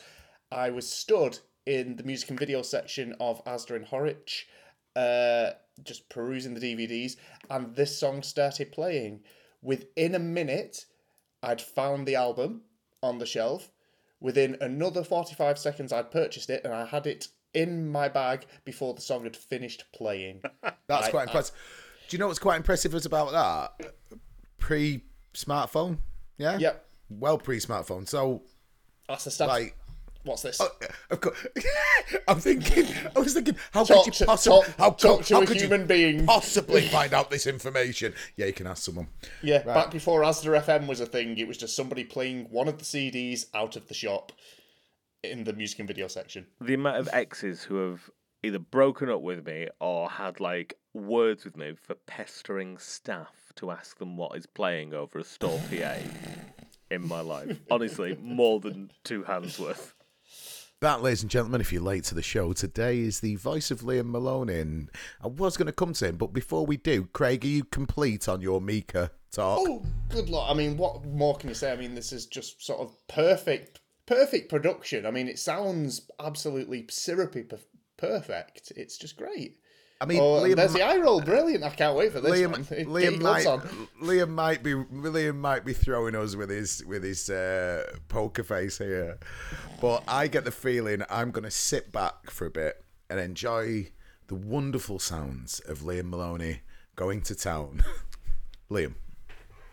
I 0.51 0.69
was 0.69 0.89
stood 0.89 1.39
in 1.65 1.95
the 1.95 2.03
music 2.03 2.29
and 2.29 2.39
video 2.39 2.61
section 2.61 3.15
of 3.19 3.43
Asda 3.45 3.75
and 3.75 3.85
Horwich, 3.85 4.43
uh, 4.95 5.51
just 5.83 6.07
perusing 6.09 6.53
the 6.53 6.59
DVDs, 6.59 7.15
and 7.49 7.75
this 7.75 7.97
song 7.97 8.21
started 8.23 8.71
playing. 8.71 9.21
Within 9.61 10.13
a 10.15 10.19
minute, 10.19 10.85
I'd 11.41 11.61
found 11.61 12.07
the 12.07 12.15
album 12.15 12.61
on 13.01 13.17
the 13.17 13.25
shelf. 13.25 13.71
Within 14.19 14.57
another 14.61 15.03
45 15.03 15.57
seconds, 15.57 15.91
I'd 15.91 16.11
purchased 16.11 16.49
it 16.49 16.63
and 16.63 16.73
I 16.73 16.85
had 16.85 17.07
it 17.07 17.27
in 17.53 17.89
my 17.89 18.07
bag 18.09 18.45
before 18.65 18.93
the 18.93 19.01
song 19.01 19.23
had 19.25 19.35
finished 19.35 19.83
playing. 19.93 20.41
That's 20.87 21.07
I- 21.07 21.11
quite 21.11 21.19
I- 21.19 21.23
uh, 21.23 21.25
impressive. 21.27 21.55
Do 22.09 22.15
you 22.15 22.19
know 22.19 22.27
what's 22.27 22.39
quite 22.39 22.57
impressive 22.57 22.93
about 23.05 23.31
that? 23.79 23.93
Pre 24.59 25.03
smartphone, 25.33 25.97
yeah. 26.37 26.57
Yep. 26.57 26.85
Well, 27.09 27.37
pre 27.37 27.57
smartphone. 27.59 28.07
So, 28.07 28.43
That's 29.07 29.23
the 29.23 29.31
stuff. 29.31 29.47
like, 29.47 29.75
What's 30.23 30.41
this? 30.41 30.61
uh, 30.61 30.69
of 31.09 31.19
course, 31.21 31.45
I'm 32.27 32.39
thinking. 32.39 32.85
I 33.15 33.19
was 33.19 33.33
thinking, 33.33 33.55
how 33.71 33.83
Talk 33.83 34.05
could 34.05 34.19
you 34.19 34.25
possibly, 34.25 34.61
talk- 34.61 34.77
how, 34.77 34.89
talk 34.91 35.17
co- 35.17 35.21
to 35.23 35.33
how 35.35 35.41
a 35.41 35.45
could 35.45 35.57
human 35.59 35.81
you 35.81 35.87
being. 35.87 36.25
possibly 36.25 36.81
find 36.87 37.13
out 37.13 37.29
this 37.29 37.45
information? 37.45 38.13
Yeah, 38.37 38.45
you 38.45 38.53
can 38.53 38.67
ask 38.67 38.83
someone. 38.83 39.07
Yeah, 39.41 39.57
Right. 39.57 39.65
back 39.65 39.91
before 39.91 40.21
Asda 40.21 40.61
FM 40.63 40.87
was 40.87 40.99
a 41.01 41.05
thing, 41.05 41.37
it 41.37 41.47
was 41.47 41.57
just 41.57 41.75
somebody 41.75 42.03
playing 42.05 42.47
one 42.51 42.67
of 42.69 42.77
the 42.77 42.85
CDs 42.85 43.45
out 43.53 43.75
of 43.75 43.87
the 43.89 43.93
shop 43.93 44.31
in 45.23 45.43
the 45.43 45.53
music 45.53 45.79
and 45.79 45.87
video 45.87 46.07
section. 46.07 46.47
the 46.61 46.73
amount 46.73 46.97
of 46.97 47.09
exes 47.13 47.63
who 47.63 47.75
have 47.89 48.09
either 48.43 48.59
broken 48.59 49.09
up 49.09 49.21
with 49.21 49.45
me 49.45 49.67
or 49.79 50.09
had 50.09 50.39
like 50.39 50.77
words 50.93 51.45
with 51.45 51.55
me 51.57 51.73
for 51.81 51.95
pestering 52.07 52.77
staff 52.77 53.51
to 53.55 53.71
ask 53.71 53.97
them 53.99 54.17
what 54.17 54.37
is 54.37 54.45
playing 54.45 54.93
over 54.93 55.19
a 55.19 55.23
store 55.23 55.59
PA 55.69 55.95
in 56.91 57.07
my 57.07 57.21
life. 57.21 57.57
Honestly, 57.71 58.17
more 58.21 58.59
than 58.59 58.91
two 59.05 59.23
hands 59.23 59.57
worth. 59.59 59.93
That, 60.83 61.01
ladies 61.01 61.21
and 61.21 61.31
gentlemen, 61.31 61.61
if 61.61 61.71
you're 61.71 61.81
late 61.81 62.03
to 62.03 62.13
the 62.13 62.21
show, 62.21 62.51
today 62.51 62.99
is 62.99 63.21
the 63.21 63.37
voice 63.37 63.71
of 63.71 63.83
Liam 63.83 64.11
Maloney. 64.11 64.59
And 64.59 64.91
I 65.21 65.27
was 65.27 65.55
going 65.55 65.67
to 65.67 65.71
come 65.71 65.93
to 65.93 66.09
him, 66.09 66.17
but 66.17 66.33
before 66.33 66.65
we 66.65 66.75
do, 66.75 67.05
Craig, 67.13 67.45
are 67.45 67.47
you 67.47 67.63
complete 67.63 68.27
on 68.27 68.41
your 68.41 68.59
Mika 68.59 69.09
talk? 69.31 69.59
Oh, 69.61 69.85
good 70.09 70.27
luck. 70.27 70.49
I 70.49 70.53
mean, 70.53 70.75
what 70.75 71.05
more 71.05 71.37
can 71.37 71.47
you 71.47 71.55
say? 71.55 71.71
I 71.71 71.77
mean, 71.77 71.95
this 71.95 72.11
is 72.11 72.25
just 72.25 72.61
sort 72.61 72.81
of 72.81 72.91
perfect, 73.07 73.79
perfect 74.07 74.49
production. 74.49 75.05
I 75.05 75.11
mean, 75.11 75.29
it 75.29 75.39
sounds 75.39 76.11
absolutely 76.19 76.85
syrupy 76.89 77.45
perfect. 77.95 78.73
It's 78.75 78.97
just 78.97 79.15
great. 79.15 79.59
I 80.03 80.05
mean, 80.05 80.19
Oh, 80.19 80.41
Liam, 80.41 80.57
there's 80.57 80.73
the 80.73 80.81
eye 80.81 80.97
roll. 80.97 81.21
Brilliant. 81.21 81.63
I 81.63 81.69
can't 81.69 81.95
wait 81.95 82.11
for 82.11 82.19
this 82.19 82.31
Liam, 82.33 82.51
one. 82.51 82.63
Liam 82.65 83.21
might. 83.21 83.45
Liam 84.01 84.29
might 84.29 84.61
be 84.61 84.73
Liam 84.73 85.37
might 85.37 85.63
be 85.63 85.71
throwing 85.71 86.13
us 86.13 86.35
with 86.35 86.49
his 86.49 86.83
with 86.85 87.03
his 87.03 87.29
uh, 87.29 87.85
poker 88.09 88.43
face 88.43 88.79
here, 88.79 89.17
but 89.79 90.03
I 90.05 90.27
get 90.27 90.43
the 90.43 90.51
feeling 90.51 91.03
I'm 91.09 91.31
going 91.31 91.45
to 91.45 91.51
sit 91.51 91.93
back 91.93 92.29
for 92.29 92.45
a 92.45 92.51
bit 92.51 92.83
and 93.09 93.17
enjoy 93.17 93.91
the 94.27 94.35
wonderful 94.35 94.99
sounds 94.99 95.61
of 95.61 95.79
Liam 95.79 96.09
Maloney 96.09 96.59
going 96.97 97.21
to 97.21 97.35
town. 97.35 97.81
Liam, 98.69 98.95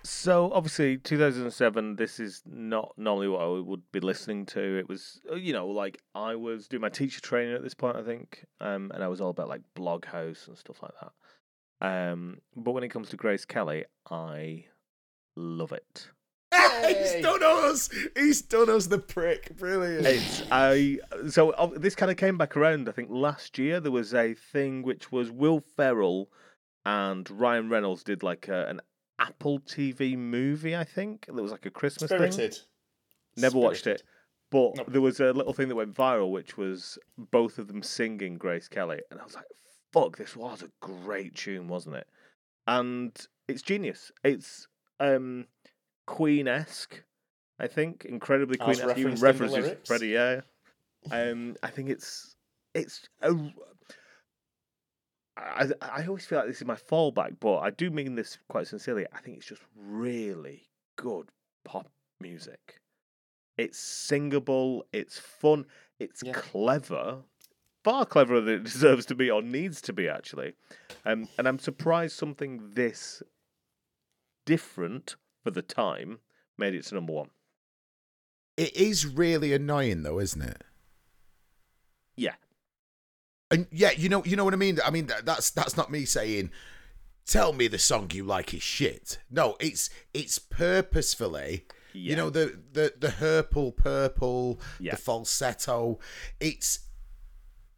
So 0.02 0.50
obviously, 0.52 0.96
2007. 0.98 1.96
This 1.96 2.18
is 2.20 2.42
not 2.46 2.92
normally 2.96 3.28
what 3.28 3.42
I 3.42 3.46
would 3.60 3.82
be 3.92 4.00
listening 4.00 4.46
to. 4.46 4.78
It 4.78 4.88
was, 4.88 5.20
uh, 5.30 5.34
you 5.34 5.52
know, 5.52 5.66
like 5.68 6.00
I 6.14 6.34
was 6.36 6.68
doing 6.68 6.80
my 6.80 6.88
teacher 6.88 7.20
training 7.20 7.54
at 7.54 7.62
this 7.62 7.74
point, 7.74 7.96
I 7.96 8.02
think, 8.02 8.44
um, 8.60 8.90
and 8.94 9.04
I 9.04 9.08
was 9.08 9.20
all 9.20 9.30
about 9.30 9.48
like 9.48 9.62
blog 9.74 10.06
hosts 10.06 10.48
and 10.48 10.56
stuff 10.56 10.82
like 10.82 10.92
that. 11.00 11.12
Um, 11.86 12.38
but 12.56 12.72
when 12.72 12.82
it 12.84 12.88
comes 12.88 13.08
to 13.10 13.16
Grace 13.16 13.44
Kelly, 13.44 13.84
I 14.10 14.64
love 15.36 15.72
it. 15.72 16.08
he's 16.52 17.12
Hey. 17.12 17.22
done 17.22 17.42
us. 17.42 17.90
He's 18.16 18.42
done 18.42 18.70
us 18.70 18.86
the 18.86 18.98
prick. 18.98 19.56
Brilliant. 19.56 20.06
It's 20.06 20.42
I 20.50 20.98
so 21.28 21.50
uh, 21.50 21.70
this 21.76 21.94
kind 21.94 22.10
of 22.10 22.16
came 22.16 22.36
back 22.38 22.56
around. 22.56 22.88
I 22.88 22.92
think 22.92 23.08
last 23.10 23.58
year 23.58 23.80
there 23.80 23.92
was 23.92 24.14
a 24.14 24.34
thing 24.34 24.82
which 24.82 25.12
was 25.12 25.30
Will 25.30 25.60
Ferrell 25.60 26.28
and 26.84 27.30
Ryan 27.30 27.68
Reynolds 27.68 28.02
did 28.02 28.22
like 28.22 28.48
a, 28.48 28.66
an 28.66 28.80
Apple 29.20 29.60
TV 29.60 30.16
movie. 30.16 30.74
I 30.74 30.84
think 30.84 31.26
it 31.28 31.34
was 31.34 31.52
like 31.52 31.66
a 31.66 31.70
Christmas 31.70 32.10
thing. 32.10 32.32
Spirited. 32.32 32.58
Never 33.36 33.58
watched 33.58 33.86
it, 33.86 34.02
but 34.50 34.76
Nope. 34.76 34.86
there 34.88 35.00
was 35.00 35.20
a 35.20 35.32
little 35.32 35.52
thing 35.52 35.68
that 35.68 35.76
went 35.76 35.94
viral, 35.94 36.32
which 36.32 36.56
was 36.56 36.98
both 37.16 37.58
of 37.58 37.68
them 37.68 37.82
singing 37.82 38.38
Grace 38.38 38.66
Kelly, 38.66 39.00
and 39.10 39.20
I 39.20 39.24
was 39.24 39.34
like, 39.36 39.44
"Fuck, 39.92 40.16
this 40.16 40.34
was 40.34 40.62
a 40.62 40.70
great 40.80 41.36
tune, 41.36 41.68
wasn't 41.68 41.96
it?" 41.96 42.08
And 42.66 43.14
it's 43.46 43.62
genius. 43.62 44.10
It's 44.24 44.66
um 44.98 45.46
Queen 46.06 46.48
esque, 46.48 47.02
I 47.60 47.68
think, 47.68 48.04
incredibly 48.04 48.56
Queen 48.58 48.80
esque. 48.80 48.98
Even 48.98 49.14
referenced 49.14 49.54
in 49.54 49.62
the 49.62 49.68
references. 49.68 49.86
Freddie, 49.86 50.08
yeah. 50.08 50.40
Um, 51.12 51.56
I 51.62 51.68
think 51.68 51.88
it's 51.88 52.34
it's 52.74 53.08
a. 53.22 53.32
I, 55.40 55.68
I 55.80 56.06
always 56.06 56.26
feel 56.26 56.38
like 56.38 56.48
this 56.48 56.60
is 56.60 56.66
my 56.66 56.74
fallback, 56.74 57.36
but 57.40 57.58
I 57.58 57.70
do 57.70 57.90
mean 57.90 58.14
this 58.14 58.38
quite 58.48 58.66
sincerely. 58.66 59.06
I 59.12 59.20
think 59.20 59.38
it's 59.38 59.46
just 59.46 59.62
really 59.76 60.68
good 60.96 61.30
pop 61.64 61.88
music. 62.20 62.80
It's 63.56 63.78
singable, 63.78 64.84
it's 64.92 65.18
fun, 65.18 65.66
it's 65.98 66.22
Yeah. 66.22 66.32
clever, 66.32 67.18
far 67.84 68.04
cleverer 68.06 68.40
than 68.40 68.54
it 68.56 68.64
deserves 68.64 69.06
to 69.06 69.14
be 69.14 69.30
or 69.30 69.42
needs 69.42 69.80
to 69.82 69.92
be, 69.92 70.08
actually. 70.08 70.54
Um, 71.04 71.28
and 71.38 71.46
I'm 71.48 71.58
surprised 71.58 72.16
something 72.16 72.70
this 72.74 73.22
different 74.46 75.16
for 75.42 75.50
the 75.50 75.62
time 75.62 76.18
made 76.58 76.74
it 76.74 76.84
to 76.86 76.94
number 76.94 77.12
one. 77.12 77.30
It 78.56 78.76
is 78.76 79.06
really 79.06 79.52
annoying, 79.54 80.02
though, 80.02 80.18
isn't 80.20 80.42
it? 80.42 80.62
Yeah. 82.16 82.34
And 83.50 83.66
yeah, 83.72 83.90
you 83.96 84.08
know, 84.08 84.24
you 84.24 84.36
know 84.36 84.44
what 84.44 84.54
I 84.54 84.58
mean. 84.58 84.78
I 84.84 84.90
mean, 84.90 85.06
that, 85.06 85.24
that's 85.26 85.50
that's 85.50 85.76
not 85.76 85.90
me 85.90 86.04
saying, 86.04 86.50
"Tell 87.26 87.52
me 87.52 87.66
the 87.68 87.78
song 87.78 88.10
you 88.12 88.24
like 88.24 88.54
is 88.54 88.62
shit." 88.62 89.18
No, 89.30 89.56
it's 89.60 89.90
it's 90.14 90.38
purposefully. 90.38 91.66
Yeah. 91.92 92.10
You 92.10 92.16
know 92.16 92.30
the 92.30 92.58
the 92.72 92.92
the 92.98 93.08
purple 93.10 93.72
purple, 93.72 94.60
Yeah. 94.78 94.92
the 94.92 94.96
falsetto. 94.98 95.98
It's 96.38 96.80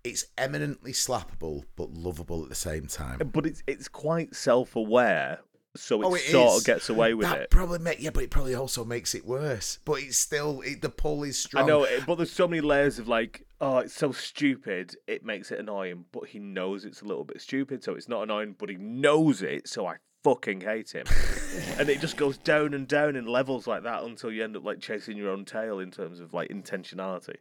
it's 0.05 0.27
eminently 0.37 0.93
slappable 0.93 1.65
but 1.77 1.91
lovable 1.95 2.43
at 2.43 2.49
the 2.49 2.55
same 2.55 2.87
time. 2.87 3.19
But 3.33 3.47
it's 3.47 3.63
it's 3.67 3.89
quite 3.89 4.35
self 4.35 4.77
aware, 4.77 5.41
so 5.77 6.03
it, 6.03 6.05
Oh, 6.05 6.15
it 6.15 6.21
sort 6.23 6.55
is. 6.55 6.61
of 6.61 6.67
gets 6.67 6.89
away 6.89 7.15
with 7.15 7.27
that 7.27 7.41
it. 7.43 7.51
probably 7.51 7.79
make 7.79 8.01
yeah, 8.01 8.11
but 8.11 8.23
it 8.23 8.31
probably 8.31 8.55
also 8.55 8.85
makes 8.85 9.15
it 9.15 9.25
worse. 9.27 9.79
But 9.85 10.01
it's 10.03 10.17
still 10.19 10.61
it, 10.63 10.83
the 10.83 10.89
pull 10.91 11.23
is 11.25 11.39
strong. 11.39 11.65
I 11.65 11.67
know, 11.67 11.87
but 12.07 12.17
there's 12.17 12.33
so 12.33 12.47
many 12.49 12.61
layers 12.61 12.99
of 12.99 13.09
like, 13.09 13.47
oh, 13.61 13.79
it's 13.79 13.95
so 13.95 14.13
stupid, 14.13 14.97
it 15.07 15.25
makes 15.25 15.51
it 15.51 15.59
annoying. 15.61 16.05
But 16.13 16.29
he 16.29 16.39
knows 16.39 16.85
it's 16.85 17.01
a 17.03 17.05
little 17.07 17.25
bit 17.25 17.41
stupid, 17.41 17.83
so 17.83 17.95
it's 17.95 18.09
not 18.09 18.23
annoying. 18.25 18.57
But 18.59 18.69
he 18.71 18.77
knows 18.77 19.43
it, 19.43 19.67
so 19.69 19.87
I 19.87 19.97
fucking 20.25 20.61
hate 20.61 20.91
him. 20.93 21.07
and 21.79 21.89
it 21.89 22.01
just 22.01 22.17
goes 22.17 22.39
down 22.39 22.75
and 22.75 22.87
down 22.87 23.17
in 23.17 23.27
levels 23.27 23.67
like 23.67 23.83
that 23.83 24.03
until 24.05 24.31
you 24.31 24.45
end 24.45 24.57
up 24.57 24.65
like 24.65 24.79
chasing 24.81 25.17
your 25.17 25.31
own 25.31 25.45
tail 25.45 25.79
in 25.81 25.91
terms 25.91 26.21
of 26.21 26.33
like 26.33 26.49
intentionality. 26.51 27.37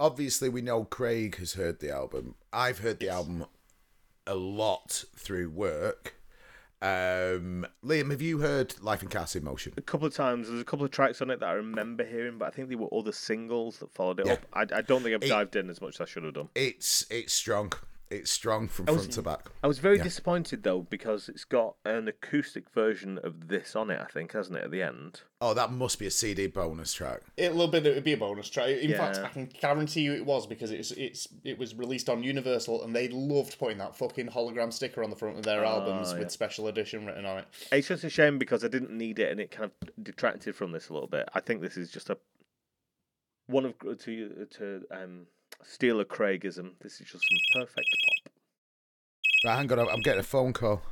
obviously 0.00 0.48
we 0.48 0.62
know 0.62 0.84
Craig 0.84 1.36
has 1.36 1.54
heard 1.54 1.80
the 1.80 1.90
album. 1.90 2.34
I've 2.52 2.78
heard 2.78 3.00
the 3.00 3.08
album 3.10 3.44
a 4.26 4.34
lot 4.34 5.04
through 5.16 5.50
work. 5.50 6.15
Um, 6.86 7.66
Liam, 7.84 8.10
have 8.10 8.22
you 8.22 8.38
heard 8.38 8.74
Life 8.80 9.02
in 9.02 9.08
Cartoon 9.08 9.44
Motion? 9.44 9.72
A 9.76 9.82
couple 9.82 10.06
of 10.06 10.14
times, 10.14 10.48
there's 10.48 10.60
a 10.60 10.64
couple 10.64 10.84
of 10.84 10.92
tracks 10.92 11.20
on 11.20 11.30
it 11.30 11.40
that 11.40 11.46
I 11.48 11.52
remember 11.54 12.04
hearing, 12.04 12.38
but 12.38 12.46
I 12.46 12.50
think 12.50 12.68
they 12.68 12.76
were 12.76 12.88
other 12.94 13.12
singles 13.12 13.78
that 13.78 13.90
followed 13.90 14.20
it 14.20 14.26
Yeah. 14.26 14.34
up. 14.34 14.46
I, 14.52 14.60
I 14.78 14.82
don't 14.82 15.02
think 15.02 15.14
I've 15.14 15.22
It- 15.24 15.28
dived 15.28 15.56
in 15.56 15.68
as 15.70 15.80
much 15.80 15.96
as 15.96 16.00
I 16.02 16.04
should 16.04 16.22
have 16.24 16.34
done. 16.34 16.48
It's 16.54 17.04
it's 17.10 17.32
strong. 17.32 17.72
It's 18.08 18.30
strong 18.30 18.68
from 18.68 18.88
I 18.88 18.92
was- 18.92 19.02
front 19.02 19.12
to 19.14 19.22
back. 19.22 19.50
I 19.64 19.66
was 19.66 19.78
very 19.80 19.96
Yeah. 19.96 20.04
disappointed 20.04 20.62
though 20.62 20.82
because 20.82 21.28
it's 21.28 21.44
got 21.44 21.74
an 21.84 22.06
acoustic 22.06 22.70
version 22.70 23.18
of 23.18 23.48
this 23.48 23.74
on 23.74 23.90
it. 23.90 24.00
I 24.00 24.04
think, 24.04 24.32
hasn't 24.32 24.56
it? 24.56 24.64
At 24.64 24.70
the 24.70 24.82
end. 24.82 25.22
Oh, 25.40 25.54
that 25.54 25.72
must 25.72 25.98
be 25.98 26.06
a 26.06 26.10
CD 26.10 26.46
bonus 26.46 26.92
track. 26.94 27.22
It'll 27.36 27.66
be 27.66 27.78
it'll 27.78 28.00
be 28.00 28.12
a 28.12 28.16
bonus 28.16 28.48
track. 28.48 28.68
In 28.70 28.92
fact, 28.94 29.18
I 29.18 29.28
can 29.28 29.46
guarantee 29.46 30.02
you 30.02 30.12
it 30.12 30.24
was 30.24 30.46
because 30.46 30.70
it's 30.70 30.92
it's 30.92 31.26
it 31.42 31.58
was 31.58 31.74
released 31.74 32.08
on 32.08 32.22
Universal 32.22 32.84
and 32.84 32.94
they 32.94 33.08
loved 33.08 33.58
putting 33.58 33.78
that 33.78 33.96
fucking 33.96 34.28
hologram 34.28 34.72
sticker 34.72 35.02
on 35.02 35.10
the 35.10 35.16
front 35.16 35.38
of 35.38 35.44
their 35.44 35.64
albums 35.64 36.12
yeah. 36.12 36.20
with 36.20 36.30
special 36.30 36.68
edition 36.68 37.06
written 37.06 37.26
on 37.26 37.38
it. 37.38 37.48
It's 37.72 37.88
just 37.88 38.04
a 38.04 38.10
shame 38.10 38.38
because 38.38 38.64
I 38.64 38.68
didn't 38.68 38.92
need 38.92 39.18
it 39.18 39.32
and 39.32 39.40
it 39.40 39.50
kind 39.50 39.70
of 39.70 40.04
detracted 40.04 40.54
from 40.54 40.70
this 40.70 40.88
a 40.90 40.92
little 40.92 41.08
bit. 41.08 41.28
I 41.34 41.40
think 41.40 41.60
this 41.60 41.76
is 41.76 41.90
just 41.90 42.08
a 42.08 42.18
one 43.46 43.64
of 43.64 43.74
to 44.00 44.46
to 44.58 44.84
um 44.90 45.26
steal 45.62 46.00
a 46.00 46.04
Craigism. 46.04 46.72
This 46.80 47.00
is 47.00 47.08
just 47.10 47.24
some 47.24 47.60
perfect 47.60 47.88
pop. 48.24 48.32
Right, 49.44 49.56
hang 49.56 49.72
on, 49.72 49.88
I'm 49.88 50.00
getting 50.00 50.20
a 50.20 50.24
phone 50.24 50.52
call. 50.52 50.82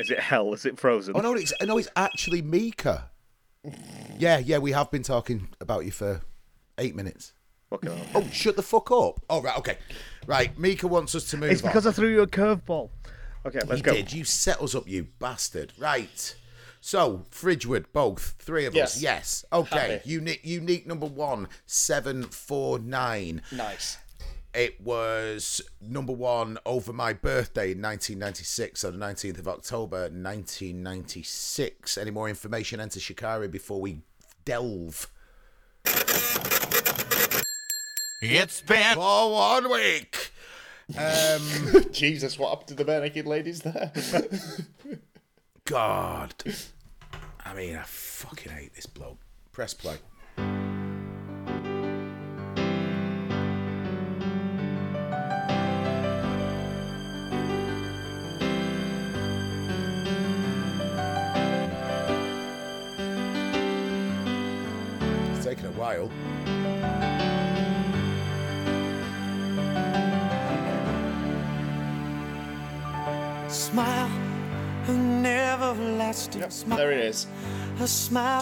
Is 0.00 0.10
it 0.10 0.18
hell? 0.20 0.52
Is 0.54 0.64
it 0.64 0.78
frozen? 0.78 1.14
Oh 1.16 1.20
no, 1.20 1.34
it's 1.34 1.52
no, 1.62 1.76
it's 1.76 1.88
actually 1.96 2.40
Mika. 2.42 3.10
Yeah, 4.18 4.38
yeah, 4.38 4.58
we 4.58 4.72
have 4.72 4.90
been 4.90 5.02
talking 5.02 5.48
about 5.60 5.84
you 5.84 5.90
for 5.90 6.22
eight 6.78 6.96
minutes. 6.96 7.32
Fucking 7.68 7.90
hell. 7.90 8.06
Oh, 8.22 8.28
shut 8.32 8.56
the 8.56 8.62
fuck 8.62 8.90
up. 8.90 9.20
Oh, 9.28 9.42
right, 9.42 9.58
okay. 9.58 9.76
Right, 10.26 10.58
Mika 10.58 10.88
wants 10.88 11.14
us 11.14 11.24
to 11.30 11.36
move 11.36 11.50
It's 11.50 11.62
because 11.62 11.86
on. 11.86 11.92
I 11.92 11.94
threw 11.94 12.08
you 12.08 12.22
a 12.22 12.26
curveball. 12.26 12.90
Okay, 13.46 13.60
let's 13.66 13.78
you 13.78 13.82
go. 13.82 13.92
did. 13.94 14.12
You 14.12 14.24
set 14.24 14.60
us 14.60 14.74
up, 14.74 14.88
you 14.88 15.08
bastard. 15.18 15.72
Right. 15.78 16.34
So, 16.80 17.24
Fridgewood, 17.30 17.92
both, 17.92 18.36
three 18.38 18.64
of 18.64 18.74
us. 18.74 19.00
Yes. 19.00 19.02
Yes. 19.02 19.44
Okay. 19.52 19.78
Happy. 19.96 20.08
Unique, 20.08 20.40
unique 20.42 20.86
number 20.86 21.06
one, 21.06 21.48
749. 21.66 23.42
Nice. 23.52 23.98
It 24.52 24.80
was 24.80 25.60
number 25.80 26.12
one 26.12 26.58
over 26.66 26.92
my 26.92 27.12
birthday 27.12 27.72
in 27.72 27.82
1996, 27.82 28.82
on 28.84 28.98
the 28.98 29.06
19th 29.06 29.38
of 29.38 29.46
October, 29.46 30.00
1996. 30.10 31.96
Any 31.98 32.10
more 32.10 32.28
information, 32.28 32.80
enter 32.80 32.98
Shikari 32.98 33.46
before 33.46 33.80
we 33.80 34.00
delve 34.44 35.06
It's 38.22 38.60
been 38.62 38.94
for 38.94 39.32
one 39.32 39.70
week. 39.70 40.32
Um, 40.98 41.84
Jesus, 41.92 42.36
what 42.36 42.50
up 42.50 42.66
to 42.66 42.74
the 42.74 42.84
bare 42.84 43.00
naked 43.00 43.24
ladies 43.24 43.60
there? 43.60 43.92
God. 45.70 46.34
I 47.44 47.54
mean, 47.54 47.76
I 47.76 47.84
fucking 47.84 48.50
hate 48.50 48.74
this 48.74 48.86
bloke. 48.86 49.18
Press 49.52 49.72
play. 49.72 49.98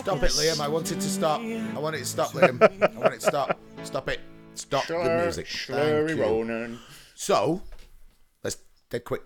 Stop 0.09 0.23
it, 0.23 0.31
Liam. 0.31 0.61
I 0.61 0.69
wanted 0.69 1.03
to 1.03 1.07
stop. 1.07 1.43
I 1.43 1.79
want 1.79 1.95
it 1.95 1.99
to 1.99 2.05
stop, 2.07 2.31
Liam. 2.31 2.63
I 2.63 2.99
want 2.99 3.13
it 3.13 3.21
to 3.21 3.27
stop. 3.27 3.61
Stop 3.83 4.09
it. 4.09 4.21
Stop 4.55 4.87
the 4.87 5.21
music. 5.23 5.45
Schlurry 5.45 6.07
Thank 6.07 6.19
you. 6.19 6.25
Ronan. 6.25 6.79
So, 7.15 7.61
let's 8.43 8.57
dead 8.89 9.05
quick. 9.05 9.25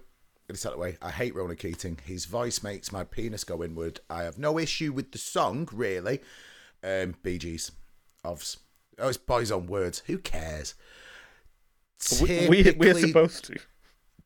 Get 0.49 0.55
this 0.55 0.67
out 0.67 0.73
of 0.73 0.79
the 0.79 0.83
way. 0.83 0.99
I 1.01 1.13
hate 1.13 1.37
Ronan 1.37 1.55
Keating. 1.55 2.01
His 2.05 2.25
voice 2.25 2.65
makes 2.65 2.91
my 2.91 3.05
penis 3.05 3.45
go 3.45 3.63
inward. 3.63 4.01
I 4.11 4.25
have 4.25 4.39
no 4.39 4.59
issue 4.59 4.93
with 4.93 5.13
the 5.13 5.19
song, 5.19 5.69
really. 5.71 6.19
Um, 6.83 7.15
Bee 7.23 7.39
Gees. 7.39 7.71
Ovs. 8.25 8.57
Oh, 8.99 9.07
it's 9.07 9.19
Boyzone 9.19 9.69
words. 9.69 10.03
Who 10.07 10.19
cares? 10.19 10.75
We, 12.21 12.49
we, 12.49 12.75
we're 12.77 12.95
supposed 12.95 13.45
to. 13.45 13.57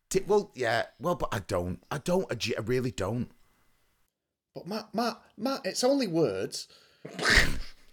Ti- 0.08 0.24
well, 0.26 0.52
yeah. 0.54 0.84
Well, 0.98 1.16
but 1.16 1.28
I 1.32 1.40
don't. 1.40 1.82
I 1.90 1.98
don't. 1.98 2.26
I 2.32 2.60
really 2.62 2.92
don't. 2.92 3.30
But 4.56 4.66
Matt, 4.66 4.94
Matt, 4.94 5.20
Matt, 5.36 5.60
it's 5.66 5.84
only 5.84 6.06
words. 6.06 6.66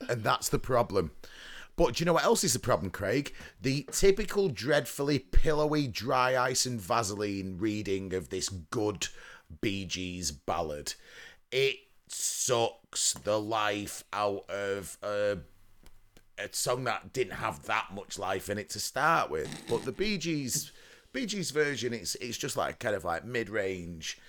And 0.09 0.21
that's 0.21 0.49
the 0.49 0.59
problem. 0.59 1.11
But 1.77 1.95
do 1.95 2.01
you 2.01 2.05
know 2.05 2.13
what 2.13 2.25
else 2.25 2.43
is 2.43 2.51
the 2.51 2.59
problem, 2.59 2.91
Craig? 2.91 3.33
The 3.61 3.87
typical 3.89 4.49
dreadfully 4.49 5.17
pillowy, 5.17 5.87
dry 5.87 6.37
ice 6.37 6.65
and 6.65 6.81
Vaseline 6.81 7.57
reading 7.57 8.13
of 8.13 8.27
this 8.27 8.49
good 8.49 9.07
Bee 9.61 9.85
Gees 9.85 10.31
ballad. 10.31 10.95
It 11.53 11.77
sucks 12.09 13.13
the 13.13 13.39
life 13.39 14.03
out 14.11 14.49
of 14.49 14.97
a, 15.01 15.37
a 16.37 16.49
song 16.51 16.83
that 16.83 17.13
didn't 17.13 17.35
have 17.35 17.63
that 17.63 17.93
much 17.93 18.19
life 18.19 18.49
in 18.49 18.57
it 18.57 18.69
to 18.71 18.79
start 18.81 19.31
with. 19.31 19.49
But 19.69 19.85
the 19.85 19.93
Bee 19.93 20.17
Gees, 20.17 20.73
Bee 21.13 21.27
Gees 21.27 21.51
version, 21.51 21.93
it's 21.93 22.15
it's 22.15 22.37
just 22.37 22.57
like 22.57 22.79
kind 22.79 22.93
of 22.95 23.05
like 23.05 23.23
mid 23.23 23.49
range, 23.49 24.19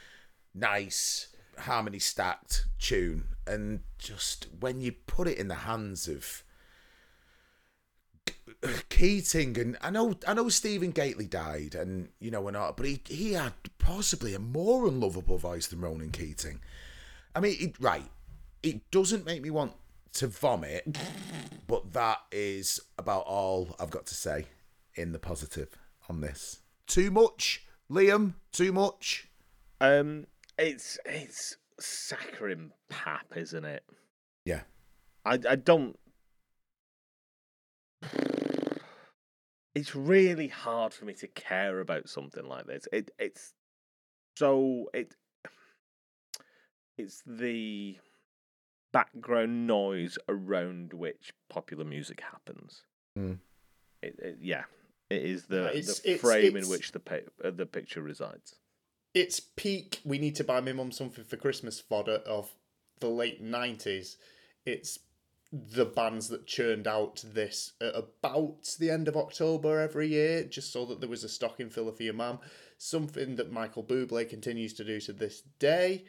nice 0.55 1.34
harmony 1.61 1.99
stacked 1.99 2.67
tune, 2.79 3.25
and 3.47 3.81
just 3.99 4.49
when 4.61 4.81
you 4.81 4.93
put 4.93 5.29
it 5.29 5.39
in 5.39 5.49
the 5.49 5.55
hands 5.55 6.09
of 6.09 6.45
Keating 8.89 9.59
and 9.59 9.77
I 9.83 9.91
know 9.91 10.15
I 10.27 10.35
know 10.35 10.49
Stephen 10.49 10.91
Gately 10.91 11.27
died 11.27 11.75
and 11.75 12.09
you 12.19 12.31
know 12.31 12.49
and 12.49 12.57
all, 12.57 12.73
but 12.73 12.87
he 12.87 13.01
he 13.07 13.33
had 13.33 13.53
possibly 13.79 14.35
a 14.35 14.39
more 14.39 14.87
unlovable 14.87 15.39
voice 15.39 15.67
than 15.67 15.81
Ronan 15.81 16.11
Keating. 16.11 16.61
I 17.35 17.41
mean, 17.41 17.57
it, 17.59 17.75
right, 17.81 18.09
it 18.63 18.91
doesn't 18.91 19.27
make 19.27 19.43
me 19.43 19.51
want 19.51 19.73
to 20.15 20.29
vomit, 20.29 20.97
but 21.67 21.93
that 21.93 22.19
is 22.33 22.81
about 22.97 23.25
all 23.27 23.77
I've 23.79 23.91
got 23.91 24.07
to 24.07 24.15
say 24.15 24.47
in 24.95 25.13
the 25.13 25.19
positive 25.19 25.69
on 26.09 26.21
this. 26.21 26.61
Too 26.87 27.11
much, 27.11 27.67
Liam. 27.91 28.35
Too 28.53 28.73
much. 28.73 29.29
Um, 29.81 30.27
it's 30.59 30.99
it's 31.05 31.57
saccharine 31.81 32.73
pap, 32.89 33.27
isn't 33.37 33.65
it? 33.65 33.85
Yeah. 34.45 34.63
I 35.25 35.39
I 35.49 35.57
don't. 35.57 35.99
It's 39.75 39.97
really 39.97 40.49
hard 40.49 40.95
for 40.95 41.05
me 41.05 41.15
to 41.15 41.27
care 41.27 41.81
about 41.81 42.09
something 42.09 42.45
like 42.47 42.67
this. 42.67 42.87
It 42.93 43.11
it's 43.19 43.55
so 44.37 44.89
it 44.95 45.17
it's 46.97 47.23
the 47.27 47.99
background 48.93 49.67
noise 49.67 50.17
around 50.29 50.93
which 50.93 51.33
popular 51.51 51.85
music 51.85 52.21
happens. 52.21 52.83
Mm. 53.19 53.39
It, 54.01 54.15
it 54.21 54.39
yeah, 54.41 54.65
it 55.11 55.23
is 55.25 55.47
the, 55.47 55.71
It's- 55.71 55.99
the 56.01 56.19
frame 56.19 56.45
it's- 56.57 56.65
in 56.67 56.71
which 56.71 56.93
the 56.93 57.01
pa- 57.01 57.29
uh, 57.45 57.51
the 57.51 57.67
picture 57.67 58.03
resides. 58.03 58.55
It's 59.15 59.39
peak. 59.39 60.01
We 60.05 60.19
need 60.19 60.35
to 60.37 60.45
buy 60.45 60.61
my 60.61 60.73
mum 60.73 60.91
something 60.91 61.25
for 61.25 61.37
Christmas 61.37 61.81
fodder 61.81 62.21
of 62.27 62.53
the 63.01 63.09
late 63.09 63.41
nineties. 63.41 64.17
It's 64.67 64.99
the 65.53 65.85
bands 65.85 66.29
that 66.29 66.49
churned 66.49 66.89
out 66.89 67.23
this 67.25 67.75
at 67.81 67.95
about 67.95 68.75
the 68.81 68.91
end 68.91 69.07
of 69.07 69.17
October 69.17 69.79
every 69.79 70.09
year, 70.09 70.43
just 70.43 70.73
so 70.73 70.85
that 70.87 71.01
there 71.01 71.09
was 71.09 71.23
a 71.23 71.29
stocking 71.29 71.71
filler 71.71 71.93
for 71.93 72.03
your 72.03 72.15
mum. 72.15 72.41
Something 72.77 73.37
that 73.37 73.53
Michael 73.53 73.85
Bublé 73.85 74.29
continues 74.29 74.75
to 74.75 74.85
do 74.85 75.01
to 75.03 75.13
this 75.13 75.43
day. 75.61 76.05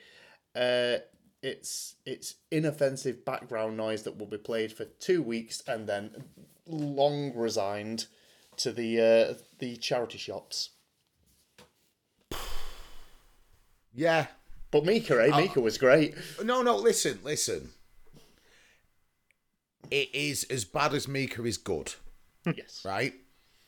Uh, 0.56 0.98
it's 1.44 1.96
it's 2.08 2.36
inoffensive 2.50 3.24
background 3.24 3.78
noise 3.78 4.02
that 4.04 4.18
will 4.18 4.26
be 4.26 4.38
played 4.38 4.74
for 4.74 4.86
two 4.86 5.22
weeks 5.22 5.62
and 5.68 5.88
then 5.88 6.24
long 6.66 7.36
resigned 7.36 8.08
to 8.58 8.72
the 8.72 9.00
uh, 9.00 9.34
the 9.60 9.78
charity 9.78 10.18
shops. 10.18 10.72
Yeah. 13.96 14.28
But 14.72 14.86
Mika, 14.86 15.24
eh? 15.24 15.36
Mika 15.38 15.62
was 15.62 15.78
great. 15.78 16.16
No, 16.44 16.62
no. 16.62 16.76
Listen, 16.76 17.20
listen. 17.24 17.70
It 19.90 20.14
is 20.14 20.44
as 20.46 20.66
bad 20.66 20.94
as 20.94 21.08
Mika 21.08 21.44
is 21.44 21.58
good. 21.58 21.94
Yes. 22.56 22.84
right? 22.86 23.14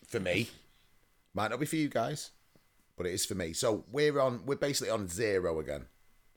For 0.05 0.19
me, 0.19 0.49
might 1.33 1.49
not 1.49 1.59
be 1.59 1.65
for 1.65 1.77
you 1.77 1.89
guys, 1.89 2.29
but 2.95 3.07
it 3.07 3.13
is 3.13 3.25
for 3.25 3.33
me. 3.33 3.51
So 3.53 3.85
we're 3.91 4.19
on. 4.19 4.41
We're 4.45 4.55
basically 4.55 4.91
on 4.91 5.07
zero 5.07 5.59
again 5.59 5.87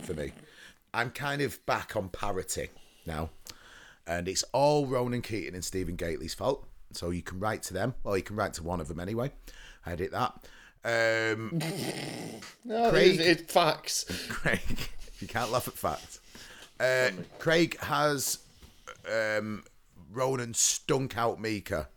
for 0.02 0.14
me. 0.14 0.32
I'm 0.94 1.10
kind 1.10 1.42
of 1.42 1.64
back 1.66 1.96
on 1.96 2.08
parity 2.08 2.70
now, 3.04 3.28
and 4.06 4.26
it's 4.26 4.42
all 4.54 4.86
Ronan 4.86 5.20
Keating 5.20 5.54
and 5.54 5.62
Stephen 5.64 5.96
Gately's 5.96 6.32
fault. 6.32 6.66
So 6.92 7.10
you 7.10 7.20
can 7.22 7.38
write 7.38 7.62
to 7.64 7.74
them, 7.74 7.94
or 8.04 8.16
you 8.16 8.22
can 8.22 8.36
write 8.36 8.54
to 8.54 8.62
one 8.62 8.80
of 8.80 8.88
them 8.88 8.98
anyway. 8.98 9.30
I 9.84 9.94
did 9.96 10.12
that. 10.12 10.46
Um, 10.84 11.60
No, 12.64 12.90
Craig- 12.90 13.18
it's, 13.20 13.40
it's 13.42 13.52
facts. 13.52 14.04
Craig, 14.28 14.90
you 15.18 15.26
can't 15.26 15.50
laugh 15.50 15.68
at 15.68 15.74
facts. 15.74 16.20
Uh, 16.78 17.10
Craig 17.38 17.78
has 17.80 18.38
um, 19.10 19.64
Ronan 20.10 20.54
stunk 20.54 21.16
out 21.16 21.40
Mika. 21.40 21.88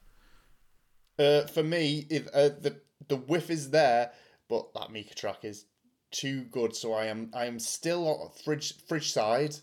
Uh, 1.19 1.41
for 1.47 1.63
me, 1.63 2.05
if, 2.09 2.27
uh, 2.33 2.49
the 2.59 2.81
the 3.07 3.15
whiff 3.17 3.49
is 3.49 3.69
there, 3.69 4.11
but 4.49 4.73
that 4.73 4.91
Mika 4.91 5.13
track 5.13 5.43
is 5.43 5.65
too 6.11 6.41
good. 6.43 6.75
So 6.75 6.93
I 6.93 7.05
am 7.05 7.29
I 7.33 7.45
am 7.45 7.59
still 7.59 8.07
on 8.07 8.29
fridge 8.43 8.73
fridge 8.87 9.11
side. 9.11 9.55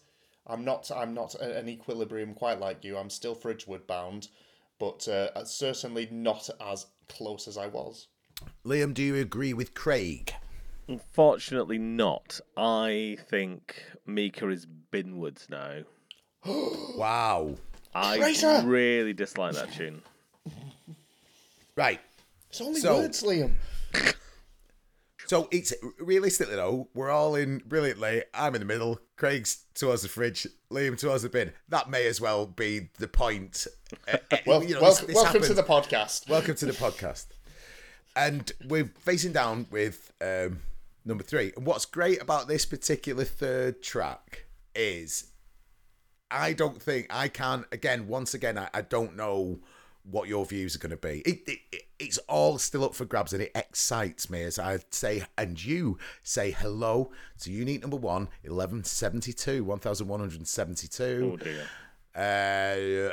I'm 0.46 0.64
not 0.64 0.90
I'm 0.94 1.14
not 1.14 1.34
at 1.36 1.50
an 1.50 1.68
equilibrium 1.68 2.34
quite 2.34 2.60
like 2.60 2.84
you. 2.84 2.96
I'm 2.96 3.10
still 3.10 3.34
Fridgewood 3.34 3.86
bound, 3.86 4.28
but 4.78 5.06
uh, 5.08 5.44
certainly 5.44 6.08
not 6.10 6.48
as 6.60 6.86
close 7.08 7.46
as 7.48 7.56
I 7.56 7.66
was. 7.66 8.08
Liam, 8.64 8.95
do 8.95 9.03
you 9.03 9.16
agree 9.16 9.53
with 9.53 9.74
Craig? 9.74 10.32
Unfortunately, 10.88 11.78
not. 11.78 12.41
I 12.57 13.18
think 13.28 13.82
Mika 14.07 14.49
is 14.49 14.66
Binwoods 14.93 15.49
now. 15.51 15.82
Wow. 16.97 17.57
I 17.95 18.18
Traitor! 18.18 18.62
really 18.64 19.12
dislike 19.12 19.55
that 19.55 19.72
tune. 19.72 20.03
Right. 21.76 22.01
It's 22.49 22.61
only 22.61 22.80
So- 22.80 22.97
words, 22.99 23.22
Liam. 23.22 23.53
So 25.26 25.47
it's 25.53 25.72
realistically 26.01 26.57
though, 26.57 26.88
we're 26.93 27.09
all 27.11 27.36
in 27.36 27.59
brilliantly. 27.64 28.24
I'm 28.34 28.57
in 28.57 28.61
the 28.61 28.64
middle. 28.66 28.99
Craig's 29.16 29.64
towards 29.74 30.03
the 30.03 30.09
fridge. 30.09 30.45
Liam 30.72 30.99
towards 30.99 31.22
the 31.22 31.28
bin. 31.28 31.53
That 31.68 31.88
may 31.88 32.09
as 32.09 32.20
well 32.20 32.47
be 32.47 32.88
the 32.99 33.07
point. 33.07 33.66
Uh, 34.09 34.16
uh, 34.32 34.36
Well, 34.47 34.62
you 34.64 34.74
know, 34.74 34.80
welcome, 34.82 35.07
this- 35.07 35.14
this 35.14 35.22
welcome 35.24 35.43
to 35.43 35.55
the 35.55 35.62
podcast. 35.62 36.28
Welcome 36.28 36.55
to 36.57 36.66
the 36.66 36.72
podcast. 36.72 37.26
And 38.26 38.52
we're 38.68 38.90
facing 38.98 39.32
down 39.32 39.66
with 39.70 40.12
um, 40.20 40.60
number 41.04 41.24
three. 41.24 41.52
And 41.56 41.64
what's 41.66 41.86
great 41.86 42.20
about 42.20 42.48
this 42.48 42.66
particular 42.66 43.24
third 43.24 43.82
track 43.82 44.44
is 44.74 45.30
I 46.30 46.52
don't 46.52 46.80
think 46.80 47.06
I 47.10 47.28
can. 47.28 47.64
Again, 47.72 48.06
once 48.08 48.34
again, 48.34 48.58
I, 48.58 48.68
I 48.74 48.82
don't 48.82 49.16
know 49.16 49.60
what 50.10 50.28
your 50.28 50.44
views 50.46 50.74
are 50.76 50.78
going 50.78 50.90
to 50.90 50.96
be. 50.96 51.20
It, 51.26 51.40
it, 51.46 51.58
it- 51.72 51.82
it's 52.00 52.16
all 52.28 52.56
still 52.56 52.82
up 52.86 52.94
for 52.94 53.04
grabs, 53.04 53.34
and 53.34 53.42
it 53.42 53.52
excites 53.54 54.30
me 54.30 54.42
as 54.44 54.58
I 54.58 54.78
say, 54.90 55.22
and 55.36 55.62
you 55.62 55.98
say 56.22 56.50
hello 56.50 57.12
to 57.40 57.52
unique 57.52 57.82
number 57.82 57.98
one, 57.98 58.28
eleven 58.42 58.84
seventy 58.84 59.34
two, 59.34 59.64
one 59.64 59.80
thousand 59.80 60.08
one 60.08 60.18
hundred 60.18 60.48
seventy 60.48 60.88
two. 60.88 61.32
Oh 61.34 61.36
dear. 61.36 63.10
Uh, 63.10 63.12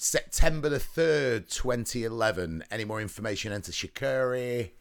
September 0.00 0.68
the 0.68 0.78
3rd, 0.78 1.48
2011. 1.48 2.64
Any 2.70 2.84
more 2.84 3.00
information, 3.00 3.52
enter 3.52 3.72
Shikari. 3.72 4.74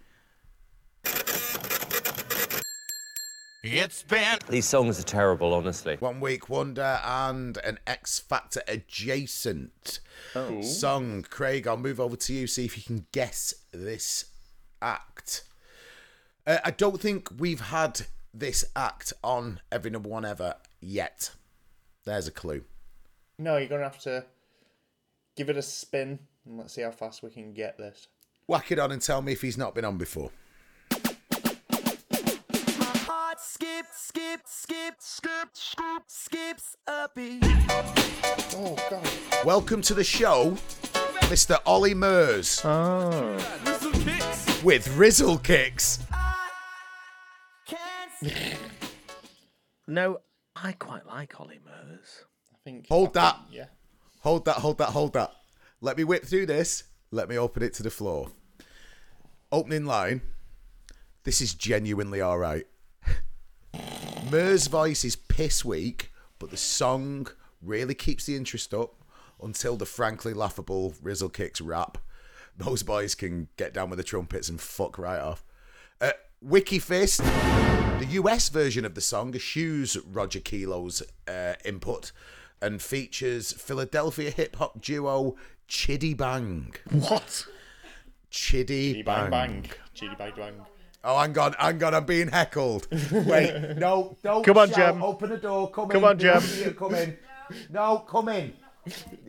It's 3.64 4.04
been 4.04 4.38
These 4.48 4.68
songs 4.68 5.00
are 5.00 5.04
terrible, 5.04 5.54
honestly. 5.54 5.98
One 6.00 6.20
Week 6.20 6.48
Wonder 6.50 7.00
and 7.04 7.58
an 7.58 7.80
X 7.86 8.20
Factor 8.20 8.62
adjacent 8.68 10.00
song. 10.62 11.26
Craig, 11.30 11.68
I'll 11.68 11.78
move 11.78 12.00
over 12.00 12.16
to 12.16 12.34
you, 12.34 12.48
see 12.48 12.66
if 12.66 12.78
you 12.78 12.84
can 12.84 13.08
guess 13.12 13.54
this 13.72 14.26
act. 14.82 15.44
Uh, 16.46 16.60
I 16.64 16.72
don't 16.72 17.02
think 17.02 17.30
we've 17.38 17.60
had 17.60 18.02
this 18.34 18.64
act 18.76 19.12
on 19.24 19.60
every 19.72 19.92
number 19.92 20.10
one 20.10 20.24
ever 20.24 20.56
yet. 20.80 21.32
There's 22.06 22.28
a 22.28 22.32
clue. 22.32 22.64
No, 23.40 23.58
you're 23.58 23.68
gonna 23.68 23.84
have 23.84 24.00
to 24.02 24.26
give 25.38 25.50
it 25.50 25.56
a 25.58 25.62
spin 25.62 26.20
and 26.46 26.58
let's 26.58 26.74
see 26.74 26.82
how 26.82 26.92
fast 26.92 27.22
we 27.24 27.30
can 27.30 27.54
get 27.54 27.78
this. 27.78 28.08
Whack 28.48 28.72
it 28.72 28.80
on 28.80 28.92
and 28.92 29.02
tell 29.02 29.22
me 29.22 29.32
if 29.34 29.42
he's 29.42 29.58
not 29.58 29.74
been 29.76 29.86
on 29.86 29.98
before. 29.98 30.32
Heart 33.06 33.40
skip, 33.40 33.86
skip, 33.94 34.42
skip, 34.46 34.96
skip, 35.00 35.50
skip, 35.54 36.04
skips 36.08 36.76
a 36.88 37.08
beat. 37.16 37.44
Oh 38.56 38.76
god. 38.90 39.08
Welcome 39.46 39.82
to 39.84 39.94
the 39.94 40.04
show, 40.04 40.52
Mr. 41.30 41.60
Ollie 41.66 41.94
Murs 41.94 42.62
Oh. 42.66 43.34
with 44.64 44.88
Rizzle 44.98 45.38
Kicks. 45.44 46.00
Can't 47.68 48.12
No, 49.88 50.20
I 50.56 50.72
quite 50.74 51.06
like 51.06 51.40
Ollie 51.40 51.60
Murs. 51.64 52.24
I 52.54 52.58
think 52.64 52.88
Hold 52.90 53.16
I 53.18 53.22
that. 53.22 53.36
think- 53.44 53.56
yeah. 53.56 53.66
Hold 54.28 54.44
that, 54.44 54.58
hold 54.58 54.78
that, 54.80 54.90
hold 54.90 55.14
that. 55.14 55.32
Let 55.80 55.96
me 55.96 56.04
whip 56.04 56.26
through 56.26 56.48
this. 56.48 56.84
Let 57.12 57.30
me 57.30 57.38
open 57.38 57.64
it 57.64 57.74
to 57.76 57.84
the 57.84 57.90
floor. 57.90 58.30
Opening 59.54 59.86
line. 59.86 60.20
This 61.24 61.40
is 61.40 61.54
genuinely 61.54 62.20
all 62.20 62.38
right. 62.38 62.66
Murs' 64.30 64.68
voice 64.68 65.06
is 65.06 65.16
piss 65.16 65.64
weak, 65.64 66.12
but 66.40 66.52
the 66.52 66.58
song 66.58 67.28
really 67.62 67.96
keeps 67.96 68.26
the 68.26 68.36
interest 68.36 68.74
up 68.74 68.96
until 69.42 69.78
the 69.78 69.86
frankly 69.86 70.34
laughable 70.34 70.94
Rizzle 71.02 71.32
Kicks 71.32 71.62
rap. 71.62 71.98
Those 72.58 72.84
boys 72.84 73.16
can 73.16 73.48
get 73.56 73.74
down 73.74 73.90
with 73.90 73.96
the 73.96 74.04
trumpets 74.04 74.50
and 74.50 74.60
fuck 74.60 74.98
right 74.98 75.22
off. 75.22 75.46
Uh, 76.02 76.12
Wiki 76.42 76.80
Fist, 76.80 77.20
the 77.24 78.08
US 78.10 78.50
version 78.50 78.84
of 78.84 78.94
the 78.94 79.00
song 79.00 79.34
eschews 79.34 79.96
Roger 80.06 80.42
Kilo's 80.42 81.02
uh, 81.30 81.54
input 81.64 82.12
and 82.62 82.82
features 82.82 83.52
Philadelphia 83.54 84.30
hip 84.32 84.56
hop 84.58 84.82
duo 84.82 85.36
Chiddy 85.70 86.16
Bang. 86.16 86.74
What? 86.92 87.46
Chiddy 88.32 88.68
Chitty 88.94 89.04
bang 89.04 89.30
bang. 89.30 89.66
Chitty 89.94 90.16
bang 90.18 90.34
bang. 90.36 90.54
Oh, 91.04 91.18
hang 91.20 91.38
on, 91.38 91.54
hang 91.54 91.82
on, 91.84 91.94
I'm 91.96 92.06
being 92.06 92.28
heckled. 92.28 92.88
Wait, 93.12 93.76
no, 93.78 94.18
don't. 94.22 94.44
Come 94.44 94.58
on, 94.58 94.68
shout. 94.70 94.94
Jem. 94.96 95.04
Open 95.04 95.30
the 95.30 95.38
door. 95.38 95.72
Come, 95.72 95.88
Come 95.90 96.04
in. 96.04 96.10
on, 96.10 96.20
Jem. 96.20 96.34
Nobody 96.36 96.54
here, 96.56 96.72
Come 96.74 96.96
in. 96.96 97.18
No, 97.70 98.00
come 98.00 98.30
in. 98.30 98.54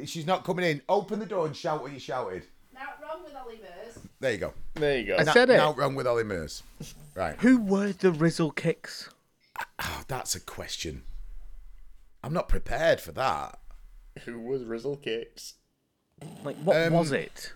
She's 0.05 0.27
not 0.27 0.45
coming 0.45 0.65
in. 0.65 0.83
Open 0.89 1.21
the 1.21 1.27
door 1.27 1.47
and 1.47 1.55
shout 1.55 1.83
what 1.83 1.93
you 1.93 2.01
shouted. 2.01 2.45
Not 2.75 2.99
wrong 3.03 3.23
with 3.25 3.35
Ollie 3.37 3.61
Murs. 3.61 3.99
There 4.19 4.33
you 4.33 4.39
go. 4.39 4.53
There 4.75 4.99
you 4.99 5.07
go. 5.07 5.17
I 5.19 5.23
Na- 5.25 5.33
said 5.33 5.51
it. 5.51 5.57
Now 5.59 5.73
wrong 5.75 5.95
with 5.95 6.07
Ollie 6.07 6.25
Murs. 6.25 6.63
Right. 7.15 7.37
Who 7.41 7.59
were 7.61 7.93
the 7.93 8.11
Rizzle 8.11 8.55
Kicks? 8.57 9.11
Oh, 9.81 10.03
that's 10.09 10.35
a 10.35 10.41
question. 10.41 11.03
I'm 12.23 12.33
not 12.33 12.49
prepared 12.49 13.01
for 13.01 13.13
that. 13.13 13.59
Who 14.25 14.41
was 14.41 14.63
Rizzle 14.65 14.97
Kicks? 15.03 15.55
Like, 16.43 16.57
what 16.57 16.77
Um, 16.77 16.93
was 16.93 17.13
it? 17.13 17.53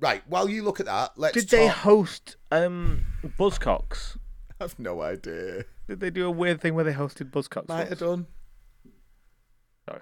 Right. 0.00 0.22
While 0.26 0.48
you 0.48 0.62
look 0.64 0.80
at 0.80 0.86
that, 0.86 1.12
let's 1.16 1.34
Did 1.34 1.50
they 1.50 1.68
host 1.68 2.36
um 2.50 3.04
Buzzcocks? 3.38 4.16
I 4.60 4.64
have 4.64 4.78
no 4.78 5.02
idea. 5.02 5.64
Did 5.86 6.00
they 6.00 6.10
do 6.10 6.26
a 6.26 6.30
weird 6.30 6.60
thing 6.60 6.74
where 6.74 6.84
they 6.84 6.92
hosted 6.94 7.30
Buzzcocks? 7.30 7.68
Might 7.68 7.88
have 7.88 8.00
once? 8.00 8.00
done. 8.00 8.26
Sorry. 9.88 10.00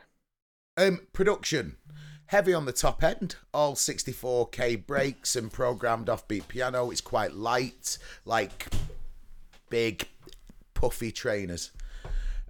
Um, 0.76 1.00
production. 1.12 1.76
Heavy 2.26 2.54
on 2.54 2.64
the 2.64 2.72
top 2.72 3.02
end, 3.02 3.34
all 3.52 3.74
64k 3.74 4.86
breaks 4.86 5.34
and 5.34 5.52
programmed 5.52 6.06
offbeat 6.06 6.46
piano. 6.46 6.90
It's 6.92 7.00
quite 7.00 7.32
light, 7.34 7.98
like 8.24 8.68
big, 9.68 10.06
puffy 10.72 11.10
trainers. 11.10 11.72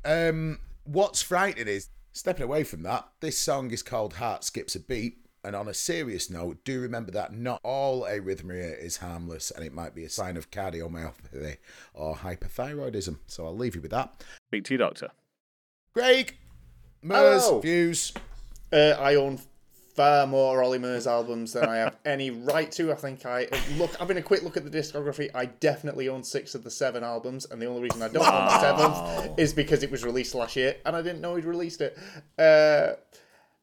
Um, 0.04 0.58
what's 0.90 1.22
frightening 1.22 1.68
is 1.68 1.88
stepping 2.12 2.44
away 2.44 2.64
from 2.64 2.82
that. 2.82 3.06
This 3.20 3.38
song 3.38 3.70
is 3.70 3.82
called 3.82 4.14
Heart 4.14 4.44
Skips 4.44 4.74
a 4.74 4.80
Beat. 4.80 5.18
And 5.42 5.56
on 5.56 5.68
a 5.68 5.74
serious 5.74 6.28
note, 6.28 6.64
do 6.64 6.80
remember 6.82 7.12
that 7.12 7.32
not 7.32 7.60
all 7.62 8.02
arrhythmia 8.02 8.78
is 8.78 8.98
harmless 8.98 9.50
and 9.50 9.64
it 9.64 9.72
might 9.72 9.94
be 9.94 10.04
a 10.04 10.10
sign 10.10 10.36
of 10.36 10.50
cardiomyopathy 10.50 11.56
or 11.94 12.16
hyperthyroidism. 12.16 13.16
So 13.26 13.46
I'll 13.46 13.56
leave 13.56 13.74
you 13.74 13.80
with 13.80 13.92
that. 13.92 14.22
Speak 14.48 14.64
to 14.64 14.74
your 14.74 14.78
doctor. 14.86 15.08
Greg, 15.94 16.36
Murs, 17.00 17.44
Hello. 17.46 17.60
views. 17.60 18.12
Uh, 18.70 18.96
I 18.98 19.14
own 19.14 19.40
far 19.94 20.26
more 20.26 20.62
Ollie 20.62 20.78
Murs 20.78 21.06
albums 21.06 21.52
than 21.52 21.68
I 21.68 21.76
have 21.76 21.96
any 22.04 22.30
right 22.30 22.70
to. 22.72 22.92
I 22.92 22.96
think 22.96 23.26
I 23.26 23.48
look. 23.76 23.94
Having 23.96 24.18
a 24.18 24.22
quick 24.22 24.42
look 24.42 24.56
at 24.56 24.64
the 24.64 24.70
discography, 24.70 25.30
I 25.34 25.46
definitely 25.46 26.08
own 26.08 26.22
six 26.24 26.54
of 26.54 26.64
the 26.64 26.70
seven 26.70 27.04
albums, 27.04 27.46
and 27.50 27.60
the 27.60 27.66
only 27.66 27.82
reason 27.82 28.02
I 28.02 28.08
don't 28.08 28.26
own 28.26 28.46
the 28.46 28.60
seventh 28.60 29.38
is 29.38 29.52
because 29.52 29.82
it 29.82 29.90
was 29.90 30.04
released 30.04 30.34
last 30.34 30.56
year, 30.56 30.76
and 30.84 30.96
I 30.96 31.02
didn't 31.02 31.20
know 31.20 31.36
he'd 31.36 31.44
released 31.44 31.80
it. 31.80 31.98
Uh, 32.38 32.94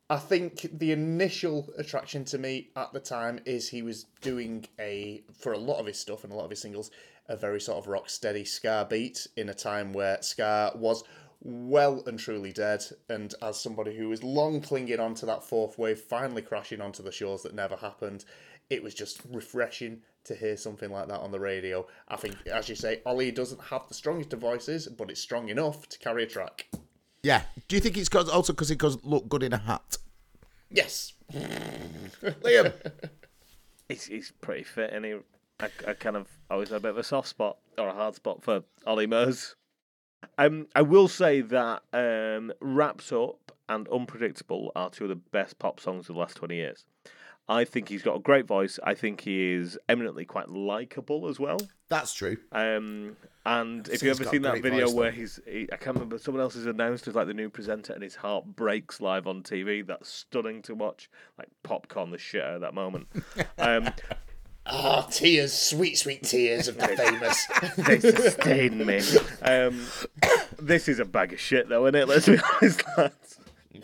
I 0.09 0.17
think 0.17 0.67
the 0.71 0.93
initial 0.93 1.67
attraction 1.78 2.23
to 2.25 2.38
me 2.38 2.69
at 2.78 2.93
the 2.93 2.99
time 2.99 3.41
is 3.45 3.67
he 3.67 3.82
was 3.82 4.05
doing 4.21 4.65
a 4.80 5.23
for 5.38 5.51
a 5.51 5.57
lot 5.57 5.80
of 5.80 5.86
his 5.86 5.99
stuff 5.99 6.23
and 6.23 6.32
a 6.32 6.36
lot 6.36 6.45
of 6.45 6.49
his 6.49 6.61
singles 6.61 6.91
a 7.30 7.36
very 7.36 7.59
sort 7.59 7.78
of 7.78 7.88
rock 7.88 8.09
steady 8.09 8.45
ska 8.45 8.88
beat 8.89 9.28
in 9.36 9.49
a 9.49 9.53
time 9.53 9.91
where 9.91 10.21
ska 10.21 10.71
was 10.75 11.03
well 11.41 12.03
and 12.07 12.17
truly 12.19 12.51
dead 12.51 12.83
and 13.09 13.35
as 13.41 13.59
somebody 13.61 13.95
who 13.95 14.09
was 14.09 14.23
long 14.23 14.59
clinging 14.61 14.99
on 14.99 15.13
to 15.13 15.25
that 15.25 15.43
fourth 15.43 15.77
wave 15.77 15.99
finally 15.99 16.41
crashing 16.41 16.81
onto 16.81 17.03
the 17.03 17.11
shores 17.11 17.43
that 17.43 17.53
never 17.53 17.75
happened 17.75 18.25
it 18.69 18.81
was 18.83 18.93
just 18.93 19.21
refreshing 19.31 20.01
to 20.23 20.35
hear 20.35 20.57
something 20.57 20.91
like 20.91 21.07
that 21.07 21.19
on 21.19 21.31
the 21.31 21.39
radio 21.39 21.85
i 22.09 22.15
think 22.15 22.35
as 22.51 22.67
you 22.67 22.75
say 22.75 23.01
ollie 23.05 23.31
doesn't 23.31 23.61
have 23.61 23.88
the 23.88 23.93
strongest 23.93 24.33
of 24.33 24.39
voices 24.39 24.88
but 24.88 25.09
it's 25.11 25.21
strong 25.21 25.47
enough 25.49 25.88
to 25.88 25.99
carry 25.99 26.23
a 26.23 26.27
track 26.27 26.67
Yeah. 27.23 27.43
Do 27.67 27.75
you 27.75 27.81
think 27.81 27.97
it's 27.97 28.09
'cause- 28.09 28.29
also 28.29 28.53
because 28.53 28.71
it 28.71 28.77
goes 28.77 28.97
look 29.03 29.29
good 29.29 29.43
in 29.43 29.53
a 29.53 29.57
hat? 29.57 29.97
yes 30.69 31.13
Liam. 31.33 32.73
He's, 33.89 34.05
he's 34.05 34.33
pretty 34.41 34.63
fit, 34.63 34.91
and 34.91 35.05
he, 35.05 35.13
I, 35.61 35.69
I 35.88 35.93
kind 35.93 36.17
of 36.17 36.27
always 36.51 36.67
had 36.69 36.77
a 36.77 36.79
bit 36.81 36.91
of 36.91 36.97
a 36.97 37.03
soft 37.03 37.29
spot 37.29 37.57
or 37.77 37.88
a 37.88 37.93
hard 37.93 38.15
spot 38.15 38.43
for 38.43 38.63
Ollie 38.85 39.07
Murs. 39.07 39.55
Um, 40.38 40.67
I 40.75 40.81
will 40.83 41.07
say 41.07 41.41
that 41.41 41.83
um, 41.93 42.53
Wrapped 42.61 43.11
Up 43.11 43.51
and 43.69 43.88
Unpredictable 43.89 44.71
are 44.75 44.89
two 44.89 45.05
of 45.05 45.09
the 45.09 45.15
best 45.15 45.59
pop 45.59 45.79
songs 45.79 46.09
of 46.09 46.15
the 46.15 46.19
last 46.19 46.35
20 46.35 46.55
years. 46.55 46.85
I 47.49 47.63
think 47.63 47.88
he's 47.88 48.03
got 48.03 48.17
a 48.17 48.19
great 48.19 48.45
voice. 48.45 48.77
I 48.83 48.93
think 48.93 49.21
he 49.21 49.53
is 49.53 49.79
eminently 49.88 50.25
quite 50.25 50.49
likable 50.49 51.29
as 51.29 51.39
well. 51.39 51.57
That's 51.88 52.13
true. 52.13 52.35
Um, 52.51 53.15
and 53.45 53.88
if 53.88 54.03
you 54.03 54.09
he's 54.09 54.19
ever 54.19 54.29
seen 54.29 54.41
that 54.41 54.61
video 54.61 54.88
voice, 54.88 54.93
where 54.95 55.11
though. 55.11 55.17
he's, 55.17 55.39
he, 55.47 55.69
I 55.71 55.77
can't 55.77 55.95
remember, 55.95 56.17
someone 56.17 56.41
else 56.41 56.57
is 56.57 56.65
announced 56.65 57.07
as 57.07 57.15
like 57.15 57.27
the 57.27 57.33
new 57.33 57.49
presenter 57.49 57.93
and 57.93 58.03
his 58.03 58.15
heart 58.15 58.45
breaks 58.45 58.99
live 58.99 59.27
on 59.27 59.43
TV. 59.43 59.85
That's 59.85 60.09
stunning 60.09 60.61
to 60.63 60.75
watch. 60.75 61.09
Like 61.38 61.47
popcorn 61.63 62.11
the 62.11 62.17
shit 62.17 62.43
out 62.43 62.55
of 62.55 62.61
that 62.61 62.73
moment. 62.73 63.07
Um, 63.59 63.89
Ah, 64.70 65.07
tears, 65.09 65.53
sweet, 65.53 65.97
sweet 65.97 66.24
tears 66.24 66.68
of 66.68 66.78
the 66.78 66.88
famous. 66.97 67.47
they 67.78 67.99
sustain 67.99 68.86
me. 68.86 69.01
Um, 69.41 69.86
this 70.59 70.88
is 70.88 70.99
a 70.99 71.05
bag 71.05 71.34
of 71.34 71.39
shit, 71.39 71.70
though, 71.70 71.86
isn't 71.86 71.95
it? 71.95 72.07
Let's 72.07 72.28
be 72.28 72.38
honest, 72.61 72.84
lads. 72.97 73.39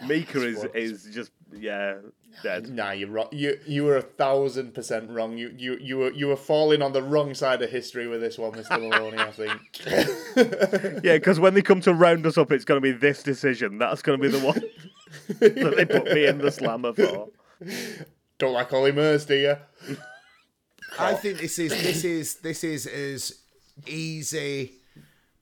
Mika 0.06 0.42
is 0.46 0.66
is 0.74 1.08
just 1.14 1.32
yeah 1.54 1.96
dead. 2.42 2.70
Nah, 2.70 2.92
you're 2.92 3.10
wrong. 3.10 3.28
You 3.32 3.58
you 3.66 3.84
were 3.86 3.98
a 3.98 4.02
thousand 4.02 4.74
percent 4.74 5.10
wrong. 5.10 5.38
You 5.38 5.54
you 5.58 5.78
you 5.80 5.98
were 5.98 6.12
you 6.12 6.28
were 6.28 6.36
falling 6.36 6.82
on 6.82 6.92
the 6.92 7.02
wrong 7.04 7.34
side 7.34 7.62
of 7.62 7.70
history 7.70 8.08
with 8.08 8.22
this 8.22 8.38
one, 8.38 8.52
Mr. 8.52 8.82
Maloney. 8.82 9.18
I 9.18 9.32
think. 9.32 9.62
Yeah, 11.04 11.18
because 11.18 11.40
when 11.40 11.54
they 11.54 11.62
come 11.62 11.80
to 11.82 11.94
round 11.94 12.26
us 12.26 12.38
up, 12.38 12.52
it's 12.52 12.66
going 12.66 12.78
to 12.78 12.82
be 12.82 12.92
this 12.92 13.22
decision. 13.24 13.78
That's 13.78 14.02
going 14.02 14.20
to 14.20 14.22
be 14.22 14.36
the 14.36 14.44
one 14.44 14.62
that 15.40 15.76
they 15.78 15.86
put 15.86 16.06
me 16.12 16.26
in 16.26 16.40
the 16.40 16.52
slammer 16.52 16.94
for. 16.94 17.28
Don't 18.40 18.54
like 18.54 18.74
Ollie 18.74 18.92
Murs, 18.92 19.26
do 19.26 19.36
you? 19.36 19.96
I 21.00 21.14
think 21.14 21.40
this 21.40 21.60
is 21.60 21.72
this 21.72 22.04
is 22.04 22.36
this 22.36 22.64
is 22.64 22.86
as 22.86 23.40
easy 23.88 24.74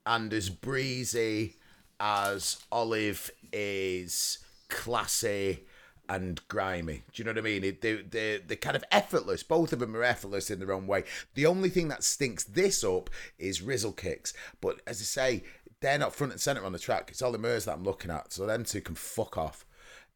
and 0.05 0.33
as 0.33 0.49
breezy 0.49 1.55
as 1.99 2.63
Olive 2.71 3.29
is 3.51 4.39
classy 4.69 5.65
and 6.09 6.45
grimy. 6.47 7.03
Do 7.13 7.21
you 7.21 7.23
know 7.25 7.31
what 7.31 7.37
I 7.37 7.41
mean? 7.41 7.63
It, 7.63 7.81
they, 7.81 7.95
they, 8.01 8.39
they're 8.45 8.57
kind 8.57 8.75
of 8.75 8.83
effortless. 8.91 9.43
Both 9.43 9.71
of 9.71 9.79
them 9.79 9.95
are 9.95 10.03
effortless 10.03 10.49
in 10.49 10.59
their 10.59 10.73
own 10.73 10.87
way. 10.87 11.03
The 11.35 11.45
only 11.45 11.69
thing 11.69 11.87
that 11.89 12.03
stinks 12.03 12.43
this 12.43 12.83
up 12.83 13.09
is 13.37 13.61
Rizzle 13.61 13.95
kicks. 13.95 14.33
But 14.59 14.81
as 14.87 14.99
I 14.99 15.03
say, 15.03 15.43
they're 15.79 15.99
not 15.99 16.15
front 16.15 16.33
and 16.33 16.41
centre 16.41 16.65
on 16.65 16.73
the 16.73 16.79
track. 16.79 17.09
It's 17.11 17.21
Ollie 17.21 17.37
Murs 17.37 17.65
that 17.65 17.73
I'm 17.73 17.83
looking 17.83 18.11
at. 18.11 18.33
So 18.33 18.45
them 18.45 18.65
two 18.65 18.81
can 18.81 18.95
fuck 18.95 19.37
off. 19.37 19.65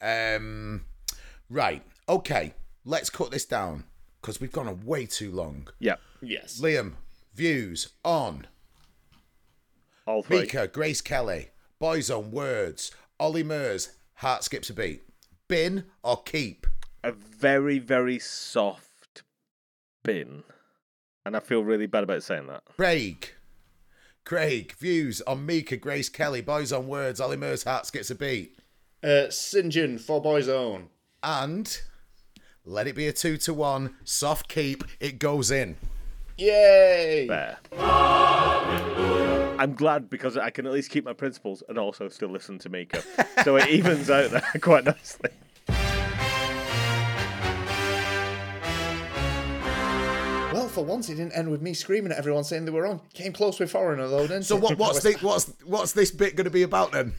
Um, 0.01 0.85
right. 1.49 1.83
Okay. 2.09 2.53
Let's 2.83 3.09
cut 3.09 3.31
this 3.31 3.45
down 3.45 3.85
because 4.25 4.41
we've 4.41 4.51
gone 4.51 4.67
on 4.67 4.83
way 4.83 5.05
too 5.05 5.29
long. 5.29 5.67
Yeah, 5.77 5.97
Yes. 6.19 6.59
Liam, 6.59 6.93
views 7.35 7.89
on 8.03 8.47
all 10.07 10.23
three. 10.23 10.39
Mika, 10.41 10.67
Grace 10.67 10.99
Kelly, 10.99 11.49
Boyzone 11.79 12.31
Words, 12.31 12.91
Ollie 13.19 13.43
Murs, 13.43 13.89
Heart 14.15 14.43
Skips 14.43 14.71
a 14.71 14.73
Beat. 14.73 15.03
Bin 15.47 15.85
or 16.03 16.23
keep? 16.23 16.65
A 17.03 17.11
very 17.11 17.77
very 17.77 18.17
soft 18.17 19.21
bin, 20.03 20.41
and 21.23 21.37
I 21.37 21.39
feel 21.39 21.63
really 21.63 21.85
bad 21.85 22.03
about 22.03 22.23
saying 22.23 22.47
that. 22.47 22.63
Craig. 22.65 23.29
Craig, 24.23 24.73
views 24.79 25.21
on 25.27 25.45
Mika, 25.45 25.77
Grace 25.77 26.09
Kelly, 26.09 26.41
Boyzone 26.41 26.85
Words, 26.85 27.21
Ollie 27.21 27.37
Murs, 27.37 27.63
Heart 27.63 27.85
Skips 27.85 28.09
a 28.09 28.15
Beat. 28.15 28.57
Uh, 29.03 29.29
St. 29.29 29.71
John 29.71 29.99
for 29.99 30.19
Boyzone. 30.19 30.87
And 31.21 31.79
let 32.65 32.87
it 32.87 32.95
be 32.95 33.07
a 33.07 33.13
two 33.13 33.37
to 33.37 33.53
one, 33.53 33.95
soft 34.03 34.47
keep, 34.47 34.83
it 34.99 35.19
goes 35.19 35.51
in. 35.51 35.77
Yay! 36.37 37.27
Fair. 37.27 37.57
I'm 39.57 39.73
glad 39.73 40.09
because 40.09 40.35
I 40.37 40.49
can 40.49 40.65
at 40.65 40.73
least 40.73 40.91
keep 40.91 41.05
my 41.05 41.13
principles 41.13 41.63
and 41.69 41.77
also 41.77 42.09
still 42.09 42.29
listen 42.29 42.59
to 42.59 42.69
Mika, 42.69 43.01
so 43.43 43.55
it 43.55 43.69
evens 43.69 44.09
out 44.09 44.31
there 44.31 44.43
quite 44.61 44.83
nicely. 44.85 45.29
Well, 50.53 50.69
for 50.69 50.85
once, 50.85 51.09
it 51.09 51.15
didn't 51.15 51.33
end 51.33 51.51
with 51.51 51.61
me 51.61 51.73
screaming 51.73 52.11
at 52.13 52.17
everyone 52.17 52.43
saying 52.45 52.63
they 52.65 52.71
were 52.71 52.83
wrong. 52.83 53.01
Came 53.13 53.33
close 53.33 53.59
with 53.59 53.71
Foreigner 53.71 54.07
though, 54.07 54.21
didn't 54.27 54.43
So 54.43 54.55
it? 54.55 54.63
what, 54.63 54.77
what's 54.77 54.99
the, 55.03 55.13
what's 55.21 55.51
what's 55.65 55.91
this 55.91 56.11
bit 56.11 56.35
going 56.35 56.45
to 56.45 56.51
be 56.51 56.63
about 56.63 56.91
then? 56.93 57.13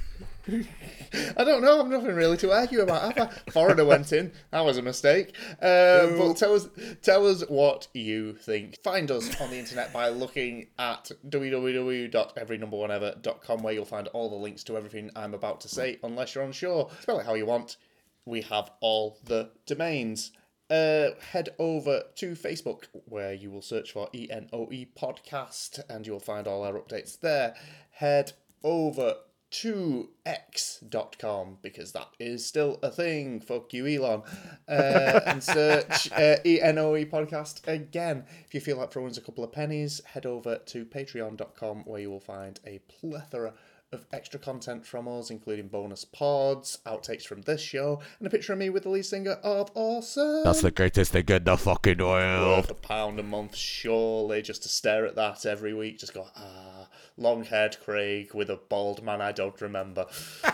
I 1.36 1.44
don't 1.44 1.62
know. 1.62 1.80
I'm 1.80 1.90
nothing 1.90 2.14
really 2.14 2.36
to 2.38 2.50
argue 2.52 2.80
about. 2.80 3.16
Have 3.16 3.28
I? 3.28 3.32
Foreigner 3.50 3.84
went 3.84 4.12
in. 4.12 4.32
That 4.52 4.64
was 4.64 4.78
a 4.78 4.82
mistake. 4.82 5.34
Uh, 5.60 6.06
but 6.16 6.36
tell 6.36 6.54
us, 6.54 6.68
tell 7.02 7.26
us 7.26 7.42
what 7.48 7.88
you 7.94 8.34
think. 8.34 8.80
Find 8.82 9.10
us 9.10 9.40
on 9.40 9.50
the 9.50 9.58
internet 9.58 9.92
by 9.92 10.08
looking 10.08 10.68
at 10.78 11.10
www.everynumberonever.com, 11.28 13.62
where 13.62 13.74
you'll 13.74 13.84
find 13.84 14.06
all 14.08 14.30
the 14.30 14.36
links 14.36 14.62
to 14.64 14.76
everything 14.76 15.10
I'm 15.16 15.34
about 15.34 15.60
to 15.62 15.68
say. 15.68 15.98
Unless 16.02 16.34
you're 16.34 16.44
unsure, 16.44 16.90
spell 17.00 17.18
it 17.18 17.26
how 17.26 17.34
you 17.34 17.46
want. 17.46 17.76
We 18.24 18.42
have 18.42 18.70
all 18.80 19.18
the 19.24 19.50
domains. 19.66 20.30
Uh, 20.68 21.10
head 21.30 21.50
over 21.60 22.02
to 22.16 22.32
Facebook, 22.32 22.86
where 23.04 23.32
you 23.32 23.50
will 23.50 23.62
search 23.62 23.92
for 23.92 24.08
ENOE 24.12 24.88
Podcast, 25.00 25.78
and 25.88 26.04
you 26.06 26.12
will 26.12 26.20
find 26.20 26.48
all 26.48 26.64
our 26.64 26.74
updates 26.74 27.20
there. 27.20 27.54
Head 27.90 28.32
over 28.64 29.14
to 29.50 30.08
x.com 30.24 31.58
because 31.62 31.92
that 31.92 32.08
is 32.18 32.44
still 32.44 32.78
a 32.82 32.90
thing. 32.90 33.40
Fuck 33.40 33.72
you, 33.72 33.86
Elon. 33.86 34.22
Uh, 34.68 35.20
and 35.26 35.42
search 35.42 36.10
uh, 36.12 36.36
ENOE 36.44 37.06
podcast 37.06 37.66
again. 37.68 38.24
If 38.44 38.54
you 38.54 38.60
feel 38.60 38.76
like 38.76 38.92
throwing 38.92 39.10
us 39.10 39.18
a 39.18 39.22
couple 39.22 39.44
of 39.44 39.52
pennies, 39.52 40.00
head 40.04 40.26
over 40.26 40.58
to 40.58 40.84
patreon.com 40.84 41.84
where 41.84 42.00
you 42.00 42.10
will 42.10 42.20
find 42.20 42.58
a 42.66 42.80
plethora 42.88 43.54
of 43.92 44.04
extra 44.12 44.38
content 44.38 44.84
from 44.84 45.06
us, 45.06 45.30
including 45.30 45.68
bonus 45.68 46.04
pods, 46.04 46.78
outtakes 46.86 47.24
from 47.24 47.42
this 47.42 47.60
show, 47.60 48.00
and 48.18 48.26
a 48.26 48.30
picture 48.30 48.52
of 48.52 48.58
me 48.58 48.68
with 48.68 48.82
the 48.82 48.88
lead 48.88 49.04
singer 49.04 49.38
of 49.42 49.70
Awesome. 49.74 50.42
That's 50.44 50.62
the 50.62 50.72
greatest 50.72 51.12
thing 51.12 51.24
in 51.28 51.44
the 51.44 51.56
fucking 51.56 51.98
world. 51.98 52.58
worth 52.58 52.70
a 52.70 52.74
pound 52.74 53.20
a 53.20 53.22
month, 53.22 53.54
surely, 53.54 54.42
just 54.42 54.64
to 54.64 54.68
stare 54.68 55.06
at 55.06 55.14
that 55.14 55.46
every 55.46 55.72
week. 55.72 55.98
Just 55.98 56.14
go, 56.14 56.26
ah, 56.36 56.85
long 57.16 57.44
haired 57.44 57.76
Craig 57.84 58.34
with 58.34 58.50
a 58.50 58.56
bald 58.56 59.02
man 59.02 59.20
I 59.20 59.32
don't 59.32 59.60
remember. 59.60 60.06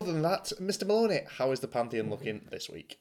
Other 0.00 0.12
than 0.12 0.22
that, 0.22 0.52
Mr. 0.60 0.86
Maloney, 0.86 1.20
how 1.38 1.52
is 1.52 1.60
the 1.60 1.68
Pantheon 1.68 2.10
looking 2.10 2.42
this 2.50 2.68
week? 2.68 2.98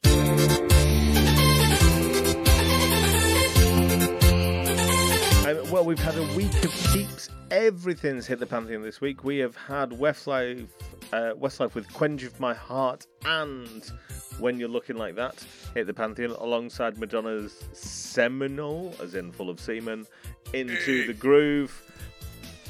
Um, 5.46 5.70
well, 5.70 5.86
we've 5.86 6.00
had 6.00 6.18
a 6.18 6.24
week 6.36 6.64
of 6.64 6.72
keeps. 6.92 7.30
Everything's 7.52 8.26
hit 8.26 8.40
the 8.40 8.48
pantheon 8.48 8.82
this 8.82 9.00
week. 9.00 9.24
We 9.24 9.38
have 9.38 9.56
had 9.56 9.92
Westlife, 9.92 10.68
uh, 11.14 11.34
Westlife 11.36 11.76
with 11.76 11.88
"Queen 11.94 12.14
of 12.26 12.40
My 12.40 12.56
Heart" 12.56 13.06
and 13.26 13.92
"When 14.40 14.58
You're 14.58 14.70
Looking 14.70 14.98
Like 14.98 15.14
That" 15.18 15.46
hit 15.76 15.86
the 15.86 15.94
pantheon 15.94 16.32
alongside 16.32 16.98
Madonna's 16.98 17.64
"Seminal," 17.74 18.96
as 19.00 19.14
in 19.14 19.32
full 19.32 19.52
of 19.52 19.60
semen, 19.60 20.08
"Into 20.54 21.06
the 21.06 21.14
Groove," 21.14 21.92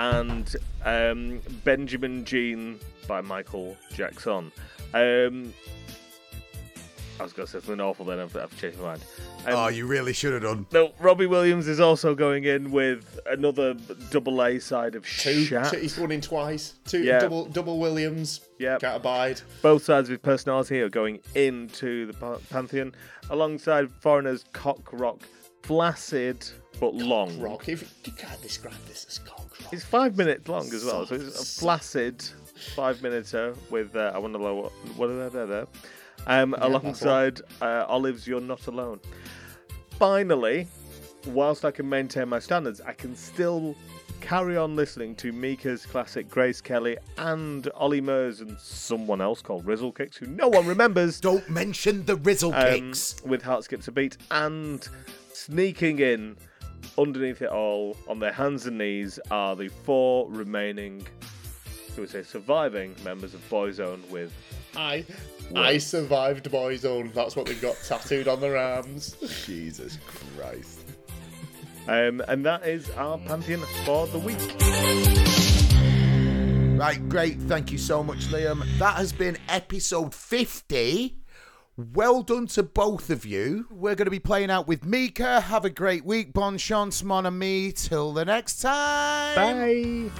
and 0.01 0.53
um, 0.83 1.39
Benjamin 1.63 2.25
Jean 2.25 2.77
by 3.07 3.21
Michael 3.21 3.77
Jackson. 3.93 4.51
Um, 4.93 5.53
I 7.19 7.23
was 7.23 7.31
going 7.33 7.45
to 7.45 7.51
say 7.51 7.59
something 7.65 7.79
awful, 7.79 8.05
then 8.05 8.19
I've, 8.19 8.35
I've 8.35 8.57
changed 8.59 8.77
my 8.79 8.83
mind. 8.85 9.01
Um, 9.45 9.53
Oh, 9.55 9.67
you 9.69 9.87
really 9.87 10.11
should 10.11 10.33
have 10.33 10.41
done. 10.41 10.65
no, 10.73 10.91
Robbie 10.99 11.27
Williams 11.27 11.67
is 11.67 11.79
also 11.79 12.13
going 12.13 12.43
in 12.43 12.71
with 12.71 13.19
another 13.27 13.73
double 14.11 14.43
A 14.43 14.59
side 14.59 14.95
of 14.95 15.05
Two, 15.07 15.45
Shat. 15.45 15.73
he's 15.75 15.97
in 15.97 16.19
twice. 16.21 16.73
Two 16.85 17.03
Yeah. 17.03 17.19
double 17.19 17.45
double 17.45 17.79
Williams. 17.79 18.41
Yeah, 18.59 18.77
Can't 18.79 18.97
abide. 18.97 19.41
Both 19.61 19.83
sides 19.85 20.09
of 20.09 20.11
his 20.13 20.19
personality 20.19 20.81
are 20.81 20.89
going 20.89 21.19
into 21.35 22.07
the 22.11 22.39
pantheon, 22.49 22.93
alongside 23.29 23.89
Foreigner's 24.01 24.43
cock 24.51 24.91
rock, 24.91 25.19
flaccid 25.63 26.45
but 26.79 26.93
long. 26.93 27.39
Rock. 27.39 27.69
If 27.69 27.93
you 28.05 28.11
can't 28.13 28.41
describe 28.41 28.75
this 28.87 29.05
as 29.09 29.19
cock 29.19 29.49
rock. 29.63 29.73
It's 29.73 29.83
five 29.85 30.17
minutes 30.17 30.47
long 30.49 30.65
as 30.73 30.83
well, 30.83 31.05
so 31.05 31.15
it's 31.15 31.41
a 31.57 31.59
flaccid 31.61 32.23
five 32.75 33.01
minuter 33.01 33.53
with 33.69 33.95
uh, 33.95 34.11
I 34.13 34.17
want 34.17 34.33
to 34.33 34.39
know 34.39 34.55
what 34.55 34.71
what 34.97 35.09
are 35.09 35.29
there 35.29 35.45
there. 35.45 35.67
Um, 36.27 36.51
that's 36.51 36.63
alongside 36.63 37.41
uh, 37.61 37.85
Olive's 37.87 38.27
"You're 38.27 38.41
Not 38.41 38.67
Alone." 38.67 38.99
Finally, 39.91 40.67
whilst 41.27 41.65
I 41.65 41.71
can 41.71 41.87
maintain 41.87 42.29
my 42.29 42.39
standards, 42.39 42.81
I 42.81 42.93
can 42.93 43.15
still 43.15 43.75
carry 44.21 44.57
on 44.57 44.75
listening 44.75 45.15
to 45.15 45.31
Mika's 45.31 45.85
classic 45.85 46.27
Grace 46.29 46.59
Kelly 46.59 46.97
and 47.17 47.69
Ollie 47.75 48.01
Murs 48.01 48.41
and 48.41 48.57
someone 48.59 49.21
else 49.21 49.41
called 49.41 49.65
Rizzle 49.65 49.91
Kicks, 49.91 50.17
who 50.17 50.25
no 50.25 50.47
one 50.47 50.65
remembers. 50.65 51.19
Don't 51.19 51.47
mention 51.49 52.03
the 52.05 52.15
Rizzle 52.17 52.53
um, 52.53 52.73
kicks. 52.73 53.15
with 53.23 53.43
Heart 53.43 53.65
Skips 53.65 53.87
a 53.87 53.91
Beat 53.91 54.17
and 54.31 54.87
sneaking 55.31 55.99
in 55.99 56.37
underneath 56.97 57.41
it 57.41 57.49
all 57.49 57.95
on 58.07 58.19
their 58.19 58.31
hands 58.31 58.65
and 58.65 58.77
knees 58.77 59.19
are 59.31 59.55
the 59.55 59.67
four 59.67 60.29
remaining, 60.29 61.05
who 61.95 62.01
would 62.01 62.09
say, 62.09 62.23
surviving 62.23 62.95
members 63.03 63.33
of 63.33 63.47
Boyzone 63.49 64.09
with 64.09 64.33
I, 64.75 65.05
I 65.53 65.77
survived 65.77 66.49
Boyzone. 66.49 67.13
That's 67.13 67.35
what 67.35 67.45
they've 67.45 67.61
got 67.61 67.75
tattooed 67.85 68.27
on 68.27 68.41
their 68.41 68.57
arms. 68.57 69.15
Jesus 69.45 69.99
Christ. 70.35 70.79
Um, 71.87 72.21
and 72.27 72.45
that 72.45 72.65
is 72.65 72.89
our 72.91 73.17
pantheon 73.19 73.61
for 73.85 74.07
the 74.07 74.19
week. 74.19 74.39
Right, 76.79 77.07
great. 77.07 77.39
Thank 77.41 77.71
you 77.71 77.77
so 77.77 78.03
much, 78.03 78.27
Liam. 78.27 78.63
That 78.79 78.95
has 78.97 79.13
been 79.13 79.37
episode 79.47 80.13
50. 80.13 81.17
Well 81.77 82.21
done 82.21 82.47
to 82.47 82.63
both 82.63 83.09
of 83.09 83.25
you. 83.25 83.67
We're 83.69 83.95
going 83.95 84.05
to 84.05 84.11
be 84.11 84.19
playing 84.19 84.49
out 84.49 84.67
with 84.67 84.85
Mika. 84.85 85.41
Have 85.41 85.63
a 85.63 85.69
great 85.69 86.05
week. 86.05 86.33
Bon 86.33 86.57
chance, 86.57 87.03
mon 87.03 87.25
ami. 87.25 87.71
Till 87.71 88.13
the 88.13 88.25
next 88.25 88.61
time. 88.61 89.35
Bye. 89.35 90.11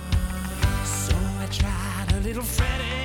So 0.85 1.15
I 1.15 1.47
tried 1.49 2.13
a 2.13 2.19
little 2.21 2.43
Freddy. 2.43 3.04